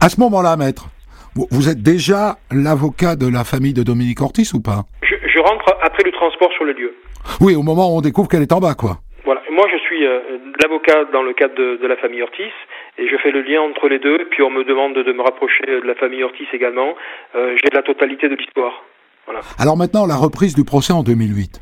À, 0.00 0.08
ce 0.08 0.20
moment-là, 0.20 0.56
maître, 0.56 0.86
vous, 1.34 1.68
êtes 1.68 1.82
déjà 1.82 2.36
l'avocat 2.50 3.16
de 3.16 3.26
la 3.26 3.44
famille 3.44 3.72
de 3.72 3.82
Dominique 3.82 4.20
Ortiz 4.20 4.52
ou 4.54 4.60
pas? 4.60 4.84
Je 5.02 5.14
rentre 5.40 5.76
après 5.82 6.02
le 6.04 6.12
transport 6.12 6.52
sur 6.52 6.64
le 6.64 6.72
lieu. 6.72 6.94
Oui, 7.40 7.54
au 7.54 7.62
moment 7.62 7.92
où 7.92 7.98
on 7.98 8.00
découvre 8.00 8.28
qu'elle 8.28 8.42
est 8.42 8.52
en 8.52 8.60
bas, 8.60 8.74
quoi. 8.74 8.98
Voilà. 9.24 9.40
Moi, 9.50 9.66
je 9.70 9.78
suis 9.78 10.04
euh, 10.04 10.20
l'avocat 10.62 11.04
dans 11.12 11.22
le 11.22 11.32
cadre 11.32 11.54
de, 11.54 11.86
la 11.86 11.96
famille 11.96 12.22
Ortiz 12.22 12.50
et 12.98 13.08
je 13.08 13.16
fais 13.22 13.30
le 13.30 13.42
lien 13.42 13.60
entre 13.60 13.88
les 13.88 13.98
deux. 13.98 14.18
Puis 14.30 14.42
on 14.42 14.50
me 14.50 14.64
demande 14.64 14.94
de 14.94 15.12
me 15.12 15.22
rapprocher 15.22 15.64
de 15.66 15.86
la 15.86 15.94
famille 15.94 16.22
Ortiz 16.24 16.46
également. 16.52 16.94
Euh, 17.36 17.56
j'ai 17.62 17.70
la 17.72 17.82
totalité 17.82 18.28
de 18.28 18.34
l'histoire. 18.34 18.82
Voilà. 19.26 19.40
Alors 19.58 19.76
maintenant, 19.76 20.06
la 20.06 20.16
reprise 20.16 20.54
du 20.54 20.64
procès 20.64 20.92
en 20.92 21.04
2008. 21.04 21.60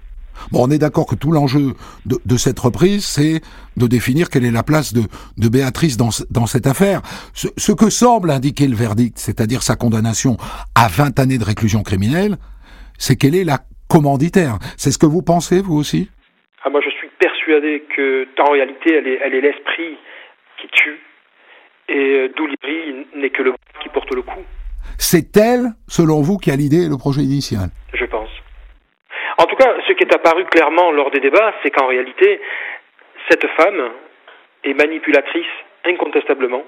Bon, 0.52 0.66
on 0.66 0.70
est 0.70 0.78
d'accord 0.78 1.06
que 1.06 1.14
tout 1.14 1.32
l'enjeu 1.32 1.74
de, 2.06 2.36
cette 2.38 2.58
reprise, 2.58 3.04
c'est 3.04 3.42
de 3.76 3.86
définir 3.86 4.30
quelle 4.30 4.46
est 4.46 4.50
la 4.50 4.62
place 4.62 4.94
de, 4.94 5.02
de 5.36 5.48
Béatrice 5.48 5.98
dans, 5.98 6.08
dans 6.30 6.46
cette 6.46 6.66
affaire. 6.66 7.02
Ce, 7.34 7.48
ce 7.58 7.72
que 7.72 7.90
semble 7.90 8.30
indiquer 8.30 8.66
le 8.66 8.74
verdict, 8.74 9.18
c'est-à-dire 9.18 9.62
sa 9.62 9.76
condamnation 9.76 10.38
à 10.74 10.88
20 10.88 11.18
années 11.18 11.36
de 11.36 11.44
réclusion 11.44 11.82
criminelle, 11.82 12.38
c'est 13.01 13.16
qu'elle 13.16 13.34
est 13.34 13.44
la 13.44 13.59
commanditaire. 13.88 14.59
C'est 14.76 14.92
ce 14.92 14.98
que 14.98 15.07
vous 15.07 15.22
pensez, 15.22 15.61
vous 15.61 15.76
aussi? 15.76 16.11
Ah, 16.62 16.70
Moi, 16.70 16.80
je 16.84 16.90
suis 16.90 17.09
persuadé 17.18 17.82
que, 17.96 18.28
en 18.38 18.53
réalité, 18.53 18.94
elle 18.94 19.09
est, 19.09 19.18
elle 19.24 19.34
est 19.34 19.40
l'esprit 19.40 19.96
qui 20.59 20.68
tue 20.68 21.01
et 21.88 21.98
euh, 21.98 22.28
Douliri 22.36 23.07
n'est 23.16 23.30
que 23.30 23.42
le 23.42 23.55
qui 23.82 23.88
porte 23.88 24.14
le 24.14 24.22
coup. 24.22 24.44
C'est 24.98 25.36
elle, 25.36 25.72
selon 25.88 26.20
vous, 26.22 26.36
qui 26.36 26.51
a 26.51 26.57
l'idée 26.57 26.84
et 26.86 26.88
le 26.88 26.96
projet 26.96 27.22
initial? 27.22 27.70
Je 27.94 28.05
pense. 28.05 28.28
En 29.38 29.44
tout 29.44 29.57
cas, 29.57 29.74
ce 29.88 29.92
qui 29.94 30.05
est 30.05 30.14
apparu 30.14 30.44
clairement 30.44 30.92
lors 30.92 31.11
des 31.11 31.20
débats, 31.20 31.55
c'est 31.62 31.70
qu'en 31.70 31.86
réalité, 31.86 32.40
cette 33.28 33.46
femme 33.57 33.90
est 34.64 34.74
manipulatrice 34.74 35.51
incontestablement 35.84 36.62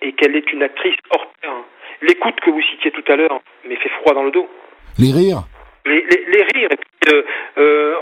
et 0.00 0.12
qu'elle 0.12 0.36
est 0.36 0.52
une 0.52 0.62
actrice 0.62 0.94
hors 1.10 1.26
pair. 1.40 1.52
L'écoute 2.00 2.40
que 2.40 2.50
vous 2.50 2.62
citiez 2.62 2.92
tout 2.92 3.04
à 3.08 3.16
l'heure 3.16 3.40
m'est 3.68 3.76
fait 3.76 3.90
froid 4.00 4.14
dans 4.14 4.24
le 4.24 4.30
dos. 4.30 4.48
Les 4.98 5.12
rires 5.12 5.44
les, 5.84 6.42
rires. 6.54 6.68
Euh, 7.08 7.22
euh, 7.58 7.94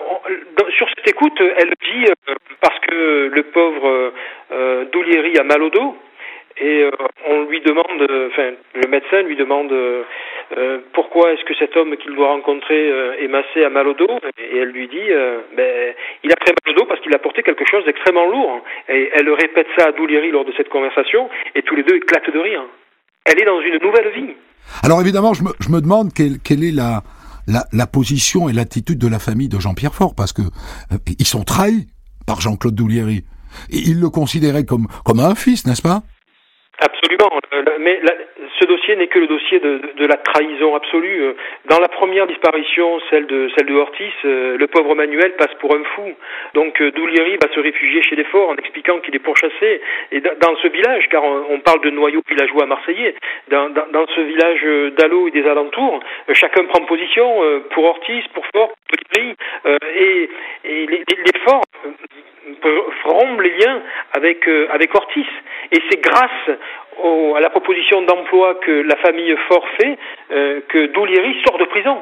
sur 0.76 0.88
cette 0.90 1.08
écoute, 1.08 1.40
elle 1.40 1.70
dit, 1.70 2.10
euh, 2.28 2.34
parce 2.60 2.78
que 2.80 3.30
le 3.32 3.42
pauvre 3.44 4.12
euh, 4.52 4.84
a 5.38 5.44
mal 5.44 5.62
au 5.62 5.70
dos, 5.70 5.96
et 6.60 6.84
on 7.26 7.44
lui 7.44 7.60
demande, 7.60 8.06
enfin, 8.28 8.50
le 8.74 8.88
médecin 8.88 9.22
lui 9.22 9.36
demande 9.36 9.72
pourquoi 10.92 11.32
est-ce 11.32 11.44
que 11.44 11.54
cet 11.54 11.74
homme 11.76 11.96
qu'il 11.96 12.14
doit 12.14 12.28
rencontrer 12.28 12.88
est 13.22 13.28
massé 13.28 13.64
à 13.64 13.70
mal 13.70 13.88
au 13.88 13.94
dos, 13.94 14.18
et 14.38 14.58
elle 14.58 14.68
lui 14.68 14.86
dit, 14.88 15.08
ben, 15.56 15.94
il 16.22 16.32
a 16.32 16.36
très 16.36 16.52
mal 16.52 16.74
au 16.74 16.78
dos 16.78 16.84
parce 16.84 17.00
qu'il 17.00 17.14
a 17.14 17.18
porté 17.18 17.42
quelque 17.42 17.64
chose 17.64 17.84
d'extrêmement 17.86 18.26
lourd. 18.26 18.62
Et 18.90 19.10
elle 19.14 19.30
répète 19.30 19.68
ça 19.78 19.86
à 19.86 19.92
Doulieri 19.92 20.30
lors 20.32 20.44
de 20.44 20.52
cette 20.56 20.68
conversation, 20.68 21.30
et 21.54 21.62
tous 21.62 21.76
les 21.76 21.82
deux 21.82 21.96
éclatent 21.96 22.30
de 22.30 22.40
rire. 22.40 22.64
Elle 23.24 23.40
est 23.40 23.44
dans 23.44 23.60
une 23.60 23.78
nouvelle 23.82 24.12
vie. 24.14 24.34
Alors 24.82 25.00
évidemment, 25.00 25.34
je 25.34 25.44
me, 25.44 25.52
je 25.60 25.68
me 25.68 25.80
demande 25.80 26.12
quelle, 26.12 26.38
quelle 26.38 26.64
est 26.64 26.72
la, 26.72 27.02
la, 27.46 27.86
position 27.86 28.48
et 28.48 28.52
l'attitude 28.52 28.98
de 28.98 29.08
la 29.08 29.18
famille 29.18 29.48
de 29.48 29.58
Jean-Pierre 29.58 29.94
Faure, 29.94 30.14
parce 30.14 30.32
que 30.32 30.42
euh, 30.42 30.98
ils 31.18 31.26
sont 31.26 31.44
trahis 31.44 31.88
par 32.26 32.40
Jean-Claude 32.40 32.74
Doulieri. 32.74 33.24
Et 33.70 33.78
ils 33.78 33.98
le 33.98 34.08
considéraient 34.10 34.64
comme, 34.64 34.86
comme 35.04 35.20
un 35.20 35.34
fils, 35.34 35.66
n'est-ce 35.66 35.82
pas? 35.82 36.02
Absolument. 36.80 37.28
Euh, 37.52 37.62
mais 37.78 38.00
ce 38.58 38.64
dossier 38.64 38.96
n'est 38.96 39.08
que 39.08 39.18
le 39.18 39.26
dossier 39.26 39.60
de, 39.60 39.80
de, 39.96 40.06
la 40.06 40.16
trahison 40.16 40.74
absolue. 40.74 41.24
Euh, 41.24 41.32
dans 41.66 41.78
la 41.78 41.88
première 41.88 42.26
disparition, 42.26 42.98
celle 43.10 43.26
de 43.26 43.50
celle 43.54 43.66
de 43.66 43.74
Ortiz, 43.74 44.12
euh, 44.24 44.56
le 44.56 44.66
pauvre 44.66 44.94
Manuel 44.94 45.36
passe 45.36 45.52
pour 45.60 45.74
un 45.74 45.84
fou. 45.84 46.14
Donc 46.54 46.82
Doulieri 46.82 47.36
va 47.36 47.52
se 47.54 47.60
réfugier 47.60 48.00
chez 48.02 48.16
les 48.16 48.24
forts 48.24 48.48
en 48.48 48.56
expliquant 48.56 48.98
qu'il 49.00 49.14
est 49.14 49.20
pourchassé. 49.20 49.82
Et 50.10 50.20
dans 50.20 50.56
ce 50.62 50.68
village, 50.68 51.06
car 51.10 51.22
on, 51.22 51.60
parle 51.60 51.82
de 51.82 51.90
noyau 51.90 52.22
villageois 52.26 52.64
marseillais, 52.64 53.14
dans, 53.48 53.68
dans, 53.68 53.86
dans 53.92 54.06
ce 54.06 54.20
village 54.22 54.64
d'Allo 54.96 55.28
et 55.28 55.30
des 55.32 55.46
alentours, 55.46 56.00
chacun 56.32 56.64
prend 56.64 56.82
position 56.86 57.60
pour 57.70 57.84
Ortiz, 57.84 58.24
pour 58.32 58.46
Fort, 58.54 58.72
pour 58.88 58.98
Doulieri, 59.14 59.36
et, 59.96 60.30
et 60.64 60.86
les, 60.86 61.04
les 61.08 61.40
forts 61.44 61.64
feront 63.02 63.40
les 63.40 63.56
liens 63.58 63.82
avec 64.12 64.48
avec 64.70 64.94
Ortiz. 64.94 65.26
Et 65.72 65.78
c'est 65.90 66.00
grâce 66.00 66.58
à 67.36 67.40
la 67.40 67.50
proposition 67.50 68.02
d'emploi 68.02 68.56
que 68.64 68.70
la 68.70 68.96
famille 68.96 69.34
Fort 69.48 69.64
fait 69.80 69.98
euh, 70.30 70.60
que 70.68 70.86
Doulieri 70.92 71.34
sort 71.46 71.58
de 71.58 71.64
prison 71.64 71.98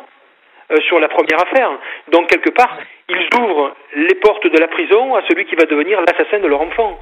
euh, 0.71 0.77
sur 0.89 0.99
la 0.99 1.09
première 1.09 1.41
affaire. 1.43 1.71
Donc 2.13 2.29
quelque 2.29 2.51
part, 2.51 2.79
ils 3.09 3.29
ouvrent 3.41 3.75
les 3.95 4.15
portes 4.17 4.47
de 4.47 4.59
la 4.59 4.69
prison 4.69 5.15
à 5.15 5.23
celui 5.29 5.47
qui 5.47 5.55
va 5.55 5.65
devenir 5.65 6.01
l'assassin 6.01 6.41
de 6.41 6.49
leur 6.49 6.61
enfant. 6.61 6.99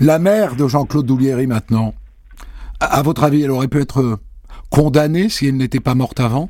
La 0.00 0.18
mère 0.18 0.56
de 0.56 0.66
Jean-Claude 0.66 1.06
Doulieri 1.06 1.46
maintenant, 1.46 1.92
à 2.80 3.02
votre 3.02 3.24
avis, 3.24 3.44
elle 3.44 3.50
aurait 3.50 3.68
pu 3.68 3.80
être 3.80 4.18
condamnée 4.70 5.28
si 5.28 5.48
elle 5.48 5.56
n'était 5.56 5.80
pas 5.80 5.94
morte 5.94 6.20
avant? 6.20 6.48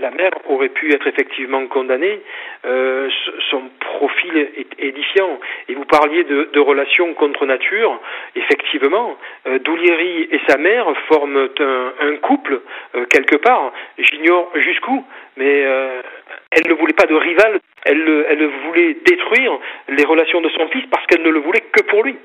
La 0.00 0.10
mère 0.10 0.30
aurait 0.48 0.68
pu 0.68 0.92
être 0.92 1.06
effectivement 1.06 1.66
condamnée. 1.66 2.20
Euh, 2.66 3.08
son 3.50 3.62
profil 3.80 4.36
est 4.36 4.66
édifiant. 4.78 5.38
Et 5.68 5.74
vous 5.74 5.84
parliez 5.84 6.24
de, 6.24 6.48
de 6.52 6.60
relations 6.60 7.12
contre 7.14 7.44
nature. 7.44 8.00
Effectivement, 8.36 9.16
euh, 9.46 9.58
Doulieri 9.58 10.28
et 10.30 10.40
sa 10.48 10.56
mère 10.56 10.86
forment 11.08 11.48
un, 11.60 11.92
un 12.00 12.16
couple 12.16 12.60
euh, 12.94 13.04
quelque 13.06 13.36
part. 13.36 13.72
J'ignore 13.98 14.50
jusqu'où, 14.56 15.04
mais 15.36 15.64
euh, 15.64 16.00
elle 16.50 16.70
ne 16.70 16.74
voulait 16.74 16.94
pas 16.94 17.06
de 17.06 17.14
rival. 17.14 17.60
Elle, 17.84 18.24
elle 18.30 18.50
voulait 18.66 18.96
détruire 19.04 19.52
les 19.88 20.04
relations 20.04 20.40
de 20.40 20.48
son 20.48 20.66
fils 20.68 20.84
parce 20.90 21.06
qu'elle 21.06 21.22
ne 21.22 21.30
le 21.30 21.40
voulait 21.40 21.64
que 21.72 21.82
pour 21.82 22.02
lui. 22.02 22.16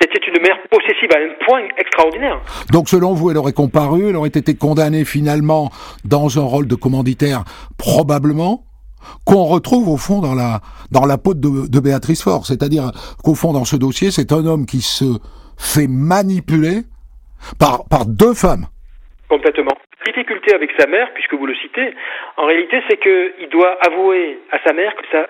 C'était 0.00 0.26
une 0.26 0.40
mère 0.40 0.58
possessive 0.70 1.10
à 1.14 1.18
un 1.18 1.44
point 1.46 1.62
extraordinaire. 1.76 2.40
Donc 2.72 2.88
selon 2.88 3.12
vous, 3.12 3.30
elle 3.30 3.36
aurait 3.36 3.52
comparu, 3.52 4.08
elle 4.08 4.16
aurait 4.16 4.30
été 4.30 4.56
condamnée 4.56 5.04
finalement 5.04 5.70
dans 6.04 6.40
un 6.40 6.44
rôle 6.44 6.66
de 6.66 6.74
commanditaire, 6.74 7.44
probablement? 7.78 8.64
Qu'on 9.24 9.44
retrouve 9.44 9.88
au 9.88 9.96
fond 9.96 10.20
dans 10.20 10.34
la 10.34 10.60
dans 10.90 11.06
la 11.06 11.18
peau 11.18 11.34
de, 11.34 11.80
Béatrice 11.80 12.22
Faure, 12.22 12.46
c'est-à-dire 12.46 12.92
qu'au 13.24 13.34
fond 13.34 13.52
dans 13.52 13.64
ce 13.64 13.76
dossier, 13.76 14.10
c'est 14.10 14.32
un 14.32 14.46
homme 14.46 14.66
qui 14.66 14.80
se 14.80 15.18
fait 15.58 15.88
manipuler 15.88 16.82
par 17.58 17.88
par 17.88 18.06
deux 18.06 18.34
femmes. 18.34 18.66
Complètement. 19.28 19.76
Difficulté 20.06 20.54
avec 20.54 20.70
sa 20.78 20.86
mère, 20.86 21.12
puisque 21.14 21.34
vous 21.34 21.46
le 21.46 21.54
citez, 21.54 21.94
en 22.36 22.46
réalité, 22.46 22.82
c'est 22.88 22.98
qu'il 22.98 23.48
doit 23.50 23.78
avouer 23.86 24.40
à 24.50 24.58
sa 24.66 24.72
mère 24.72 24.94
que 24.96 25.06
sa, 25.12 25.26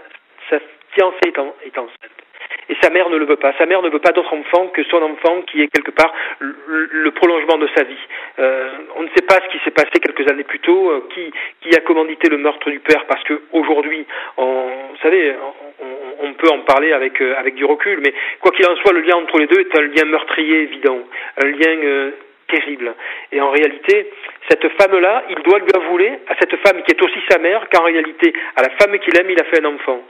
sa 0.51 0.59
fiancée 0.95 1.29
est, 1.29 1.39
en, 1.39 1.53
est 1.65 1.77
enceinte. 1.79 2.22
Et 2.69 2.77
sa 2.81 2.91
mère 2.91 3.09
ne 3.11 3.17
le 3.17 3.27
veut 3.27 3.37
pas. 3.37 3.53
Sa 3.59 3.67
mère 3.67 3.83
ne 3.83 3.91
veut 3.91 3.99
pas 3.99 4.13
d'autre 4.13 4.33
enfant 4.35 4.69
que 4.69 4.83
son 4.85 5.03
enfant 5.03 5.43
qui 5.43 5.63
est 5.63 5.69
quelque 5.69 5.91
part 5.91 6.13
le, 6.39 6.55
le 6.91 7.11
prolongement 7.11 7.59
de 7.59 7.69
sa 7.77 7.85
vie. 7.85 8.07
Euh, 8.39 8.71
on 8.97 9.03
ne 9.03 9.09
sait 9.17 9.27
pas 9.27 9.37
ce 9.45 9.49
qui 9.51 9.63
s'est 9.65 9.71
passé 9.71 9.91
quelques 10.01 10.31
années 10.31 10.45
plus 10.45 10.61
tôt, 10.61 10.91
euh, 10.91 11.09
qui, 11.15 11.33
qui 11.61 11.77
a 11.77 11.81
commandité 11.81 12.29
le 12.29 12.39
meurtre 12.39 12.71
du 12.71 12.81
père, 12.81 13.05
parce 13.07 13.23
que 13.25 13.43
aujourd'hui, 13.53 14.07
vous 14.37 14.97
savez, 15.03 15.35
on, 15.81 16.27
on, 16.27 16.33
peut 16.35 16.49
en 16.49 16.61
parler 16.61 16.93
avec, 16.93 17.21
euh, 17.21 17.35
avec 17.39 17.55
du 17.55 17.65
recul, 17.65 18.01
mais 18.03 18.13
quoi 18.41 18.53
qu'il 18.53 18.67
en 18.67 18.77
soit, 18.77 18.93
le 18.93 19.01
lien 19.01 19.17
entre 19.17 19.39
les 19.39 19.47
deux 19.47 19.61
est 19.61 19.77
un 19.77 19.83
lien 19.83 20.05
meurtrier 20.05 20.63
évident, 20.63 20.99
un 21.43 21.47
lien 21.47 21.77
euh, 21.85 22.11
terrible. 22.49 22.95
Et 23.33 23.41
en 23.41 23.51
réalité, 23.51 24.11
cette 24.49 24.67
femme-là, 24.81 25.25
il 25.31 25.43
doit 25.43 25.59
lui 25.59 25.71
avouer 25.75 26.13
à 26.29 26.35
cette 26.39 26.57
femme 26.57 26.83
qui 26.83 26.93
est 26.93 27.03
aussi 27.03 27.19
sa 27.29 27.39
mère 27.39 27.69
qu'en 27.71 27.85
réalité, 27.85 28.33
à 28.57 28.63
la 28.63 28.71
femme 28.71 28.99
qu'il 28.99 29.19
aime, 29.19 29.31
il 29.31 29.41
a 29.41 29.45
fait 29.45 29.65
un 29.65 29.75
enfant. 29.75 30.03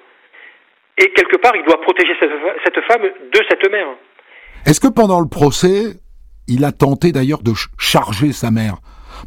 Et 0.99 1.11
quelque 1.12 1.36
part, 1.36 1.57
il 1.57 1.64
doit 1.64 1.80
protéger 1.80 2.12
cette, 2.20 2.84
femme 2.84 3.03
de 3.03 3.40
cette 3.49 3.70
mère. 3.70 3.88
Est-ce 4.66 4.80
que 4.80 4.88
pendant 4.88 5.20
le 5.20 5.28
procès, 5.28 5.99
il 6.49 6.64
a 6.64 6.72
tenté 6.72 7.12
d'ailleurs 7.12 7.43
de 7.43 7.53
charger 7.78 8.32
sa 8.32 8.51
mère? 8.51 8.76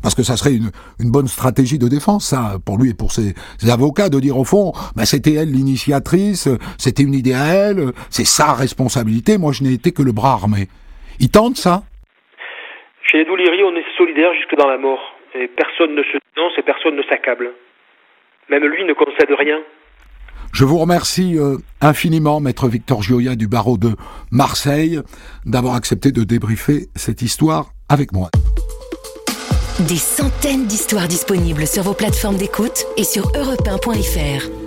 Parce 0.02 0.14
que 0.14 0.24
ça 0.24 0.36
serait 0.36 0.56
une, 0.56 0.72
une, 1.00 1.12
bonne 1.12 1.28
stratégie 1.28 1.80
de 1.80 1.88
défense, 1.88 2.26
ça, 2.30 2.58
pour 2.66 2.78
lui 2.78 2.92
et 2.92 2.94
pour 2.94 3.12
ses, 3.12 3.34
ses 3.58 3.72
avocats, 3.72 4.10
de 4.10 4.20
dire 4.20 4.38
au 4.38 4.44
fond, 4.44 4.74
bah, 4.96 5.06
c'était 5.06 5.34
elle 5.34 5.52
l'initiatrice, 5.52 6.50
c'était 6.78 7.04
une 7.04 7.14
idée 7.14 7.34
à 7.34 7.46
elle, 7.46 7.94
c'est 8.10 8.26
sa 8.26 8.54
responsabilité, 8.54 9.38
moi 9.38 9.52
je 9.54 9.64
n'ai 9.64 9.74
été 9.74 9.92
que 9.92 10.04
le 10.04 10.12
bras 10.12 10.34
armé. 10.34 10.68
Il 11.20 11.32
tente 11.32 11.56
ça? 11.56 11.84
Chez 13.04 13.20
les 13.20 13.26
Doulieri, 13.26 13.64
on 13.64 13.76
est 13.76 13.86
solidaire 13.98 14.34
jusque 14.34 14.56
dans 14.56 14.68
la 14.68 14.78
mort. 14.78 15.16
Et 15.36 15.48
personne 15.48 15.96
ne 15.96 16.04
se 16.04 16.18
dénonce 16.36 16.58
et 16.58 16.64
personne 16.64 16.96
ne 16.96 17.04
s'accable. 17.04 17.52
Même 18.50 18.66
lui 18.66 18.84
ne 18.84 18.94
concède 18.94 19.32
rien. 19.32 19.62
Je 20.56 20.64
vous 20.64 20.78
remercie 20.78 21.38
euh, 21.38 21.58
infiniment, 21.82 22.40
maître 22.40 22.70
Victor 22.70 23.04
Gioia 23.04 23.36
du 23.36 23.46
barreau 23.46 23.78
de 23.78 23.94
Marseille, 24.32 25.02
d'avoir 25.46 25.76
accepté 25.76 26.14
de 26.14 26.24
débriefer 26.24 26.88
cette 26.96 27.22
histoire 27.22 27.74
avec 27.90 28.14
moi. 28.14 28.30
Des 29.82 29.98
centaines 29.98 30.66
d'histoires 30.66 31.10
disponibles 31.10 31.68
sur 31.68 31.84
vos 31.84 31.94
plateformes 31.94 32.38
d'écoute 32.38 32.86
et 32.96 33.04
sur 33.04 33.34
europe1.fr. 33.34 34.65